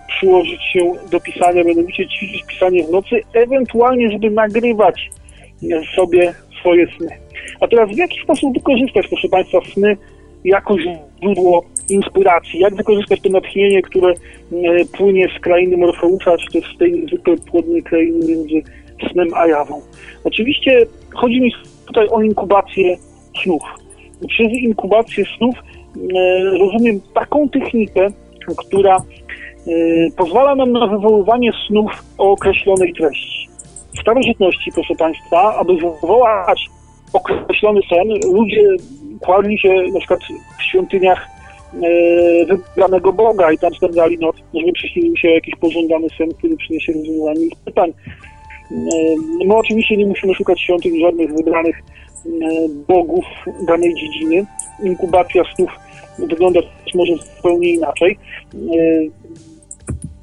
[0.08, 5.10] przyłożyć się do pisania, mianowicie ćwiczyć pisanie w nocy, ewentualnie, żeby nagrywać
[5.62, 7.08] e, sobie swoje sny.
[7.60, 9.96] A teraz w jaki sposób wykorzystać, proszę Państwa, sny
[10.44, 10.76] jako
[11.22, 12.60] źródło inspiracji?
[12.60, 14.14] Jak wykorzystać to natchnienie, które e,
[14.98, 18.62] płynie z krainy Morfeusza, czy też z tej niezwykle płodnej krainy między
[19.12, 19.80] snem a jawą?
[20.24, 21.52] Oczywiście chodzi mi
[21.86, 22.96] tutaj o inkubację
[23.42, 23.62] snów.
[24.28, 25.54] Przez inkubację snów
[26.60, 28.08] rozumiem taką technikę,
[28.56, 29.00] która e,
[30.16, 33.48] pozwala nam na wywoływanie snów o określonej treści.
[33.96, 36.66] W starożytności, proszę Państwa, aby wywołać
[37.12, 38.62] określony sen, ludzie
[39.20, 40.20] kładli się na przykład
[40.58, 41.26] w świątyniach
[41.74, 46.92] e, wybranego Boga i tam spędzali noc, żeby przyśnił się jakiś pożądany sen, który przyniesie
[46.92, 47.90] rozwiązanie ich pytań.
[47.90, 48.74] E,
[49.46, 52.30] My oczywiście nie musimy szukać świątyń żadnych wybranych e,
[52.88, 53.24] bogów
[53.66, 54.46] danej dziedziny.
[54.82, 55.70] Inkubacja snów
[56.18, 56.60] wygląda
[56.94, 58.18] może zupełnie inaczej.
[58.54, 59.30] E,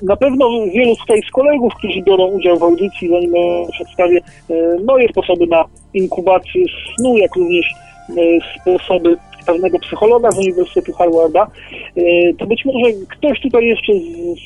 [0.01, 4.19] Na pewno wielu tutaj z kolegów, którzy biorą udział w audycji, zanim ja przedstawię
[4.49, 4.53] e,
[4.85, 6.65] moje sposoby na inkubację
[6.95, 7.65] snu, jak również
[8.09, 8.13] e,
[8.61, 11.47] sposoby pewnego psychologa z Uniwersytetu Harvarda,
[11.95, 13.93] e, to być może ktoś tutaj jeszcze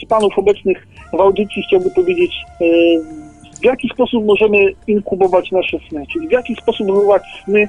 [0.01, 2.31] z, panów obecnych w audycji chciałby powiedzieć,
[2.61, 2.65] e,
[3.61, 4.57] w jaki sposób możemy
[4.87, 7.67] inkubować nasze sny, czyli w jaki sposób wywołać sny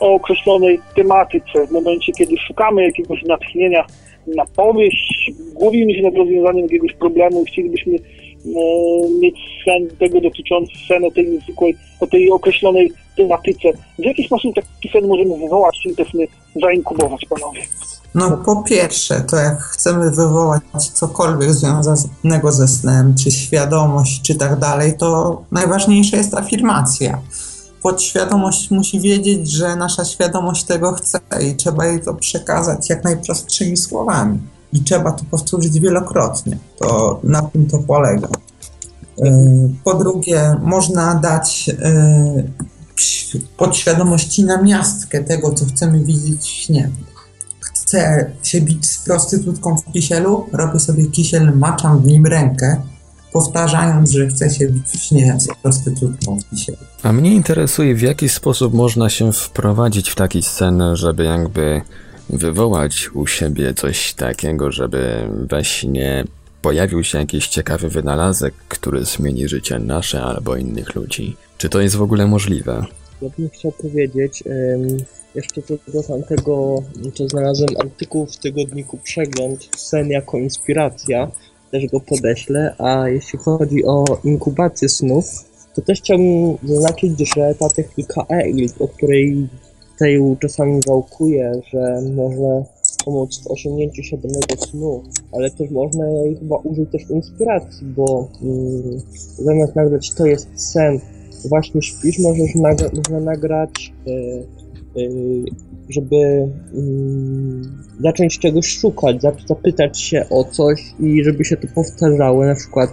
[0.00, 3.86] o określonej tematyce, w momencie, kiedy szukamy jakiegoś natchnienia
[4.26, 7.98] na powieść, głowimy się nad rozwiązaniem jakiegoś problemu, chcielibyśmy e,
[9.20, 13.68] mieć sen tego dotyczący sen o tej niezwykłej, o tej określonej tematyce.
[13.98, 16.26] W jaki sposób taki sen możemy wywołać, czyli te sny
[16.62, 17.60] zainkubować, panowie?
[18.14, 20.62] No po pierwsze, to jak chcemy wywołać
[20.94, 27.18] cokolwiek związanego ze snem, czy świadomość, czy tak dalej, to najważniejsza jest afirmacja.
[27.82, 31.20] Podświadomość musi wiedzieć, że nasza świadomość tego chce
[31.50, 34.38] i trzeba jej to przekazać jak najprostszymi słowami.
[34.72, 36.58] I trzeba to powtórzyć wielokrotnie.
[36.78, 38.28] To na tym to polega.
[39.18, 42.50] Yy, Po drugie, można dać yy,
[43.56, 46.90] podświadomości na miastkę tego, co chcemy widzieć w śnie
[47.90, 52.82] chcę się bić z prostytutką w kisielu, robię sobie kisiel, maczam w nim rękę,
[53.32, 56.78] powtarzając, że chcę się bić w śnie z prostytutką kisielu.
[57.02, 61.80] A mnie interesuje, w jaki sposób można się wprowadzić w taki scen, żeby jakby
[62.30, 66.24] wywołać u siebie coś takiego, żeby we śnie
[66.62, 71.36] pojawił się jakiś ciekawy wynalazek, który zmieni życie nasze albo innych ludzi.
[71.58, 72.84] Czy to jest w ogóle możliwe?
[73.22, 74.44] Ja bym chciał powiedzieć,
[75.34, 76.82] jeszcze co do tamtego,
[77.16, 81.30] to znalazłem artykuł w tygodniku Przegląd, sen jako inspiracja,
[81.70, 85.24] też go podeślę, a jeśli chodzi o inkubację snów,
[85.74, 89.48] to też chciałbym zaznaczyć, że ta technika EIL, o której
[89.92, 92.64] tutaj czasami wałkuję, że może
[93.04, 95.02] pomóc w osiągnięciu świadomego snu,
[95.32, 99.00] ale też można jej chyba użyć też inspiracji, bo mm,
[99.38, 101.00] zamiast nagrać to jest sen,
[101.48, 104.10] właśnie śpisz, możesz nagra- można nagrać, e,
[105.00, 105.08] e,
[105.92, 112.46] żeby mm, zacząć czegoś szukać, zap- zapytać się o coś i żeby się to powtarzało,
[112.46, 112.90] na przykład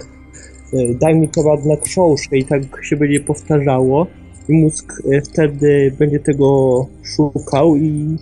[0.73, 4.07] e, daj mi to ładne książkę i tak się będzie powtarzało
[4.49, 8.17] i mózg e, wtedy będzie tego szukał i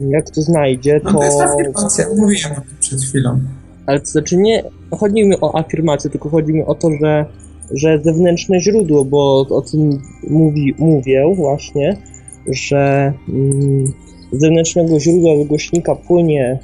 [0.00, 1.18] jak to znajdzie, No to...
[1.18, 3.40] to jest afirmacja, mówiłem o tym przed chwilą.
[3.86, 7.26] Ale to znaczy nie chodzi mi o afirmację, tylko chodzi mi o to, że,
[7.70, 11.96] że zewnętrzne źródło, bo o tym mówi, mówię właśnie,
[12.50, 13.86] że mm,
[14.32, 16.58] z zewnętrznego źródła wygłośnika płynie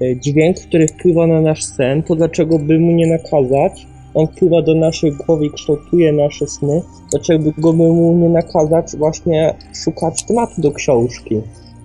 [0.00, 3.86] e, dźwięk, który wpływa na nasz sen, to dlaczego by mu nie nakazać?
[4.14, 6.82] On wpływa do naszej głowy i kształtuje nasze sny.
[7.10, 11.34] Dlaczego by mu nie nakazać właśnie szukać tematu do książki?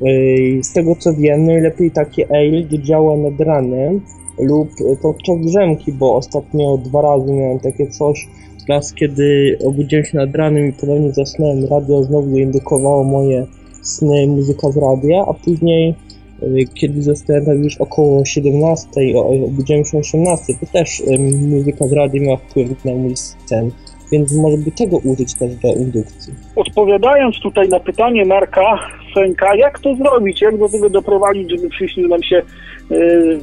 [0.01, 4.01] Yy, Z tego co wiem, najlepiej takie ale działa nad ranem
[4.39, 4.69] lub
[5.01, 8.27] podczas drzemki, bo ostatnio dwa razy miałem takie coś.
[8.69, 13.45] Raz kiedy obudziłem się nad ranem i ponownie zasnąłem, radio znowu indukowało moje
[13.81, 15.95] sny, muzyka z radia, a później
[16.43, 21.49] y, kiedy zostałem tam już około 17, o- obudziłem się o 18, to też ym,
[21.49, 23.13] muzyka z rady miała wpływ na mój
[23.45, 23.71] sen,
[24.11, 26.33] więc może by tego użyć też do indukcji.
[26.55, 28.79] Odpowiadając tutaj na pytanie Marka
[29.13, 33.39] Senka, jak to zrobić, jak do tego doprowadzić, żeby przyśnił nam się e, e,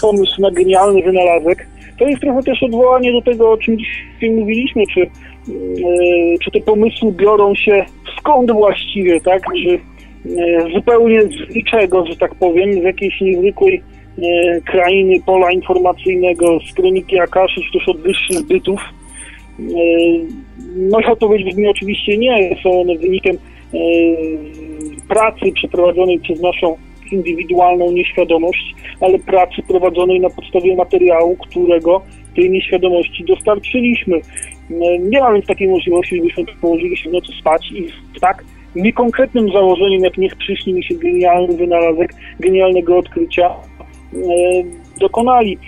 [0.00, 1.66] pomysł na genialny wynalazek,
[1.98, 5.08] to jest trochę też odwołanie do tego, o czym dzisiaj mówiliśmy, czy, e,
[6.44, 7.84] czy te pomysły biorą się
[8.18, 9.78] skąd właściwie, tak, czy
[10.40, 13.82] e, zupełnie z niczego, że tak powiem, z jakiejś niezwykłej
[14.18, 18.80] e, krainy pola informacyjnego, z kroniki Akaszy, czy też od wyższych bytów.
[20.76, 22.56] No i odpowiedź brzmi oczywiście nie.
[22.62, 23.36] Są one wynikiem
[25.08, 26.76] pracy przeprowadzonej przez naszą
[27.12, 32.02] indywidualną nieświadomość, ale pracy prowadzonej na podstawie materiału, którego
[32.36, 34.16] tej nieświadomości dostarczyliśmy.
[34.16, 37.88] E, Nie ma więc takiej możliwości, żebyśmy położyli się w nocy spać i
[38.20, 38.44] tak
[38.76, 44.18] niekonkretnym założeniem, jak niech przyśni mi się genialny wynalazek, genialnego odkrycia, e,
[44.98, 45.58] dokonali.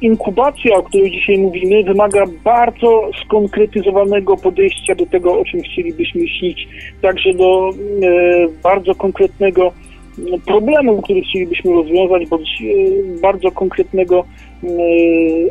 [0.00, 6.68] Inkubacja, o której dzisiaj mówimy, wymaga bardzo skonkretyzowanego podejścia do tego, o czym chcielibyśmy śnić,
[7.02, 7.72] także do e,
[8.62, 9.72] bardzo konkretnego
[10.46, 14.68] problemu, który chcielibyśmy rozwiązać, bądź e, bardzo konkretnego e,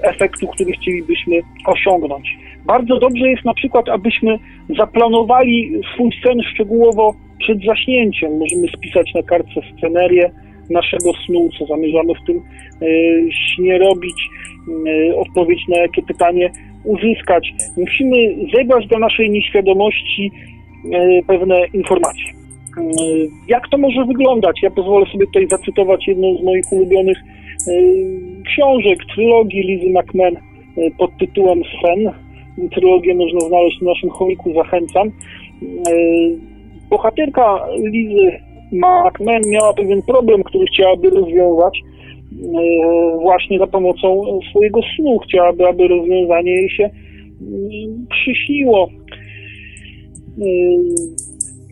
[0.03, 2.37] efektu, który chcielibyśmy osiągnąć.
[2.65, 4.39] Bardzo dobrze jest na przykład, abyśmy
[4.77, 8.37] zaplanowali swój sen szczegółowo przed zaśnięciem.
[8.37, 10.31] Możemy spisać na kartce scenerię
[10.69, 12.85] naszego snu, co zamierzamy w tym e,
[13.31, 14.15] śnie robić,
[15.15, 16.51] odpowiedź na jakie pytanie
[16.83, 17.53] uzyskać.
[17.77, 18.15] Musimy
[18.55, 20.31] zebrać do naszej nieświadomości
[21.27, 22.44] pewne informacje.
[22.77, 22.81] E,
[23.47, 24.59] Jak to może wyglądać?
[24.63, 27.71] Ja pozwolę sobie tutaj zacytować jedną z moich ulubionych e,
[28.43, 32.11] książek, trylogii Lizy McMahon e, pod tytułem Sen.
[32.71, 35.11] Trylogię można znaleźć w naszym chomiku, zachęcam.
[36.89, 38.31] Bohaterka Lizy
[38.71, 41.81] McMahon miała pewien problem, który chciałaby rozwiązać
[43.21, 45.19] właśnie za pomocą swojego snu.
[45.19, 46.89] Chciałaby, aby rozwiązanie jej się
[47.41, 48.89] mm, przyśniło.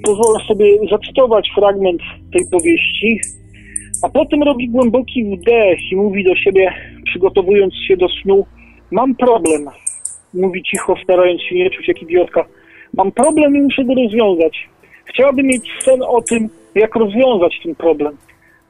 [0.04, 2.02] Pozwolę sobie zacytować fragment
[2.34, 3.20] tej powieści,
[4.04, 6.74] a potem robi głęboki wdech i mówi do siebie,
[7.06, 8.46] przygotowując się do snu,
[8.92, 9.66] mam problem.
[10.34, 12.46] Mówi cicho, starając się nie czuć jak idiotka.
[12.94, 14.70] Mam problem i muszę go rozwiązać.
[15.06, 18.18] Chciałabym mieć sen o tym, jak rozwiązać ten problem.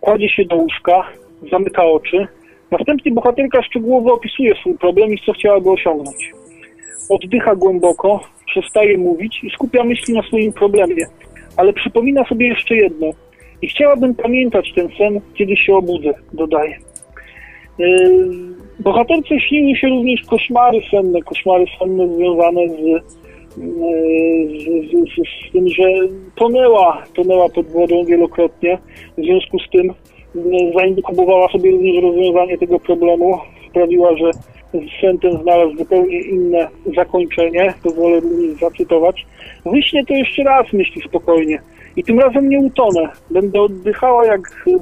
[0.02, 1.04] Kładzie się do łóżka,
[1.52, 2.28] zamyka oczy.
[2.72, 6.32] Następnie bohaterka szczegółowo opisuje swój problem i co chciałaby osiągnąć.
[7.10, 11.06] Oddycha głęboko, przestaje mówić i skupia myśli na swoim problemie.
[11.58, 13.08] Ale przypomina sobie jeszcze jedno.
[13.62, 16.78] I chciałabym pamiętać ten sen, kiedy się obudzę, dodaje.
[17.80, 18.30] Yy,
[18.80, 23.02] Bohaterce śniły się również koszmary senne, koszmary senne związane z, yy,
[24.60, 25.84] z, z, z, z tym, że
[26.36, 28.78] tonęła, tonęła pod wodą wielokrotnie.
[29.18, 29.94] W związku z tym
[30.36, 33.38] yy, zainkubowała sobie również rozwiązanie tego problemu.
[33.70, 34.32] Sprawiła, że
[35.22, 37.74] ten znalazł zupełnie inne zakończenie.
[37.84, 39.26] Pozwolę również zacytować.
[39.66, 41.62] Wyśnię to jeszcze raz, myśli spokojnie.
[41.96, 43.10] I tym razem nie utonę.
[43.32, 44.80] Będę oddychała jak yy,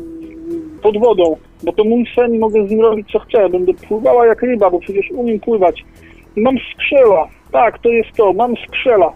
[0.82, 3.50] pod wodą, bo to mój sen i mogę z nim robić co chcę.
[3.50, 5.84] Będę pływała jak ryba, bo przecież umiem pływać.
[6.36, 7.28] I mam skrzela.
[7.52, 8.34] Tak, to jest to.
[8.34, 9.14] Mam skrzela.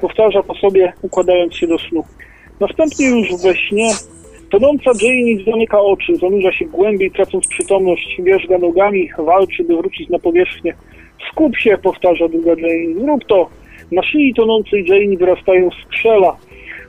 [0.00, 2.04] Powtarza po sobie, układając się do snu.
[2.60, 3.90] Następnie już we śnie
[4.50, 10.18] tonąca Jane zamyka oczy, zanurza się głębiej, tracąc przytomność, wierzga nogami, walczy, by wrócić na
[10.18, 10.74] powierzchnię.
[11.30, 13.00] Skup się, powtarza druga Jane.
[13.00, 13.48] Zrób to.
[13.92, 16.36] Na szyi tonącej Jane wyrastają skrzela.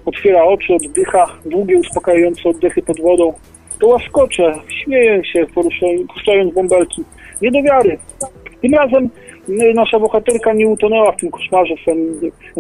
[0.06, 3.34] Otwiera oczy, oddycha, długie, uspokajające oddechy pod wodą.
[3.80, 4.54] To łaskocze,
[4.84, 5.46] śmieje się,
[6.14, 7.04] puszczając bąbelki.
[7.42, 7.98] Nie do wiary.
[8.62, 9.10] Tym razem
[9.50, 11.74] y, nasza bohaterka nie utonęła w tym koszmarze.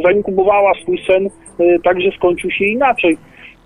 [0.03, 3.17] Zainkubowała swój sen, y, także skończył się inaczej.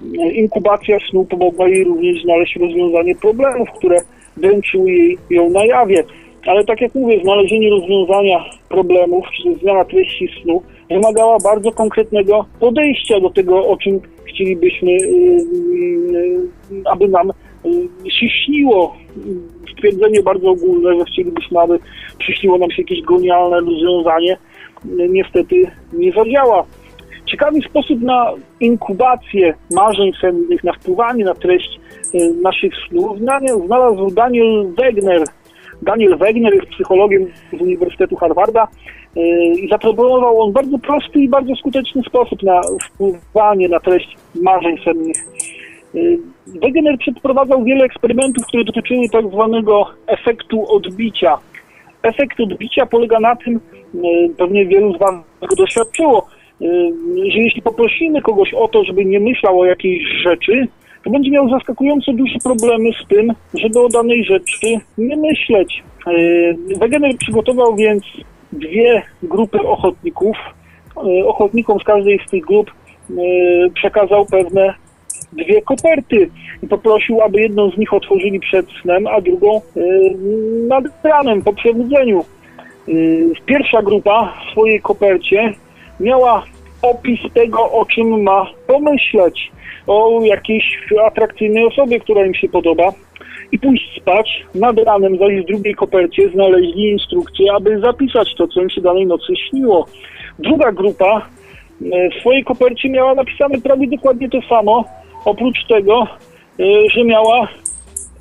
[0.01, 3.97] Y, Inkubacja snu pomogła jej również znaleźć rozwiązanie problemów, które
[4.37, 6.03] dręczyły jej ją na jawie.
[6.45, 13.19] Ale tak jak mówię, znalezienie rozwiązania problemów, czy zmiana treści snu wymagała bardzo konkretnego podejścia
[13.19, 14.95] do tego, o czym chcielibyśmy, y,
[16.71, 18.95] y, aby nam y, się śniło.
[19.77, 21.79] Stwierdzenie bardzo ogólne, że chcielibyśmy, aby
[22.19, 24.37] przyśniło nam się jakieś genialne rozwiązanie,
[24.85, 25.55] y, niestety
[25.93, 26.65] nie zadziała.
[27.25, 31.79] Ciekawy sposób na inkubację marzeń sennych, na wpływanie na treść
[32.15, 33.17] y, naszych snów
[33.65, 35.23] znalazł Daniel Wegner.
[35.81, 38.67] Daniel Wegner jest psychologiem z Uniwersytetu Harvarda
[39.17, 39.19] y,
[39.59, 45.17] i zaproponował on bardzo prosty i bardzo skuteczny sposób na wpływanie na treść marzeń sennych.
[45.95, 51.37] Y, Wegener przeprowadzał wiele eksperymentów, które dotyczyły tak zwanego efektu odbicia.
[52.03, 53.59] Efekt odbicia polega na tym,
[54.37, 55.15] pewnie wielu z Was
[55.49, 56.27] go doświadczyło,
[57.31, 60.67] że jeśli poprosimy kogoś o to, żeby nie myślał o jakiejś rzeczy,
[61.03, 64.67] to będzie miał zaskakująco duże problemy z tym, żeby o danej rzeczy
[64.97, 65.83] nie myśleć.
[66.07, 68.03] Yy, Wegener przygotował więc
[68.51, 70.37] dwie grupy ochotników.
[71.03, 72.71] Yy, Ochotnikom z każdej z tych grup
[73.73, 74.73] przekazał pewne
[75.33, 76.29] dwie koperty
[76.63, 79.61] i poprosił, aby jedną z nich otworzyli przed snem, a drugą
[80.67, 82.25] nad ranem, po przebudzeniu.
[83.45, 85.53] Pierwsza grupa w swojej kopercie
[85.99, 86.43] miała
[86.83, 89.51] opis tego, o czym ma pomyśleć,
[89.87, 92.93] o jakiejś atrakcyjnej osobie, która im się podoba
[93.51, 94.45] i pójść spać.
[94.55, 99.07] Nad ranem zaś w drugiej kopercie znaleźli instrukcję, aby zapisać to, co im się danej
[99.07, 99.85] nocy śniło.
[100.39, 101.21] Druga grupa
[101.91, 104.85] e, w swojej kopercie miała napisane prawie dokładnie to samo,
[105.25, 106.07] oprócz tego,
[106.59, 107.47] e, że miała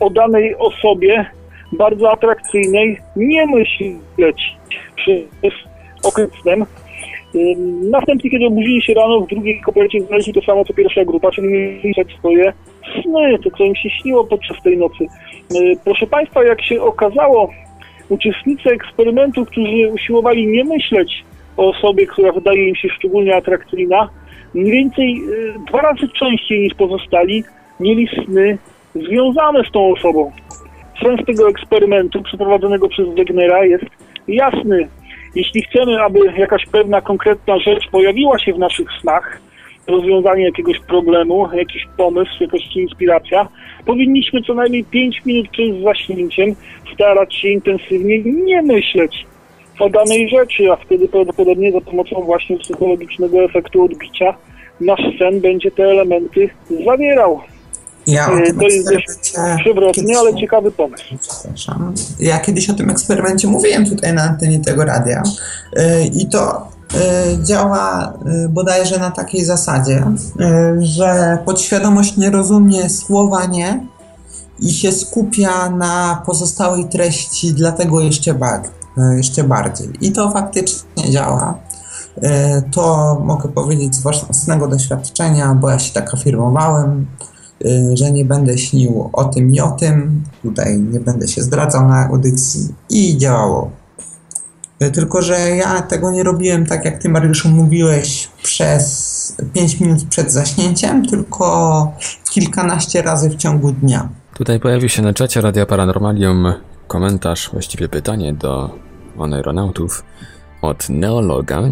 [0.01, 1.27] o danej osobie
[1.73, 4.57] bardzo atrakcyjnej nie myśleć
[4.97, 5.53] przez
[6.05, 6.31] okres
[7.91, 11.49] Następnie, kiedy obudzili się rano, w drugiej kopercie znaleźli to samo co pierwsza grupa, czyli
[11.49, 12.53] mieli swoje
[13.03, 15.07] sny, to co im się śniło podczas tej nocy.
[15.85, 17.51] Proszę Państwa, jak się okazało,
[18.09, 21.25] uczestnicy eksperymentu, którzy usiłowali nie myśleć
[21.57, 24.09] o osobie, która wydaje im się szczególnie atrakcyjna,
[24.55, 27.45] mniej więcej yy, dwa razy częściej niż pozostali
[27.81, 28.59] mieli sny
[28.95, 30.33] związane z tą osobą.
[31.03, 33.85] Sens tego eksperymentu przeprowadzonego przez Wegnera jest
[34.29, 34.89] jasny.
[35.35, 39.41] Jeśli chcemy, aby jakaś pewna konkretna rzecz pojawiła się w naszych snach,
[39.87, 43.49] rozwiązanie jakiegoś problemu, jakiś pomysł, jakaś inspiracja,
[43.87, 46.55] powinniśmy co najmniej 5 minut przed zaśnięciem
[46.95, 49.27] starać się intensywnie nie myśleć
[49.81, 54.35] o danej rzeczy, a wtedy prawdopodobnie za pomocą właśnie psychologicznego efektu odbicia
[54.81, 56.51] nasz sen będzie te elementy
[56.85, 57.41] zawierał.
[58.07, 58.89] Ja o Yy, tym To jest
[59.93, 61.05] kiedyś- ale ciekawy pomysł.
[61.21, 61.95] Przepraszam.
[62.21, 65.23] Ja kiedyś o tym eksperymencie mówiłem tutaj na antenie tego radia
[65.77, 68.13] Yy, i to yy, działa
[68.49, 70.05] bodajże na takiej zasadzie,
[70.81, 73.87] że podświadomość nie rozumie słowa nie
[74.59, 78.63] i się skupia na pozostałej treści, dlatego jeszcze, bar-
[79.17, 79.89] jeszcze bardziej.
[80.01, 81.59] I to faktycznie działa.
[82.75, 87.07] To mogę powiedzieć z własnego doświadczenia, bo ja się tak afirmowałem,
[87.95, 90.23] że nie będę śnił o tym, nie o tym.
[90.43, 93.71] Tutaj nie będę się zdradzał na audycji i działało.
[94.83, 100.05] Y, Tylko, że ja tego nie robiłem tak, jak ty, Mariuszu, mówiłeś przez 5 minut
[100.05, 101.93] przed zaśnięciem, tylko
[102.31, 104.09] kilkanaście razy w ciągu dnia.
[104.35, 106.53] Tutaj pojawił się na czacie Radia Paranormalium
[106.89, 108.71] komentarz, właściwie pytanie do
[109.19, 110.05] oneironautów
[110.63, 111.63] od neologa.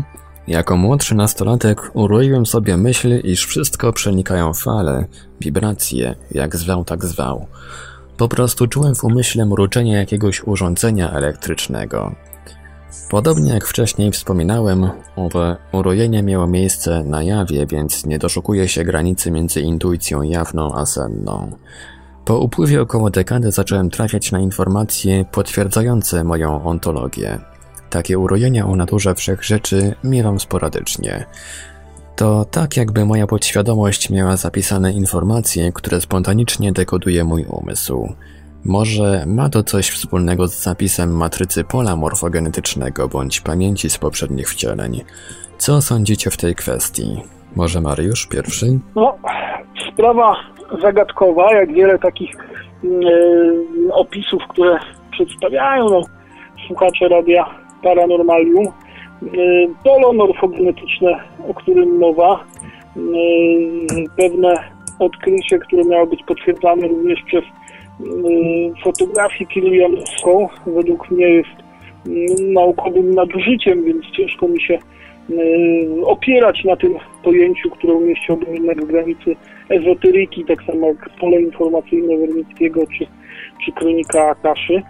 [0.51, 5.05] Jako młodszy nastolatek uroiłem sobie myśl, iż wszystko przenikają fale,
[5.41, 7.47] wibracje, jak zwał, tak zwał.
[8.17, 12.15] Po prostu czułem w umyśle mruczenie jakiegoś urządzenia elektrycznego.
[13.11, 19.31] Podobnie jak wcześniej wspominałem, owe urojenie miało miejsce na jawie, więc nie doszukuje się granicy
[19.31, 21.51] między intuicją jawną a senną.
[22.25, 27.50] Po upływie około dekady zacząłem trafiać na informacje potwierdzające moją ontologię.
[27.91, 31.27] Takie urojenia o naturze wszechrzeczy miewam sporadycznie.
[32.17, 38.15] To tak jakby moja podświadomość miała zapisane informacje, które spontanicznie dekoduje mój umysł.
[38.65, 45.05] Może ma to coś wspólnego z zapisem matrycy pola morfogenetycznego bądź pamięci z poprzednich wcieleń.
[45.59, 47.23] Co sądzicie w tej kwestii?
[47.57, 48.67] Może Mariusz pierwszy?
[48.95, 49.17] No,
[49.93, 50.37] sprawa
[50.83, 54.79] zagadkowa, jak wiele takich e, opisów, które
[55.11, 56.03] przedstawiają no,
[56.67, 58.67] słuchacze radia Paranormalium.
[59.85, 62.45] Polo morfogenetyczne, o którym mowa,
[62.97, 63.01] e,
[64.17, 64.55] pewne
[64.99, 67.49] odkrycie, które miało być potwierdzane również przez e,
[68.85, 71.71] fotografię kierujowską, według mnie jest
[72.41, 74.79] naukowym nadużyciem, więc ciężko mi się
[75.31, 79.37] y, opierać na tym pojęciu, które umieściłbym jednak w granicy
[79.69, 83.07] ezoteryki, tak samo jak pole informacyjne Wernickiego czy,
[83.65, 84.83] czy kronika Akaszy.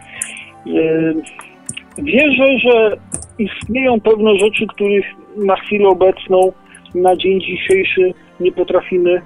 [1.99, 2.97] Wierzę, że
[3.39, 5.07] istnieją pewne rzeczy, których
[5.37, 6.53] na chwilę obecną,
[6.95, 9.23] na dzień dzisiejszy nie potrafimy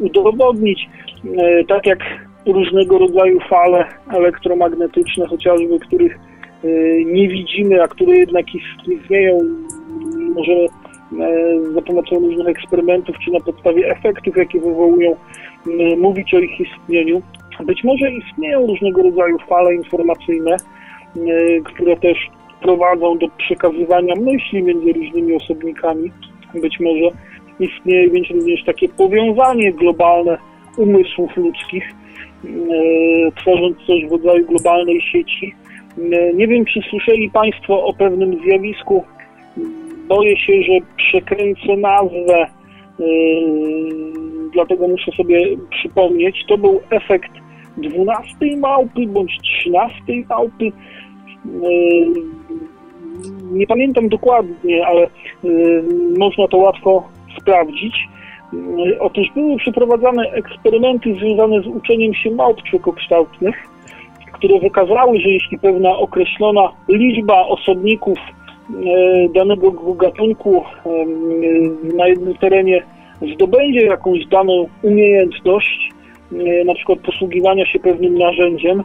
[0.00, 0.88] udowodnić.
[1.24, 1.98] Y, Tak jak
[2.46, 6.18] różnego rodzaju fale elektromagnetyczne, chociażby, których
[6.64, 8.46] y, nie widzimy, a które jednak
[8.86, 9.38] istnieją,
[10.34, 10.66] możemy
[11.20, 15.16] e, za pomocą różnych eksperymentów czy na podstawie efektów, jakie wywołują,
[15.98, 17.22] mówić o ich istnieniu.
[17.64, 20.56] Być może istnieją różnego rodzaju fale informacyjne, e,
[21.64, 22.18] które też
[22.62, 26.10] prowadzą do przekazywania myśli między różnymi osobnikami.
[26.54, 27.10] Być może
[27.60, 30.38] istnieje więc również takie powiązanie globalne
[30.76, 31.84] umysłów ludzkich,
[32.44, 32.48] e,
[33.32, 35.54] tworząc coś w rodzaju globalnej sieci.
[36.12, 39.04] E, Nie wiem, czy słyszeli Państwo o pewnym zjawisku.
[40.08, 42.46] Boję się, że przekręcę nazwę.
[44.52, 47.30] dlatego muszę sobie przypomnieć, to był efekt
[47.76, 50.72] 12 małpy bądź 13 małpy.
[53.52, 55.06] Nie pamiętam dokładnie, ale
[56.18, 57.08] można to łatwo
[57.40, 58.08] sprawdzić.
[59.00, 63.56] Otóż były przeprowadzane eksperymenty związane z uczeniem się małp człowiekokształtnych,
[64.32, 68.18] które wykazały, że jeśli pewna określona liczba osobników
[69.34, 70.64] danego gatunku
[71.96, 72.82] na jednym terenie
[73.34, 75.90] zdobędzie jakąś daną umiejętność,
[76.66, 78.82] na przykład posługiwania się pewnym narzędziem,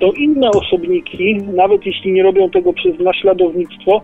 [0.00, 4.00] to inne osobniki, nawet jeśli nie robią tego przez naśladownictwo,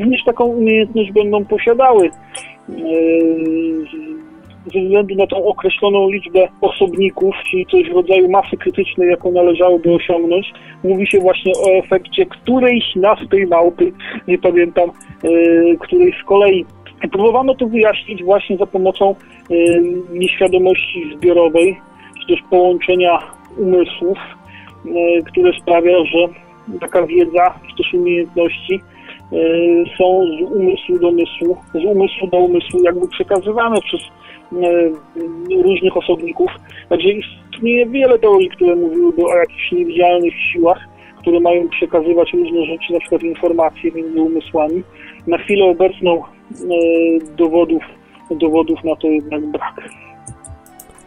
[0.00, 2.10] również taką umiejętność będą posiadały
[4.72, 9.92] ze względu na tą określoną liczbę osobników, czyli coś w rodzaju masy krytycznej, jaką należałoby
[9.92, 10.52] osiągnąć,
[10.84, 13.92] mówi się właśnie o efekcie którejś nas tej małpy,
[14.28, 14.90] nie pamiętam,
[15.80, 16.64] której z kolei.
[17.12, 19.14] Próbowano to wyjaśnić właśnie za pomocą
[20.12, 21.76] nieświadomości zbiorowej,
[22.20, 23.18] czy też połączenia
[23.58, 24.18] umysłów,
[25.26, 26.28] które sprawia, że
[26.80, 28.80] taka wiedza, czy też umiejętności
[29.98, 34.00] są z umysłu do umysłu, z umysłu do umysłu jakby przekazywane przez
[35.64, 36.50] różnych osobników.
[36.88, 40.88] Także istnieje wiele teorii, które mówiłyby o jakichś niewidzialnych siłach,
[41.18, 44.82] które mają przekazywać różne rzeczy, na przykład informacje między umysłami.
[45.26, 46.22] Na chwilę obecną
[47.36, 47.82] dowodów,
[48.30, 49.88] dowodów na to jednak brak.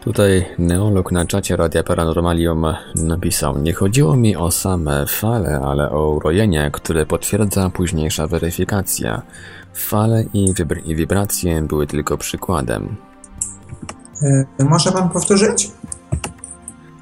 [0.07, 2.65] Tutaj neolog na czacie Radia Paranormalium
[2.95, 9.21] napisał Nie chodziło mi o same fale, ale o urojenie, które potwierdza późniejsza weryfikacja.
[9.73, 12.95] Fale i, wibr- i wibracje były tylko przykładem.
[14.59, 15.71] E, może pan powtórzyć?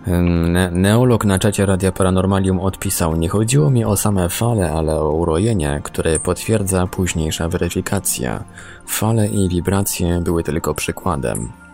[0.08, 5.12] Ne- neolog na czacie Radia Paranormalium odpisał Nie chodziło mi o same fale, ale o
[5.12, 8.44] urojenie, które potwierdza późniejsza weryfikacja.
[8.88, 11.65] Fale i wibracje były tylko przykładem.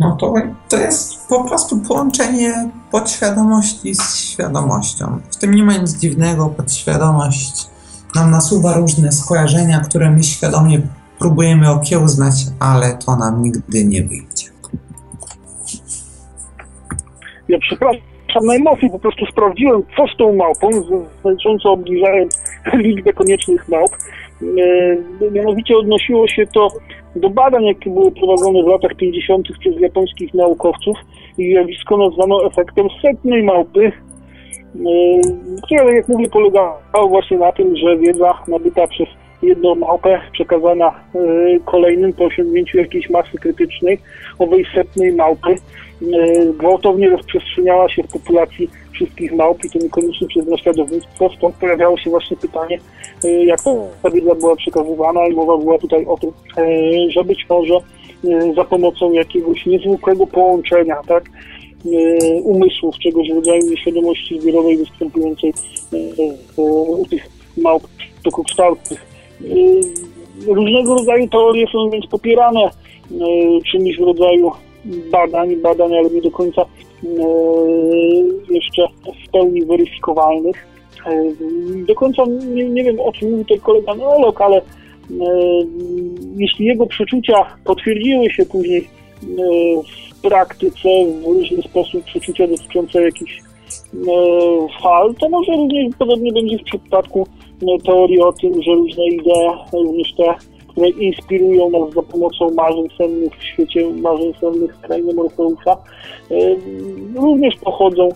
[0.00, 0.34] No to,
[0.68, 5.20] to jest po prostu połączenie podświadomości z świadomością.
[5.30, 7.68] W tym nie ma nic dziwnego, podświadomość
[8.14, 10.80] nam nasuwa różne skojarzenia, które my świadomie
[11.18, 14.48] próbujemy okiełznać, ale to nam nigdy nie wyjdzie.
[17.48, 18.00] Ja przepraszam
[18.46, 20.68] najmocniej, po prostu sprawdziłem, co z tą małpą,
[21.22, 22.42] znacząco obniżając
[22.84, 23.90] liczbę koniecznych małp.
[24.42, 26.68] E, mianowicie odnosiło się to
[27.16, 29.48] do badań, jakie były prowadzone w latach 50.
[29.60, 30.96] przez japońskich naukowców
[31.38, 33.92] i zjawisko nazwano efektem setnej małpy, e,
[35.62, 39.08] które, jak mówię, polegało właśnie na tym, że wiedza nabyta przez
[39.42, 41.18] jedną małpę przekazana e,
[41.64, 43.98] kolejnym po osiągnięciu jakiejś masy krytycznej
[44.38, 45.54] owej setnej małpy
[46.58, 52.10] gwałtownie rozprzestrzeniała się w populacji wszystkich małp i to niekoniecznie przez naśladownictwo, stąd pojawiało się
[52.10, 52.78] właśnie pytanie,
[53.44, 53.60] jak
[54.02, 56.30] ta wiedza była przekazywana i mowa była tutaj o tym,
[57.08, 57.74] że być może
[58.54, 61.30] za pomocą jakiegoś niezwykłego połączenia, tak,
[62.42, 65.52] umysłów, czegoś w rodzaju nieświadomości zbiorowej występującej
[66.56, 67.82] u tych małp
[68.24, 69.06] tokokształtnych.
[70.46, 72.70] Różnego rodzaju teorie są więc popierane
[73.72, 74.50] czymś w rodzaju
[74.84, 76.64] badań, badań, ale nie do końca
[78.50, 78.82] jeszcze
[79.26, 80.66] w pełni weryfikowalnych.
[81.86, 82.22] Do końca
[82.54, 84.60] nie, nie wiem, o czym mówi ten kolega neolog, ale
[86.36, 88.88] jeśli jego przeczucia potwierdziły się później
[90.12, 90.88] w praktyce
[91.22, 93.40] w różny sposób, przeczucia dotyczące jakichś
[94.82, 97.26] fal, to może również podobnie będzie w przypadku
[97.84, 100.34] teorii o tym, że różne idee, również te
[100.78, 105.76] które inspirują nas za pomocą marzeń sennych w świecie marzeń sennych z krainy Morfeusa,
[107.14, 108.08] również pochodzą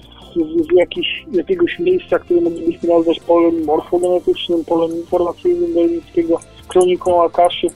[0.00, 7.66] z, z jakiś, jakiegoś miejsca, które moglibyśmy nazwać polem morfogenetycznym, polem informacyjnym Dolińskiego, kroniką Akaszy,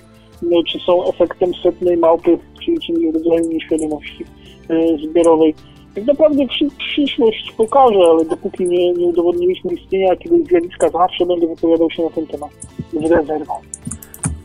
[0.67, 4.25] czy są efektem setnej małpy, czyli czymś rodzajem nieświadomości
[5.11, 5.55] zbiorowej.
[5.95, 6.47] Tak naprawdę
[6.79, 12.11] przyszłość pokaże, ale dopóki nie, nie udowodniliśmy istnienia jakiegoś zjawiska, zawsze będę wypowiadał się na
[12.11, 12.51] ten temat
[12.93, 13.55] z rezerwą.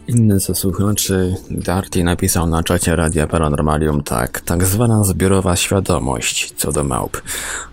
[0.07, 6.71] Inny ze słuchaczy, Darty, napisał na czacie Radia Paranormalium tak, tak zwana zbiorowa świadomość co
[6.71, 7.21] do małp.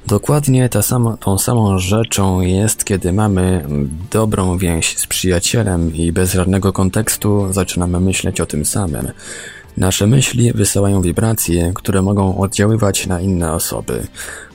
[0.07, 3.65] Dokładnie ta sama, tą samą rzeczą jest, kiedy mamy
[4.11, 9.09] dobrą więź z przyjacielem i bez żadnego kontekstu zaczynamy myśleć o tym samym.
[9.77, 14.07] Nasze myśli wysyłają wibracje, które mogą oddziaływać na inne osoby,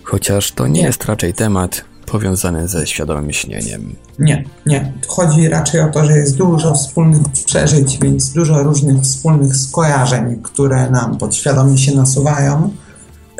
[0.03, 3.95] chociaż to nie jest raczej temat powiązany ze świadomym myśleniem.
[4.19, 4.93] Nie, nie.
[5.07, 10.89] Chodzi raczej o to, że jest dużo wspólnych przeżyć, więc dużo różnych wspólnych skojarzeń, które
[10.89, 12.71] nam podświadomie się nasuwają.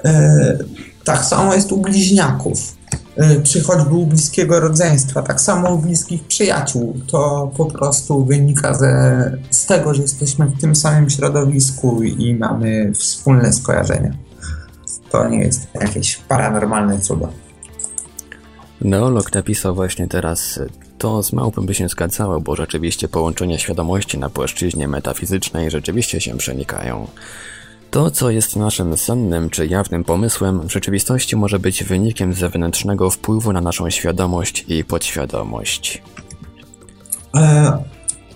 [0.04, 0.12] Yy,
[1.04, 2.81] tak samo jest u bliźniaków.
[3.22, 7.00] Y, czy choćby u bliskiego rodzeństwa, tak samo u bliskich przyjaciół.
[7.08, 12.92] To po prostu wynika ze, z tego, że jesteśmy w tym samym środowisku i mamy
[12.94, 14.12] wspólne skojarzenia.
[15.12, 17.30] To nie jest jakieś paranormalne cudo.
[18.82, 20.60] Neolog napisał właśnie teraz,
[20.98, 26.38] to z małpem by się zgadzało, bo rzeczywiście połączenia świadomości na płaszczyźnie metafizycznej rzeczywiście się
[26.38, 27.08] przenikają.
[27.92, 33.54] To, co jest naszym sennym czy jawnym pomysłem, w rzeczywistości może być wynikiem zewnętrznego wpływu
[33.54, 36.04] na naszą świadomość i podświadomość.
[37.36, 37.78] E,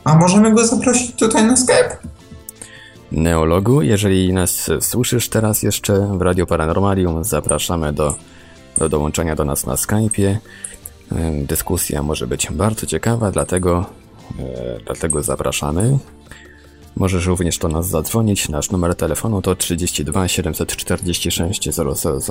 [0.04, 1.98] a możemy go zaprosić tutaj na Skype?
[3.12, 8.16] Neologu, jeżeli nas słyszysz teraz jeszcze w Radio Paranormalium, zapraszamy do,
[8.78, 10.38] do dołączenia do nas na Skype'ie.
[11.12, 13.86] E, dyskusja może być bardzo ciekawa, dlatego,
[14.40, 15.98] e, dlatego zapraszamy.
[16.96, 18.50] Możesz również do nas zadzwonić.
[18.50, 21.70] Nasz numer telefonu to 32 746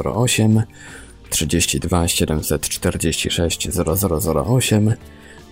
[0.04, 0.62] 0008
[1.30, 4.94] 32 746 0008.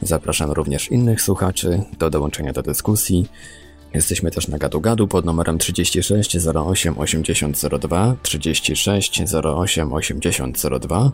[0.02, 3.26] Zapraszam również innych słuchaczy do dołączenia do dyskusji.
[3.94, 11.12] Jesteśmy też na gadu gadu pod numerem 36 08 8002 36 08 8002.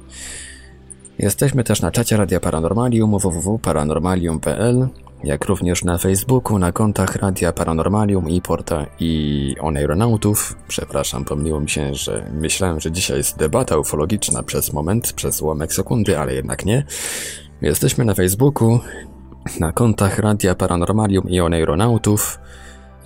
[1.19, 4.89] Jesteśmy też na czacie Radia Paranormalium www.paranormalium.pl
[5.25, 10.57] jak również na Facebooku, na kontach Radia Paranormalium i Porta i Oneironautów.
[10.69, 15.73] Przepraszam, pomyliło mi się, że myślałem, że dzisiaj jest debata ufologiczna przez moment, przez ułamek
[15.73, 16.85] sekundy, ale jednak nie.
[17.63, 18.81] Jesteśmy na Facebooku,
[19.61, 22.39] na kontach Radia Paranormalium i Oneironautów,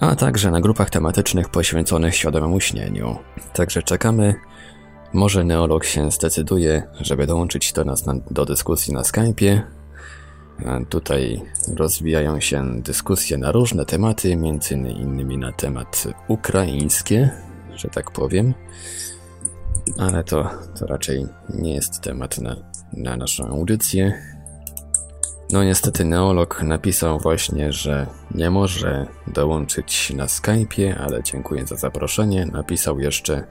[0.01, 3.17] a także na grupach tematycznych poświęconych świadomemu śnieniu.
[3.53, 4.35] Także czekamy.
[5.13, 9.61] Może neolog się zdecyduje, żeby dołączyć do nas na, do dyskusji na Skype'ie.
[10.89, 11.43] Tutaj
[11.77, 17.31] rozwijają się dyskusje na różne tematy, między innymi na temat ukraińskie,
[17.77, 18.55] że tak powiem.
[19.99, 22.57] Ale to, to raczej nie jest temat na,
[22.93, 24.23] na naszą audycję.
[25.53, 32.47] No niestety neolog napisał właśnie, że nie może dołączyć na Skype'ie, ale dziękuję za zaproszenie.
[32.47, 33.47] Napisał jeszcze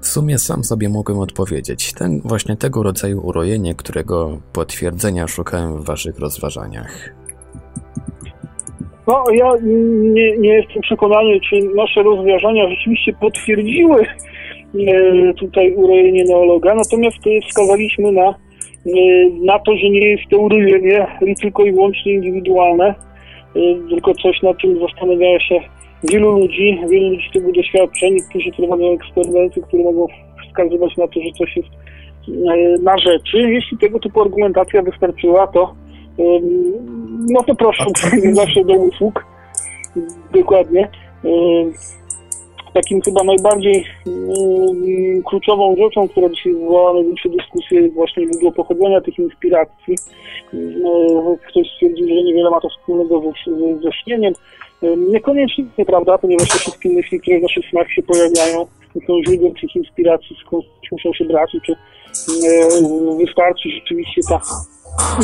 [0.00, 1.92] w sumie sam sobie mogłem odpowiedzieć.
[1.92, 7.14] Ten właśnie tego rodzaju urojenie, którego potwierdzenia szukałem w waszych rozważaniach.
[9.06, 9.52] No, ja
[10.14, 17.16] nie, nie jestem przekonany, czy nasze rozważania rzeczywiście potwierdziły e, tutaj urojenie neologa, natomiast
[17.48, 18.34] wskazaliśmy na, e,
[19.44, 21.06] na to, że nie jest to urojenie
[21.40, 25.60] tylko i wyłącznie indywidualne, e, tylko coś, na czym zastanawia się
[26.12, 30.06] wielu ludzi, wielu ludzi tego doświadczeń, niektórzy prowadzą eksperymenty, które mogą
[30.48, 31.68] wskazywać na to, że coś jest
[32.28, 33.38] e, na rzeczy.
[33.38, 35.74] Jeśli tego typu argumentacja wystarczyła, to
[37.30, 39.26] no to proszę uprzejmie zawsze do usług.
[40.32, 40.88] Dokładnie.
[42.74, 43.84] Takim chyba najbardziej
[45.24, 49.94] kluczową rzeczą, która dzisiaj wywołała największe dyskusje, jest właśnie źródło pochodzenia tych inspiracji.
[51.48, 54.32] Ktoś stwierdził, że niewiele ma to wspólnego ze, ze śnieniem.
[54.82, 58.66] Niekoniecznie, prawda, ponieważ te wszystkie myśli, które w naszych snach się pojawiają,
[59.06, 61.76] są źródłem tych inspiracji, skąd muszą się brać czy
[63.18, 64.40] wystarczy rzeczywiście ta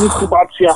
[0.04, 0.74] inkubacja,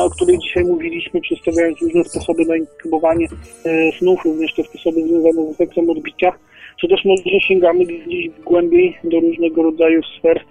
[0.00, 3.26] o której dzisiaj mówiliśmy, przedstawiając różne sposoby na inkubowanie
[3.64, 6.32] e, snów, również te sposoby związane z efektem odbicia,
[6.80, 10.44] czy też może sięgamy gdzieś głębiej do różnego rodzaju sfer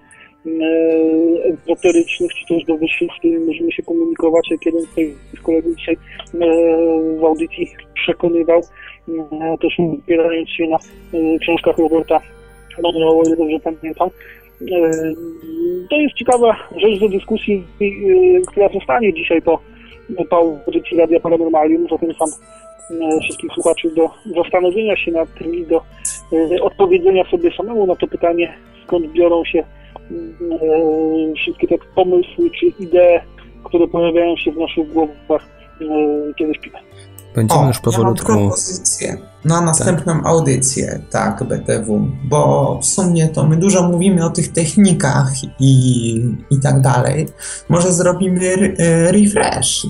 [1.43, 4.81] ezoterycznych, czy też do wyższych, z którymi możemy się komunikować, jak jeden
[5.37, 6.37] z kolegów dzisiaj e,
[7.19, 8.61] w audycji przekonywał,
[9.09, 10.77] e, też opierając się na
[11.39, 12.21] książkach Roberta
[12.83, 14.09] Monroe, ile dobrze pamiętam.
[15.89, 17.63] To jest ciekawa rzecz do dyskusji,
[18.47, 19.59] która zostanie dzisiaj po,
[20.29, 21.87] po audycji Radia Paranormalium.
[21.89, 22.27] Zachęcam
[23.23, 24.09] wszystkich słuchaczy do
[24.43, 25.81] zastanowienia się nad tym i do
[26.61, 28.53] odpowiedzenia sobie samemu na to pytanie,
[28.85, 29.80] skąd biorą się E,
[31.35, 33.21] wszystkie te pomysły czy idee,
[33.63, 35.47] które pojawiają się w naszych głowach,
[35.81, 36.77] e, kiedy śpimy.
[37.35, 38.31] Będziemy o, już powolutku.
[38.31, 40.25] Ja mam propozycję na następną tak.
[40.25, 46.13] audycję, tak, BTW, bo w sumie to my dużo mówimy o tych technikach i,
[46.49, 47.27] i tak dalej.
[47.69, 49.87] Może zrobimy e, refresh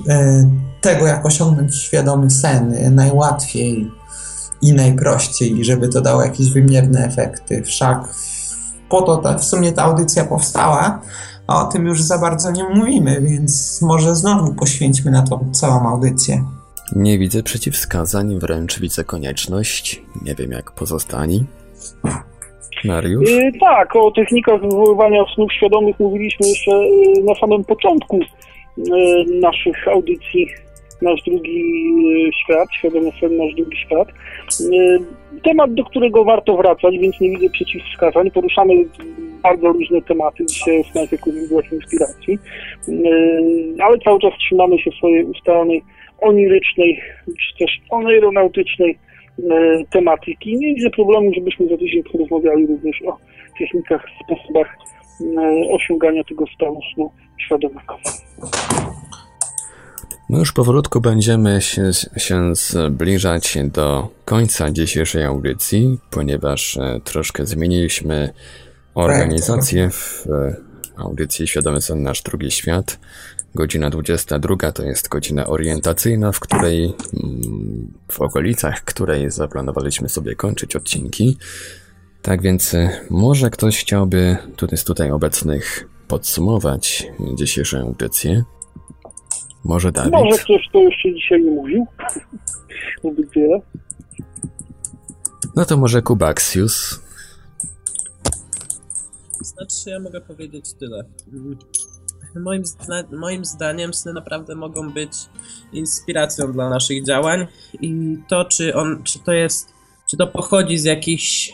[0.80, 3.90] tego, jak osiągnąć świadomy sen najłatwiej
[4.62, 7.62] i najprościej, żeby to dało jakieś wymierne efekty.
[7.62, 8.14] Wszak
[8.92, 11.00] po to ta, w sumie ta audycja powstała,
[11.46, 15.88] a o tym już za bardzo nie mówimy, więc może znowu poświęćmy na to całą
[15.88, 16.44] audycję.
[16.96, 20.02] Nie widzę przeciwwskazań, wręcz widzę konieczność.
[20.22, 21.44] Nie wiem jak pozostani.
[22.84, 23.30] Mariusz?
[23.30, 28.20] Yy, tak, o technikach wywoływania snów świadomych mówiliśmy jeszcze yy, na samym początku
[28.76, 30.48] yy, naszych audycji
[31.02, 31.64] nasz drugi
[32.28, 34.08] e, świat, świadomy sen, nasz drugi świat.
[34.08, 34.98] E,
[35.44, 38.30] temat, do którego warto wracać, więc nie widzę przeciwwskazań.
[38.30, 38.74] Poruszamy
[39.42, 40.46] bardzo różne tematy.
[40.46, 42.38] Dzisiaj jest jako źródłach inspiracji,
[42.88, 45.82] e, ale cały czas trzymamy się swojej ustalnej
[46.20, 48.98] onirycznej, czy też oneironautycznej
[49.92, 50.56] tematyki.
[50.56, 53.18] Nie widzę problemu, żebyśmy za tydzień porozmawiali również o
[53.58, 54.76] technikach, sposobach
[55.70, 57.98] osiągania tego stanu snu świadomego.
[60.32, 68.32] My już powolutku będziemy się, się zbliżać do końca dzisiejszej audycji, ponieważ e, troszkę zmieniliśmy
[68.94, 70.56] organizację w e,
[70.96, 72.98] audycji Świadomy Sen Nasz Drugi Świat.
[73.54, 76.94] Godzina 22 to jest godzina orientacyjna, w której,
[78.08, 81.38] w okolicach której zaplanowaliśmy sobie kończyć odcinki.
[82.22, 88.44] Tak więc e, może ktoś chciałby tutaj z tutaj obecnych podsumować dzisiejszą audycję.
[89.64, 90.12] Może Dawid?
[90.12, 91.86] Może ktoś to jeszcze dzisiaj nie mówił.
[93.36, 93.60] Wiele.
[95.56, 97.00] No to może Kubaxius.
[99.40, 101.04] Znaczy, ja mogę powiedzieć tyle.
[102.36, 105.12] Moim, zda moim zdaniem sny naprawdę mogą być
[105.72, 107.46] inspiracją dla naszych działań
[107.80, 109.72] i to, czy on, czy to jest,
[110.10, 111.52] czy to pochodzi z jakichś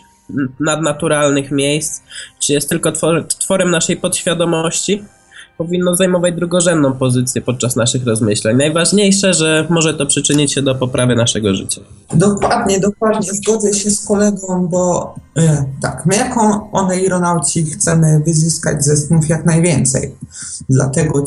[0.60, 2.02] nadnaturalnych miejsc,
[2.40, 5.04] czy jest tylko twor tworem naszej podświadomości,
[5.58, 8.56] powinno zajmować drugorzędną pozycję podczas naszych rozmyśleń.
[8.56, 11.80] Najważniejsze, że może to przyczynić się do poprawy naszego życia.
[12.14, 13.32] Dokładnie, dokładnie.
[13.32, 19.46] Zgodzę się z kolegą, bo e, tak, my jako oneironauci chcemy wyzyskać ze snów jak
[19.46, 20.14] najwięcej.
[20.68, 21.24] Dlatego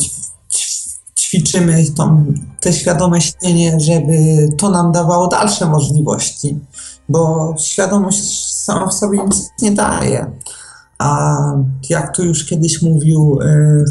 [1.17, 2.25] ćwiczymy tą,
[2.59, 4.13] te świadome śnienie, żeby
[4.57, 6.59] to nam dawało dalsze możliwości,
[7.09, 10.31] bo świadomość sama w sobie nic nie daje.
[11.01, 11.37] A
[11.89, 13.83] jak tu już kiedyś mówił e,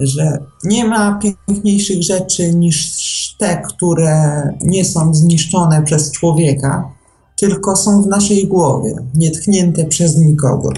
[0.00, 6.92] że nie ma piękniejszych rzeczy niż te, które nie są zniszczone przez człowieka,
[7.36, 10.70] tylko są w naszej głowie, nietknięte przez nikogo.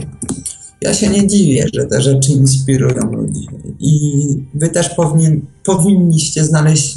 [0.81, 3.49] Ja się nie dziwię, że te rzeczy inspirują ludzi.
[3.81, 4.23] I
[4.55, 6.97] wy też powinien, powinniście znaleźć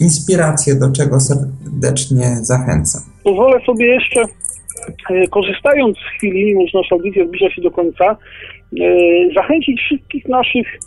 [0.00, 3.02] inspirację, do czego serdecznie zachęcam.
[3.24, 4.24] Pozwolę sobie jeszcze
[5.30, 8.16] korzystając z chwili, że nasza audycja zbliża się do końca, e,
[9.34, 10.78] zachęcić wszystkich naszych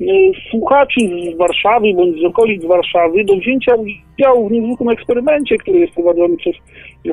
[0.00, 0.04] e,
[0.50, 1.00] słuchaczy
[1.34, 6.36] z Warszawy bądź z okolic Warszawy do wzięcia udziału w niezwykłym eksperymencie, który jest prowadzony
[6.36, 6.54] przez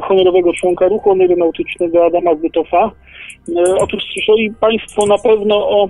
[0.01, 2.91] honorowego członka ruchu aeronautycznego Adama Zbytofa.
[3.79, 5.89] Otóż słyszeli Państwo na pewno o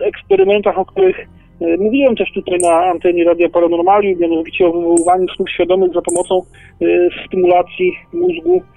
[0.00, 1.26] eksperymentach, o których
[1.78, 6.42] Mówiłem też tutaj na antenie Radia Paranormalium, mianowicie o wywoływaniu snów świadomych za pomocą
[7.26, 8.73] stymulacji mózgu E,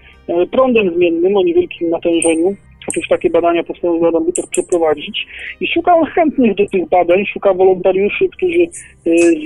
[0.52, 2.56] prądem zmiennym o niewielkim natężeniu.
[2.90, 5.28] Otóż takie badania postanowił Adam przeprowadzić
[5.62, 8.68] i szukał chętnych do tych badań, szukał wolontariuszy, którzy e,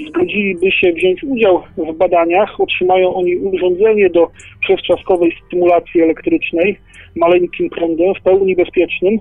[0.08, 2.62] zgodziliby się wziąć udział w badaniach.
[2.62, 4.28] Otrzymają oni urządzenie do
[4.60, 6.78] przewczaskowej stymulacji elektrycznej
[7.16, 9.20] maleńkim prądem, w pełni bezpiecznym.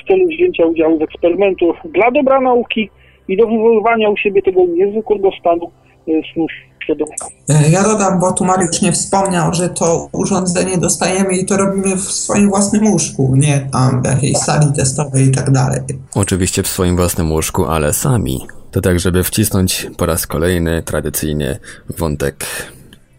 [0.00, 2.90] w celu wzięcia udziału w eksperymentu dla dobra nauki
[3.28, 5.70] i do wywoływania u siebie tego niezwykłego stanu
[6.08, 6.46] e, snu
[6.84, 7.26] świadomego.
[7.48, 11.96] E, ja dodam, bo tu Mariusz nie wspomniał, że to urządzenie dostajemy i to robimy
[11.96, 15.80] w swoim własnym łóżku, nie tam w jakiejś sali testowej i tak dalej.
[16.14, 18.40] Oczywiście w swoim własnym łóżku, ale sami.
[18.70, 21.58] To tak, żeby wcisnąć po raz kolejny tradycyjnie
[21.98, 22.46] wątek,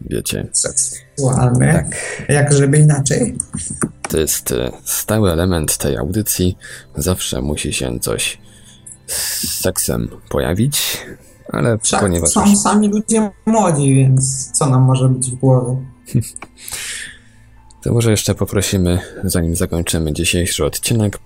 [0.00, 0.48] wiecie...
[0.52, 1.86] Seksualny, tak.
[2.28, 3.36] jak żeby inaczej.
[4.08, 6.56] To jest e, stały element tej audycji.
[6.96, 8.38] Zawsze musi się coś
[9.06, 11.06] z seksem pojawić,
[11.52, 12.30] ale Wszak ponieważ...
[12.30, 15.76] Są sami ludzie młodzi, więc co nam może być w głowie?
[17.82, 21.18] To może jeszcze poprosimy, zanim zakończymy dzisiejszy odcinek,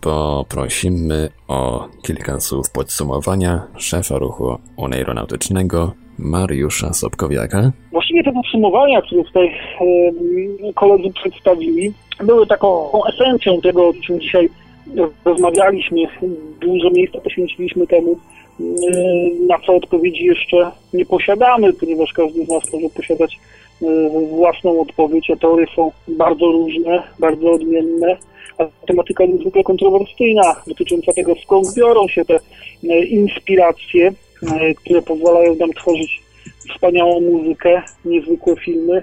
[0.00, 7.72] poprosimy o kilka słów podsumowania szefa ruchu oneironautycznego Mariusza Sobkowiaka.
[7.92, 11.92] Właściwie te podsumowania, które tutaj e, koledzy przedstawili,
[12.24, 14.48] były taką esencją tego, o czym dzisiaj
[15.24, 15.98] rozmawialiśmy.
[16.60, 18.18] Dużo miejsca poświęciliśmy temu,
[19.48, 23.38] na co odpowiedzi jeszcze nie posiadamy, ponieważ każdy z nas może posiadać
[24.30, 28.16] własną odpowiedź, a teorie są bardzo różne, bardzo odmienne,
[28.58, 32.38] a tematyka niezwykle kontrowersyjna, dotycząca tego, skąd biorą się te
[33.04, 34.12] inspiracje,
[34.76, 36.22] które pozwalają nam tworzyć
[36.74, 39.02] wspaniałą muzykę, niezwykłe filmy,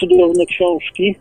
[0.00, 1.14] cudowne książki,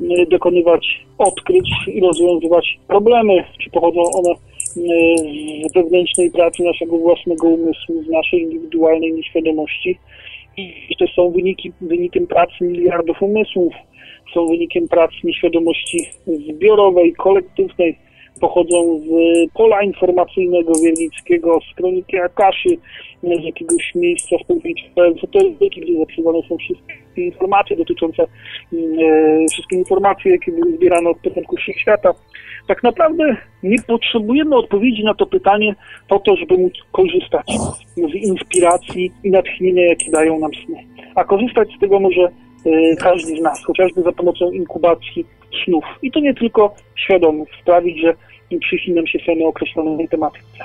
[0.00, 4.36] e, dokonywać odkryć i rozwiązywać problemy, czy pochodzą one e,
[5.68, 9.98] z wewnętrznej pracy naszego własnego umysłu, z naszej indywidualnej nieświadomości.
[10.98, 13.74] to są wyniki, wynikiem pracy miliardów umysłów,
[14.34, 17.98] są wynikiem pracy nieświadomości zbiorowej, kolektywnej,
[18.40, 19.10] pochodzą z
[19.52, 22.68] pola informacyjnego wiernickiego, z kroniki Akaszy,
[23.22, 28.26] z jakiegoś miejsca w pobliżu ezoteryki, gdzie zapisywane są wszystkie informacje dotyczące, e,
[29.52, 32.14] wszystkie informacje, jakie były zbierane od początku świata.
[32.68, 35.74] Tak naprawdę nie potrzebujemy odpowiedzi na to pytanie
[36.08, 37.46] po to, żeby móc korzystać
[37.96, 40.76] z inspiracji i natchnienia, jakie dają nam sny.
[41.14, 45.26] A korzystać z tego może e, każdy z nas, chociażby za pomocą inkubacji
[45.64, 45.84] snów.
[46.02, 48.14] I to nie tylko świadomych, sprawić, że
[48.60, 50.64] przychiną się seny określonej tematyce.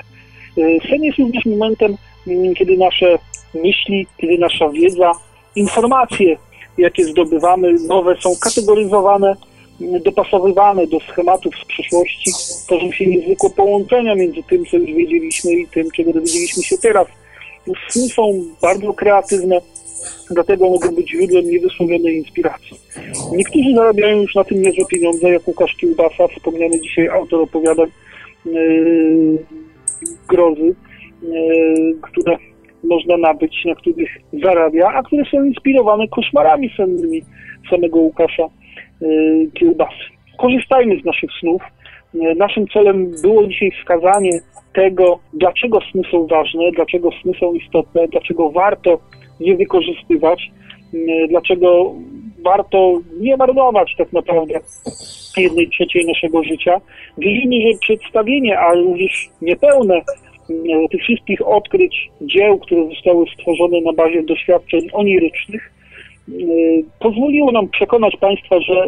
[0.58, 1.96] E, sen jest również momentem,
[2.26, 3.18] mm, kiedy nasze
[3.54, 5.12] myśli, kiedy nasza wiedza,
[5.56, 6.36] informacje,
[6.78, 9.36] jakie zdobywamy, nowe, są kategoryzowane,
[9.80, 12.30] mm, dopasowywane do schematów z przeszłości.
[12.66, 17.06] Tworzą się niezwykłe połączenia między tym, co już wiedzieliśmy i tym, czego dowiedzieliśmy się teraz.
[17.88, 19.60] Sny są bardzo kreatywne,
[20.30, 22.76] dlatego mogą być źródłem niewysłowionej inspiracji.
[23.32, 27.88] Niektórzy zarabiają już na tym niezłe pieniądze, jak Łukasz Kiełbasa, wspomniany dzisiaj autor opowiadań
[28.46, 29.38] yy,
[30.28, 30.74] grozy,
[31.22, 32.36] yy, które
[32.84, 34.10] można nabyć, na których
[34.42, 37.22] zarabia, a które są inspirowane koszmarami sennymi
[37.70, 38.48] samego Łukasza
[39.00, 40.04] yy, Kiełbasy.
[40.38, 41.62] Korzystajmy z naszych snów.
[42.14, 44.40] Yy, naszym celem było dzisiaj wskazanie
[44.72, 49.00] tego, dlaczego sny są ważne, dlaczego sny są istotne, dlaczego warto
[49.40, 50.50] je wykorzystywać,
[50.94, 51.94] mm, dlaczego
[52.44, 54.60] warto nie marnować tak naprawdę
[55.36, 56.80] jednej trzeciej naszego życia.
[57.18, 59.94] Wierzymy, że przedstawienie, a również niepełne
[60.50, 65.72] mm, tych wszystkich odkryć dzieł, które zostały stworzone na bazie doświadczeń onirycznych,
[66.28, 68.86] mm, pozwoliło nam przekonać Państwa, że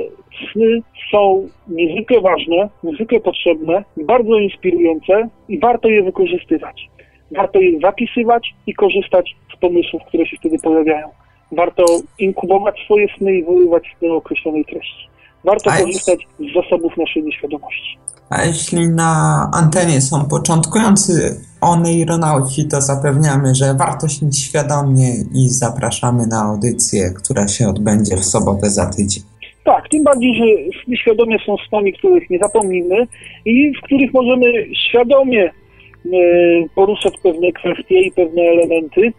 [0.52, 6.88] sny są niezwykle ważne, niezwykle potrzebne, bardzo inspirujące i warto je wykorzystywać.
[7.30, 11.08] Warto je zapisywać i korzystać pomysłów, które się wtedy pojawiają.
[11.52, 11.84] Warto
[12.18, 15.08] inkubować swoje sny i wyływać z do określonej treści.
[15.44, 17.98] Warto A korzystać z zasobów naszej nieświadomości.
[18.30, 19.12] A jeśli na
[19.54, 21.12] antenie są początkujący
[21.60, 28.24] oneironauci, to zapewniamy, że warto śnić świadomie i zapraszamy na audycję, która się odbędzie w
[28.24, 29.22] sobotę za tydzień.
[29.64, 33.06] Tak, tym bardziej, że świadomie są snami, których nie zapomnimy
[33.44, 34.46] i w których możemy
[34.88, 35.50] świadomie e,
[36.74, 39.12] poruszać pewne kwestie i pewne elementy,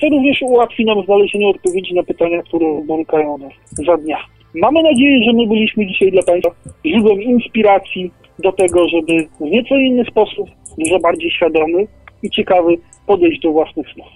[0.00, 4.18] co również ułatwi nam znalezienie odpowiedzi na pytania, które borykają nas za dnia.
[4.54, 6.50] Mamy nadzieję, że my byliśmy dzisiaj dla Państwa
[6.86, 10.48] źródłem inspiracji do tego, żeby w nieco inny sposób,
[10.78, 11.86] dużo bardziej świadomy
[12.22, 14.08] i ciekawy podejść do własnych snów.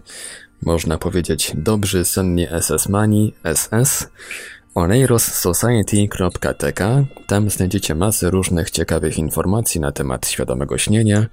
[0.66, 4.08] można powiedzieć dobrzy senni SS-mani, SS,
[4.76, 7.06] oneirossociety.tk.
[7.28, 11.26] Tam znajdziecie masę różnych ciekawych informacji na temat świadomego śnienia,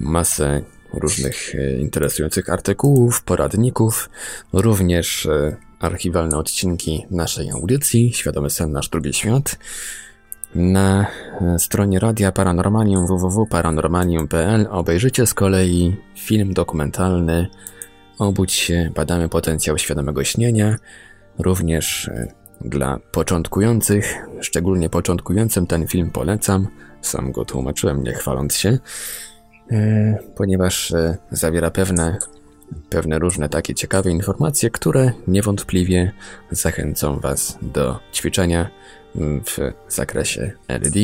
[0.00, 0.62] masę
[0.92, 4.10] różnych e, interesujących artykułów, poradników,
[4.52, 9.58] również e, archiwalne odcinki naszej audycji Świadomy Sen Nasz Drugi Świat.
[10.54, 11.06] Na
[11.40, 17.48] e, stronie Radia Paranormalium www.paranormalium.pl obejrzycie z kolei film dokumentalny
[18.18, 20.76] Obudź się, badamy potencjał świadomego śnienia,
[21.38, 26.68] również e, dla początkujących, szczególnie początkującym ten film polecam.
[27.00, 28.78] Sam go tłumaczyłem, nie chwaląc się,
[29.70, 30.94] e, ponieważ
[31.30, 32.18] zawiera pewne,
[32.88, 36.12] pewne różne takie ciekawe informacje, które niewątpliwie
[36.50, 38.70] zachęcą Was do ćwiczenia
[39.44, 41.00] w zakresie LD.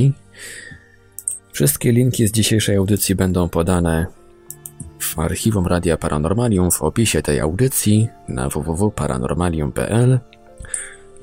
[1.53, 4.07] Wszystkie linki z dzisiejszej audycji będą podane
[4.99, 10.21] w archiwum Radia Paranormalium w opisie tej audycji na www.paranormalium.pl.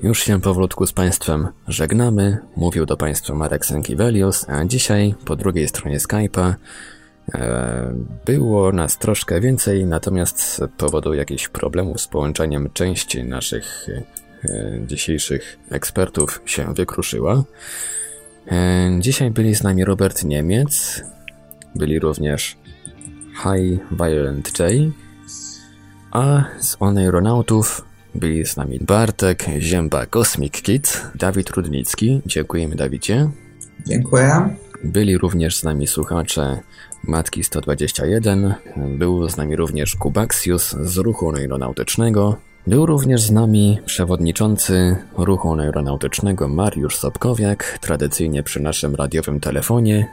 [0.02, 2.38] Już się powolutku z Państwem żegnamy.
[2.56, 6.54] Mówił do Państwa Marek Sankiewelios, a dzisiaj po drugiej stronie Skype'a e,
[8.24, 13.86] było nas troszkę więcej, natomiast z powodu jakichś problemów z połączeniem części naszych
[14.44, 17.44] e, dzisiejszych ekspertów się wykruszyła.
[18.46, 21.04] E, dzisiaj byli z nami Robert Niemiec,
[21.74, 22.56] byli również
[23.42, 24.92] High Violent J,
[26.10, 27.84] a z Oneironautów
[28.14, 32.22] byli z nami Bartek Zięba Cosmic Kid, Dawid Rudnicki.
[32.26, 33.30] Dziękujemy Dawidzie.
[33.86, 34.56] Dziękuję.
[34.84, 36.60] Byli również z nami słuchacze
[37.04, 42.36] Matki 121, był z nami również Kubaksius z ruchu neuronautycznego,
[42.66, 50.08] był również z nami przewodniczący ruchu neuronautycznego Mariusz Sobkowiak, tradycyjnie przy naszym radiowym telefonie.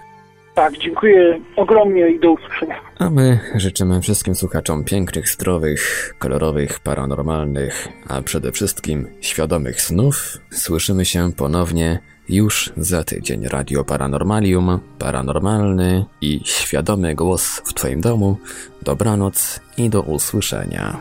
[0.56, 2.76] Tak, dziękuję ogromnie i do usłyszenia.
[3.00, 10.38] A my życzymy wszystkim słuchaczom pięknych, zdrowych, kolorowych, paranormalnych, a przede wszystkim świadomych snów.
[10.52, 12.00] Słyszymy się ponownie
[12.30, 13.48] już za tydzień.
[13.48, 18.38] Radio Paranormalium, paranormalny i świadomy głos w Twoim domu.
[18.82, 20.98] Dobranoc i do usłyszenia.